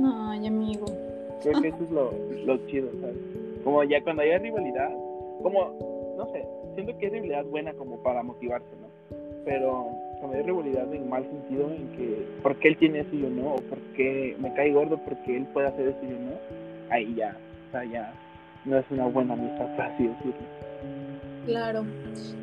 Ay, 0.05 0.47
amigo. 0.49 0.87
Creo 1.43 1.61
que 1.61 1.69
eso 1.69 1.85
es 1.85 1.91
lo, 1.91 2.13
lo 2.47 2.67
chido, 2.67 2.91
¿sabes? 3.01 3.17
Como 3.63 3.85
ya 3.85 4.03
cuando 4.03 4.23
hay 4.23 4.37
rivalidad, 4.39 4.91
como, 5.41 6.02
no 6.25 6.33
sé, 6.33 6.45
siento 6.75 6.97
que 6.99 7.07
es 7.07 7.13
rivalidad 7.13 7.45
buena 7.45 7.73
como 7.75 8.03
para 8.03 8.23
motivarse, 8.23 8.69
¿no? 8.81 8.89
Pero 9.45 9.89
cuando 10.21 10.37
hay 10.37 10.43
rivalidad 10.45 10.93
en 10.95 11.09
mal 11.09 11.25
sentido, 11.25 11.69
en 11.71 11.89
que, 11.97 12.27
¿por 12.43 12.57
qué 12.57 12.69
él 12.69 12.77
tiene 12.77 13.01
eso 13.01 13.11
y 13.13 13.23
yo 13.23 13.31
no? 13.31 13.55
O 13.55 13.57
¿por 13.57 13.79
qué 13.97 14.37
me 14.39 14.55
cae 14.55 14.73
gordo 14.73 14.99
porque 14.99 15.37
él 15.37 15.47
puede 15.53 15.69
hacer 15.69 15.89
eso 15.89 15.99
y 16.03 16.11
yo 16.11 16.19
no? 16.19 16.33
Ahí 16.91 17.15
ya, 17.17 17.37
o 17.69 17.73
sea, 17.73 17.85
ya 17.85 18.15
no 18.65 18.79
es 18.79 18.85
una 18.91 19.07
buena 19.07 19.35
amistad, 19.35 19.75
por 19.75 19.85
así 19.85 20.07
decirlo. 20.07 20.33
Claro. 21.47 21.85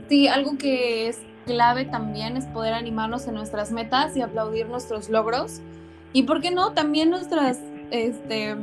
Sí, 0.10 0.28
algo 0.28 0.58
que 0.58 1.08
es 1.08 1.22
clave 1.46 1.86
también 1.86 2.36
es 2.36 2.46
poder 2.48 2.74
animarnos 2.74 3.28
en 3.28 3.36
nuestras 3.36 3.72
metas 3.72 4.18
y 4.18 4.22
aplaudir 4.22 4.68
nuestros 4.68 5.10
logros. 5.10 5.62
Y 6.12 6.24
por 6.24 6.42
qué 6.42 6.52
no, 6.52 6.74
también 6.74 7.10
nuestras, 7.10 7.62
este, 7.92 8.56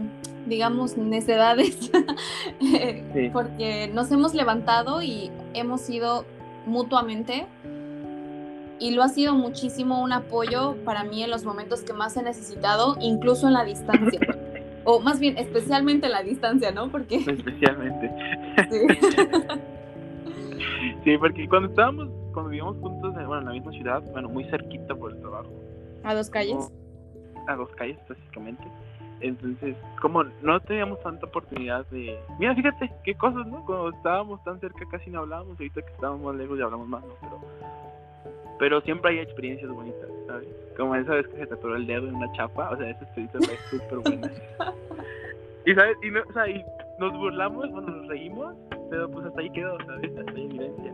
digamos, 0.47 0.97
necedades, 0.97 1.91
porque 3.33 3.91
nos 3.93 4.11
hemos 4.13 4.35
levantado 4.35 5.03
y 5.03 5.31
hemos 5.55 5.81
sido 5.81 6.25
mutuamente 6.67 7.47
y 8.79 8.91
lo 8.91 9.03
ha 9.03 9.09
sido 9.09 9.35
muchísimo 9.35 10.03
un 10.03 10.13
apoyo 10.13 10.77
para 10.85 11.05
mí 11.05 11.23
en 11.23 11.31
los 11.31 11.45
momentos 11.45 11.83
que 11.83 11.93
más 11.93 12.17
he 12.17 12.23
necesitado, 12.23 12.97
incluso 13.01 13.47
en 13.47 13.55
la 13.55 13.65
distancia. 13.65 14.21
o 14.85 15.01
más 15.01 15.19
bien 15.19 15.37
especialmente 15.39 16.09
la 16.09 16.23
distancia, 16.23 16.71
¿no? 16.71 16.91
Porque... 16.91 17.17
Especialmente. 17.27 18.11
Sí. 21.05 21.19
porque 21.19 21.49
cuando 21.49 21.69
estábamos, 21.69 22.09
cuando 22.33 22.51
vivíamos 22.51 22.77
juntos, 22.79 23.15
en, 23.17 23.27
bueno, 23.27 23.41
en 23.43 23.47
la 23.47 23.53
misma 23.53 23.73
ciudad, 23.73 24.03
bueno, 24.13 24.29
muy 24.29 24.45
cerquita 24.45 24.95
por 24.95 25.13
el 25.13 25.21
trabajo. 25.21 25.51
A 26.05 26.15
dos 26.15 26.31
calles. 26.31 26.73
a 27.49 27.57
dos 27.57 27.71
calles, 27.77 27.99
básicamente. 28.09 28.65
Entonces, 29.21 29.77
como 30.01 30.25
no 30.43 30.61
teníamos 30.61 31.01
tanta 31.01 31.27
oportunidad 31.27 31.87
de... 31.87 32.19
Mira, 32.39 32.55
fíjate, 32.55 32.93
qué 33.03 33.15
cosas, 33.15 33.47
¿no? 33.47 33.65
Cuando 33.65 33.91
estábamos 33.91 34.43
tan 34.45 34.61
cerca 34.61 34.85
casi 34.91 35.11
no 35.11 35.21
hablábamos, 35.21 35.59
ahorita 35.59 35.83
que 35.83 35.93
estábamos 35.93 36.23
más 36.23 36.37
lejos 36.37 36.59
ya 36.59 36.65
hablamos 36.65 36.89
más, 36.89 37.03
¿no? 37.03 37.15
Pero, 37.21 37.41
pero 38.59 38.81
siempre 38.83 39.13
hay 39.13 39.19
experiencias 39.21 39.71
bonitas, 39.71 40.09
¿sabes? 40.27 40.49
Como 40.77 40.95
esa 40.95 41.15
vez 41.15 41.27
que 41.29 41.39
se 41.39 41.47
tatuó 41.47 41.75
el 41.77 41.87
dedo 41.87 42.09
en 42.09 42.17
una 42.17 42.31
chapa, 42.33 42.71
o 42.71 42.77
sea, 42.77 42.91
esa 42.91 43.05
experiencia 43.05 43.41
fue 43.41 43.79
súper 43.79 43.99
buena. 43.99 44.31
y, 45.65 45.75
¿sabes? 45.75 45.97
Y, 46.03 46.11
no, 46.11 46.21
o 46.29 46.33
sea, 46.33 46.49
y 46.49 46.63
nos 46.99 47.13
burlamos, 47.17 47.71
bueno, 47.71 47.89
nos 47.89 48.09
reímos, 48.09 48.55
pero 48.91 49.11
pues 49.11 49.27
hasta 49.27 49.41
ahí 49.41 49.51
quedó, 49.51 49.79
¿sabes? 49.87 50.17
Hasta 50.19 50.31
ahí 50.33 50.45
evidencia. 50.45 50.93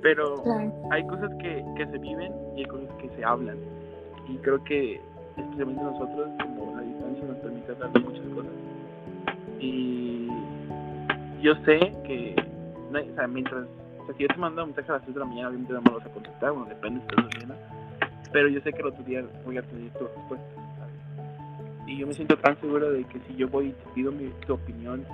Pero 0.00 0.44
hay 0.92 1.04
cosas 1.08 1.30
que, 1.40 1.64
que 1.76 1.86
se 1.86 1.98
viven 1.98 2.32
y 2.56 2.60
hay 2.60 2.66
cosas 2.66 2.88
que 3.00 3.08
se 3.10 3.24
hablan. 3.24 3.58
Y 4.28 4.36
creo 4.38 4.62
que, 4.64 5.00
especialmente 5.42 5.82
nosotros, 5.82 6.28
como 6.42 6.76
la 6.76 6.82
distancia 6.82 7.24
nos 7.24 7.36
permite 7.38 7.72
hablar 7.72 7.92
de 7.92 8.00
muchas 8.00 8.26
cosas. 8.34 8.52
Y 9.60 10.28
yo 11.42 11.54
sé 11.64 11.78
que, 12.04 12.34
o 12.90 13.14
sea, 13.14 13.26
mientras, 13.26 13.64
o 13.98 14.06
sea, 14.06 14.14
si 14.16 14.22
yo 14.22 14.28
te 14.28 14.36
mando 14.36 14.62
un 14.62 14.70
mensaje 14.70 14.90
a 14.90 14.94
las 14.94 15.04
6 15.04 15.14
de 15.14 15.20
la 15.20 15.26
mañana, 15.26 15.48
obviamente 15.48 15.72
no 15.72 15.82
me 15.82 15.90
vas 15.90 16.06
a 16.06 16.10
contestar, 16.10 16.52
bueno, 16.52 16.66
depende 16.66 17.00
estás 17.00 17.24
durmiendo 17.24 17.54
pero 18.32 18.48
yo 18.48 18.60
sé 18.60 18.72
que 18.72 18.80
el 18.80 18.88
otro 18.88 19.02
día 19.04 19.24
voy 19.44 19.58
a 19.58 19.62
tener 19.62 19.90
tu 19.92 20.06
respuesta. 20.06 20.46
Y 21.86 21.98
yo 21.98 22.06
me 22.06 22.12
siento 22.12 22.36
tan 22.36 22.60
seguro 22.60 22.90
de 22.90 23.04
que 23.04 23.18
si 23.20 23.36
yo 23.36 23.48
voy 23.48 23.68
y 23.68 23.72
te 23.72 23.84
pido 23.94 24.12
mi, 24.12 24.28
tu 24.46 24.54
opinión 24.54 25.04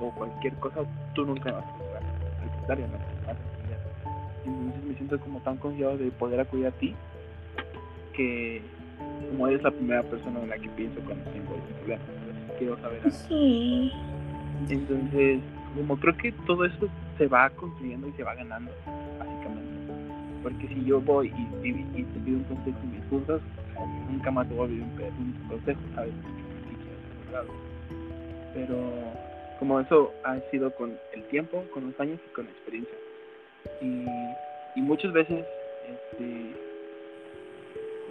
o, 0.00 0.10
cualquier 0.12 0.54
cosa, 0.54 0.80
tú 1.14 1.24
nunca 1.24 1.44
me 1.44 1.52
vas 1.52 1.64
a 1.64 1.74
ayudar. 1.74 2.02
Al 2.42 2.50
contrario, 2.56 2.86
no 2.86 2.98
me 2.98 3.26
vas 3.26 3.36
a 3.36 4.48
Entonces 4.48 4.84
me 4.84 4.94
siento 4.94 5.20
como 5.20 5.40
tan 5.40 5.58
confiado 5.58 5.98
de 5.98 6.10
poder 6.12 6.40
acudir 6.40 6.66
a 6.66 6.70
ti 6.72 6.94
que, 8.14 8.62
como 9.30 9.48
eres 9.48 9.62
la 9.62 9.70
primera 9.70 10.02
persona 10.02 10.40
en 10.42 10.50
la 10.50 10.58
que 10.58 10.68
pienso 10.70 11.00
cuando 11.00 11.24
tengo 11.30 11.54
algún 11.54 11.72
problema. 11.78 12.02
Entonces, 12.08 12.58
quiero 12.58 12.76
saber 12.80 13.00
algo. 13.04 13.16
Sí. 13.28 13.92
Entonces, 14.68 15.40
como 15.76 15.96
creo 15.96 16.16
que 16.16 16.32
todo 16.46 16.64
eso 16.64 16.88
se 17.18 17.26
va 17.26 17.50
construyendo 17.50 18.08
y 18.08 18.12
se 18.12 18.22
va 18.22 18.34
ganando, 18.34 18.70
básicamente. 19.18 19.72
Porque 20.42 20.68
si 20.68 20.84
yo 20.84 21.00
voy 21.00 21.32
y, 21.62 21.68
y, 21.68 21.86
y 21.94 22.02
te 22.02 22.20
pido 22.20 22.38
un 22.38 22.44
consejo 22.44 22.78
y 22.84 22.86
me 22.96 23.02
juzgas, 23.08 23.40
nunca 24.10 24.30
más 24.30 24.48
te 24.48 24.54
voy 24.54 24.66
a 24.66 24.68
pedir 24.68 24.82
un, 24.82 25.34
un 25.42 25.48
consejo, 25.48 25.80
¿sabes? 25.94 26.12
Pero 28.54 28.76
como 29.58 29.80
eso 29.80 30.12
ha 30.24 30.38
sido 30.50 30.70
con 30.74 30.98
el 31.14 31.22
tiempo, 31.28 31.64
con 31.72 31.86
los 31.86 31.98
años 32.00 32.20
y 32.26 32.34
con 32.34 32.44
la 32.44 32.50
experiencia. 32.50 32.94
Y, 33.80 34.04
y 34.78 34.82
muchas 34.82 35.12
veces, 35.12 35.44
este, 35.88 36.54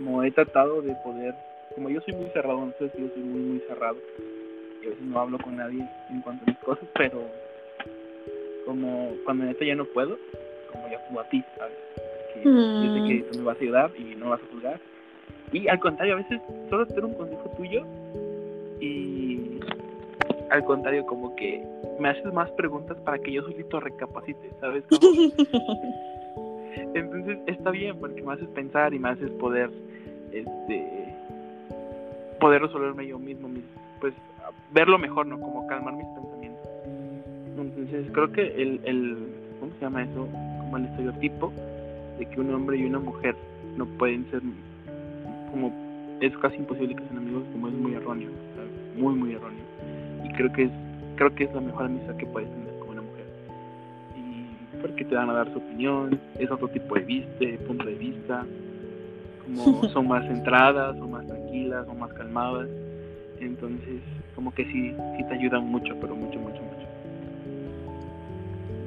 como 0.04 0.24
he 0.24 0.32
tratado 0.32 0.82
de 0.82 0.96
poder, 0.96 1.36
como 1.76 1.90
yo 1.90 2.02
soy 2.02 2.16
muy 2.16 2.30
cerrado, 2.32 2.74
si 2.80 2.86
yo 3.02 3.08
soy 3.14 3.24
muy, 3.24 3.42
muy 3.42 3.60
cerrado, 3.68 3.98
y 4.82 4.88
a 4.88 4.90
veces 4.90 5.04
no 5.06 5.20
hablo 5.20 5.38
con 5.38 5.58
nadie 5.58 5.88
en 6.10 6.22
cuanto 6.22 6.44
a 6.44 6.48
mis 6.50 6.58
cosas, 6.60 6.86
pero 6.96 7.22
como 8.66 9.14
cuando 9.26 9.46
neta 9.46 9.64
ya 9.64 9.76
no 9.76 9.86
puedo, 9.86 10.18
como 10.72 10.88
ya 10.90 10.98
actúo 10.98 11.20
a 11.20 11.30
ti, 11.30 11.44
¿sabes? 11.58 11.78
Que 12.34 12.44
yo 12.44 12.94
sé 12.94 13.04
que 13.04 13.26
tú 13.32 13.38
me 13.38 13.44
vas 13.44 13.58
a 13.58 13.62
ayudar 13.62 13.92
y 13.98 14.16
no 14.16 14.26
me 14.26 14.32
vas 14.32 14.42
a 14.42 14.52
juzgar. 14.52 14.80
Y 15.52 15.68
al 15.68 15.80
contrario, 15.80 16.14
a 16.14 16.18
veces 16.18 16.42
solo 16.70 16.88
tener 16.88 17.06
un 17.06 17.14
consejo 17.14 17.50
tuyo 17.58 17.86
y 18.80 19.60
al 20.50 20.64
contrario, 20.66 21.06
como 21.06 21.36
que 21.36 21.64
me 22.00 22.10
haces 22.10 22.34
más 22.34 22.50
preguntas 22.52 22.98
para 23.06 23.20
que 23.20 23.32
yo 23.34 23.44
solito 23.44 23.80
recapacite, 23.80 24.50
¿sabes? 24.60 24.84
Como- 24.90 26.21
Entonces 26.94 27.40
está 27.48 27.72
bien 27.72 27.98
porque 28.00 28.22
me 28.22 28.34
haces 28.34 28.48
pensar 28.50 28.94
y 28.94 29.00
me 29.00 29.10
haces 29.10 29.30
poder, 29.32 29.70
este, 30.32 31.14
poder 32.40 32.62
resolverme 32.62 33.08
yo 33.08 33.20
mismo, 33.20 33.48
mis- 33.48 33.64
pues 34.00 34.14
verlo 34.74 34.98
mejor, 34.98 35.28
¿no? 35.28 35.40
Como 35.40 35.68
calmar 35.68 35.94
mis 35.94 36.08
pensamientos. 36.08 36.68
Entonces 37.58 38.08
creo 38.14 38.32
que 38.32 38.42
el, 38.62 38.80
el 38.84 39.18
¿cómo 39.60 39.72
se 39.76 39.82
llama 39.82 40.04
eso? 40.04 40.28
Como 40.60 40.78
el 40.78 40.86
estereotipo 40.86 41.52
de 42.18 42.26
que 42.26 42.40
un 42.42 42.54
hombre 42.54 42.78
y 42.78 42.86
una 42.86 43.00
mujer 43.00 43.36
no 43.78 43.86
pueden 43.98 44.26
ser 44.32 44.42
como 45.52 45.72
es 46.22 46.36
casi 46.38 46.58
imposible 46.58 46.96
que 46.96 47.04
sean 47.04 47.18
amigos 47.18 47.44
como 47.52 47.68
es 47.68 47.74
muy 47.74 47.94
erróneo, 47.96 48.30
muy 48.98 49.14
muy 49.16 49.34
erróneo. 49.34 49.64
Y 50.24 50.30
creo 50.34 50.52
que 50.54 50.64
es 50.64 50.72
creo 51.18 51.34
que 51.36 51.44
es 51.44 51.54
la 51.54 51.62
mejor 51.62 51.86
amistad 51.86 52.16
que 52.16 52.26
puedes 52.26 52.50
tener 52.50 52.71
porque 54.82 55.06
te 55.06 55.16
van 55.16 55.30
a 55.30 55.34
dar 55.34 55.52
su 55.52 55.60
opinión, 55.60 56.20
es 56.40 56.50
otro 56.52 56.68
tipo 56.68 56.96
de 56.96 57.02
vista, 57.02 57.32
de 57.40 57.58
punto 57.60 57.86
de 57.86 57.96
vista, 57.96 58.46
como 59.44 59.88
son 59.94 60.08
más 60.08 60.26
centradas, 60.26 60.98
son 60.98 61.12
más 61.12 61.26
tranquilas, 61.28 61.86
son 61.86 62.00
más 62.00 62.12
calmadas. 62.14 62.68
Entonces, 63.40 64.02
como 64.36 64.54
que 64.54 64.66
sí, 64.66 64.96
sí 65.18 65.24
te 65.24 65.34
ayudan 65.34 65.66
mucho, 65.66 65.96
pero 66.00 66.16
mucho, 66.16 66.40
mucho, 66.40 66.62
mucho. 66.62 66.88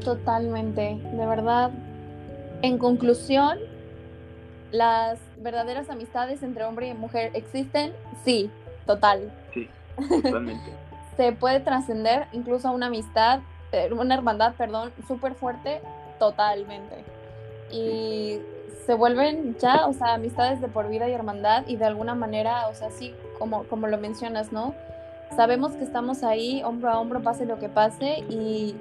Totalmente, 0.05 0.99
de 1.13 1.27
verdad. 1.27 1.71
En 2.63 2.79
conclusión, 2.79 3.59
¿las 4.71 5.19
verdaderas 5.39 5.91
amistades 5.91 6.43
entre 6.43 6.65
hombre 6.65 6.89
y 6.89 6.95
mujer 6.95 7.31
existen? 7.35 7.93
Sí, 8.25 8.51
total. 8.87 9.33
Sí, 9.53 9.69
totalmente. 10.23 10.73
Se 11.17 11.33
puede 11.33 11.61
trascender 11.61 12.27
incluso 12.33 12.69
a 12.69 12.71
una 12.71 12.87
amistad, 12.87 13.41
una 13.93 14.15
hermandad, 14.15 14.55
perdón, 14.57 14.93
súper 15.07 15.35
fuerte, 15.35 15.81
totalmente. 16.19 17.05
Y 17.71 18.41
se 18.87 18.95
vuelven 18.95 19.57
ya, 19.59 19.87
o 19.87 19.93
sea, 19.93 20.15
amistades 20.15 20.61
de 20.61 20.69
por 20.69 20.89
vida 20.89 21.09
y 21.09 21.13
hermandad 21.13 21.65
y 21.67 21.77
de 21.77 21.85
alguna 21.87 22.15
manera, 22.15 22.69
o 22.69 22.75
sea, 22.75 22.91
sí, 22.91 23.15
como, 23.39 23.65
como 23.65 23.87
lo 23.87 23.99
mencionas, 23.99 24.53
¿no? 24.53 24.75
Sabemos 25.37 25.73
que 25.73 25.85
estamos 25.85 26.23
ahí 26.23 26.63
hombro 26.63 26.91
a 26.91 27.01
hombro, 27.01 27.23
pase 27.23 27.47
lo 27.47 27.59
que 27.59 27.69
pase 27.69 28.19
y 28.29 28.77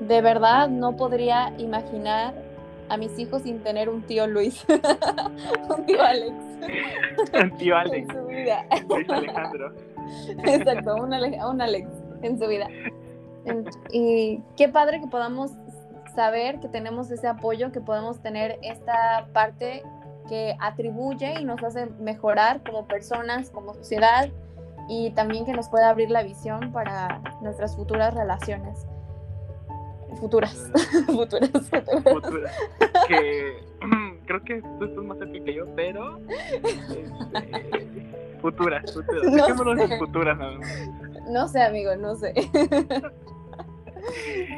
de 0.00 0.20
verdad 0.20 0.68
no 0.68 0.96
podría 0.96 1.52
imaginar 1.58 2.34
a 2.88 2.96
mis 2.96 3.18
hijos 3.18 3.42
sin 3.42 3.62
tener 3.62 3.88
un 3.88 4.02
tío 4.02 4.26
Luis, 4.26 4.64
un 5.68 5.86
tío 5.86 6.02
Alex 6.02 6.34
Tío 7.58 7.76
Alex, 7.76 8.08
en 8.08 8.16
su 8.16 8.26
vida. 8.26 8.66
Luis 8.88 9.08
Alejandro. 9.08 9.74
Exacto, 10.44 10.94
un 10.96 11.14
Alex, 11.14 11.44
un 11.44 11.60
Alex 11.60 11.88
en 12.22 12.38
su 12.38 12.46
vida. 12.46 12.68
Y 13.90 14.42
qué 14.56 14.68
padre 14.68 15.00
que 15.00 15.06
podamos 15.06 15.52
saber 16.14 16.60
que 16.60 16.68
tenemos 16.68 17.10
ese 17.10 17.26
apoyo, 17.26 17.72
que 17.72 17.80
podemos 17.80 18.20
tener 18.20 18.58
esta 18.62 19.28
parte 19.32 19.82
que 20.28 20.56
atribuye 20.60 21.40
y 21.40 21.44
nos 21.44 21.62
hace 21.62 21.86
mejorar 22.00 22.62
como 22.62 22.86
personas, 22.86 23.50
como 23.50 23.74
sociedad 23.74 24.28
y 24.88 25.10
también 25.12 25.44
que 25.44 25.52
nos 25.52 25.68
pueda 25.68 25.88
abrir 25.88 26.10
la 26.10 26.22
visión 26.22 26.72
para 26.72 27.20
nuestras 27.42 27.76
futuras 27.76 28.14
relaciones. 28.14 28.86
Futuras, 30.20 30.70
futuras, 31.06 31.50
futuras. 31.50 32.02
Futura. 32.04 32.50
Que 33.08 33.64
creo 34.26 34.44
que 34.44 34.62
tú 34.78 34.84
estás 34.84 35.04
más 35.04 35.18
cerca 35.18 35.44
que 35.44 35.54
yo, 35.54 35.66
pero. 35.74 36.18
este, 36.28 37.10
futuras, 38.40 38.92
futuras. 38.92 40.38
Sé. 40.38 40.90
No 41.30 41.48
sé, 41.48 41.62
amigo, 41.62 41.96
no 41.96 42.14
sé. 42.14 42.34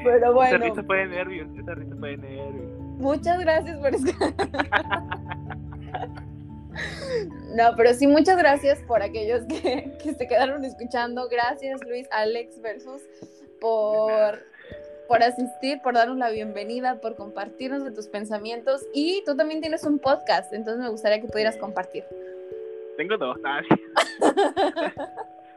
Pero 0.03 0.17
Esa 0.17 0.31
bueno. 0.31 0.59
risa 0.59 0.83
fue 0.85 0.99
de 0.99 1.07
nervios, 1.07 1.49
esa 1.59 1.75
risa 1.75 1.95
fue 1.99 2.11
de 2.11 2.17
nervios. 2.17 2.79
Muchas 2.99 3.39
gracias 3.41 3.79
por 3.79 3.95
escuchar. 3.95 4.35
No, 7.55 7.73
pero 7.77 7.95
sí, 7.95 8.09
muchas 8.09 8.37
gracias 8.37 8.83
por 8.83 9.01
aquellos 9.01 9.45
que, 9.45 9.97
que 10.03 10.15
se 10.15 10.27
quedaron 10.27 10.65
escuchando. 10.65 11.29
Gracias, 11.29 11.81
Luis, 11.87 12.09
Alex 12.11 12.61
versus, 12.61 13.01
por, 13.61 14.45
por 15.07 15.23
asistir, 15.23 15.81
por 15.83 15.95
darnos 15.95 16.19
la 16.19 16.31
bienvenida, 16.31 17.01
por 17.01 17.15
compartirnos 17.15 17.85
de 17.85 17.93
tus 17.93 18.09
pensamientos. 18.09 18.85
Y 18.93 19.23
tú 19.25 19.37
también 19.37 19.61
tienes 19.61 19.85
un 19.85 20.01
podcast, 20.01 20.53
entonces 20.53 20.83
me 20.83 20.89
gustaría 20.91 21.21
que 21.21 21.29
pudieras 21.29 21.57
compartir. 21.57 22.05
Tengo 22.97 23.17
dos, 23.17 23.37
sí. 23.69 23.77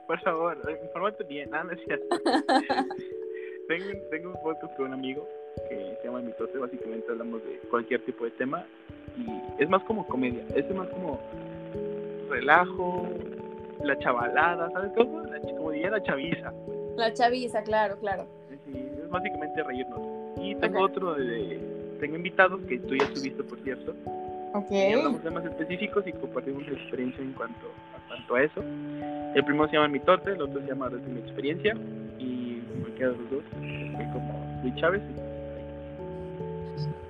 Por 0.07 0.21
favor, 0.21 0.57
infórmate 0.83 1.23
bien, 1.25 1.49
nada, 1.49 1.65
no 1.65 1.71
es 1.73 1.83
cierto. 1.83 2.15
tengo, 3.67 3.85
tengo 4.11 4.29
un 4.31 4.41
podcast 4.41 4.75
con 4.75 4.87
un 4.87 4.93
amigo 4.93 5.27
que 5.69 5.95
se 6.01 6.07
llama 6.07 6.21
Mitote, 6.21 6.57
básicamente 6.57 7.05
hablamos 7.11 7.43
de 7.43 7.59
cualquier 7.69 8.01
tipo 8.05 8.23
de 8.25 8.31
tema 8.31 8.65
y 9.17 9.61
es 9.61 9.69
más 9.69 9.83
como 9.83 10.07
comedia, 10.07 10.43
es 10.55 10.69
más 10.75 10.87
como 10.89 11.19
relajo, 12.29 13.07
la 13.83 13.97
chavalada, 13.99 14.69
¿sabes 14.71 14.91
cómo? 14.95 15.21
La, 15.21 15.39
como 15.39 15.71
diría 15.71 15.89
la 15.91 16.03
chaviza, 16.03 16.51
La 16.95 17.13
chaviza, 17.13 17.63
claro, 17.63 17.97
claro. 17.99 18.27
sí, 18.65 18.71
es 18.75 19.09
básicamente 19.09 19.63
reírnos. 19.63 19.99
Y 20.41 20.55
tengo 20.55 20.79
Ok. 20.83 20.91
otro 20.91 21.13
de, 21.15 21.59
tengo 21.99 22.15
invitados 22.15 22.61
que 22.67 22.77
tú 22.79 22.95
ya 22.95 23.07
subiste, 23.15 23.43
por 23.43 23.57
cierto, 23.59 23.93
Ok. 24.53 24.71
y 24.71 24.93
hablamos 24.93 25.23
de 25.23 25.29
temas 25.29 25.45
específicos 25.45 26.05
y 26.07 26.11
compartimos 26.13 26.63
experiencia 26.67 27.23
en 27.23 27.33
cuanto 27.33 27.67
a, 27.95 28.07
cuanto 28.07 28.35
a 28.35 28.43
eso. 28.43 28.61
El 29.35 29.43
primero 29.45 29.67
se 29.67 29.73
llama 29.75 29.87
Mitote, 29.87 30.31
el 30.31 30.41
otro 30.41 30.61
se 30.61 30.67
llama 30.67 30.89
Desde 30.89 31.07
mi 31.07 31.19
experiencia 31.19 31.73
los 32.99 33.29
dos, 33.29 33.43
como 34.13 34.59
Luis 34.63 34.75
Chávez. 34.75 35.01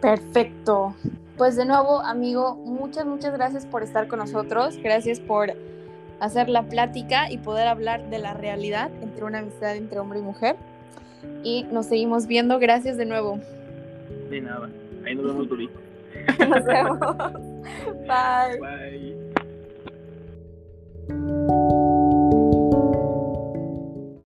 Perfecto. 0.02 0.96
Pues 1.38 1.56
de 1.56 1.66
nuevo, 1.66 2.02
amigo, 2.02 2.56
muchas, 2.56 3.06
muchas 3.06 3.34
gracias 3.34 3.66
por 3.66 3.84
estar 3.84 4.08
con 4.08 4.20
nosotros. 4.20 4.78
Gracias 4.82 5.20
por 5.20 5.54
hacer 6.20 6.50
la 6.50 6.64
plática 6.64 7.32
y 7.32 7.38
poder 7.38 7.68
hablar 7.68 8.10
de 8.10 8.20
la 8.20 8.34
realidad 8.34 8.90
entre 9.02 9.24
una 9.24 9.40
amistad 9.40 9.76
entre 9.76 10.00
hombre 10.00 10.20
y 10.20 10.24
mujer. 10.24 10.56
Y 11.44 11.64
nos 11.72 11.88
seguimos 11.88 12.28
viendo. 12.28 12.60
Gracias 12.60 12.98
de 12.98 13.06
nuevo. 13.06 13.40
De 14.30 14.42
nada, 14.42 14.70
ahí 15.06 15.16
nos 15.16 15.26
vemos, 15.26 15.50
Duri. 15.50 15.70
Nos 16.50 16.66
vemos. 16.66 16.98
Bye. 18.08 18.60
Bye. 21.08 21.67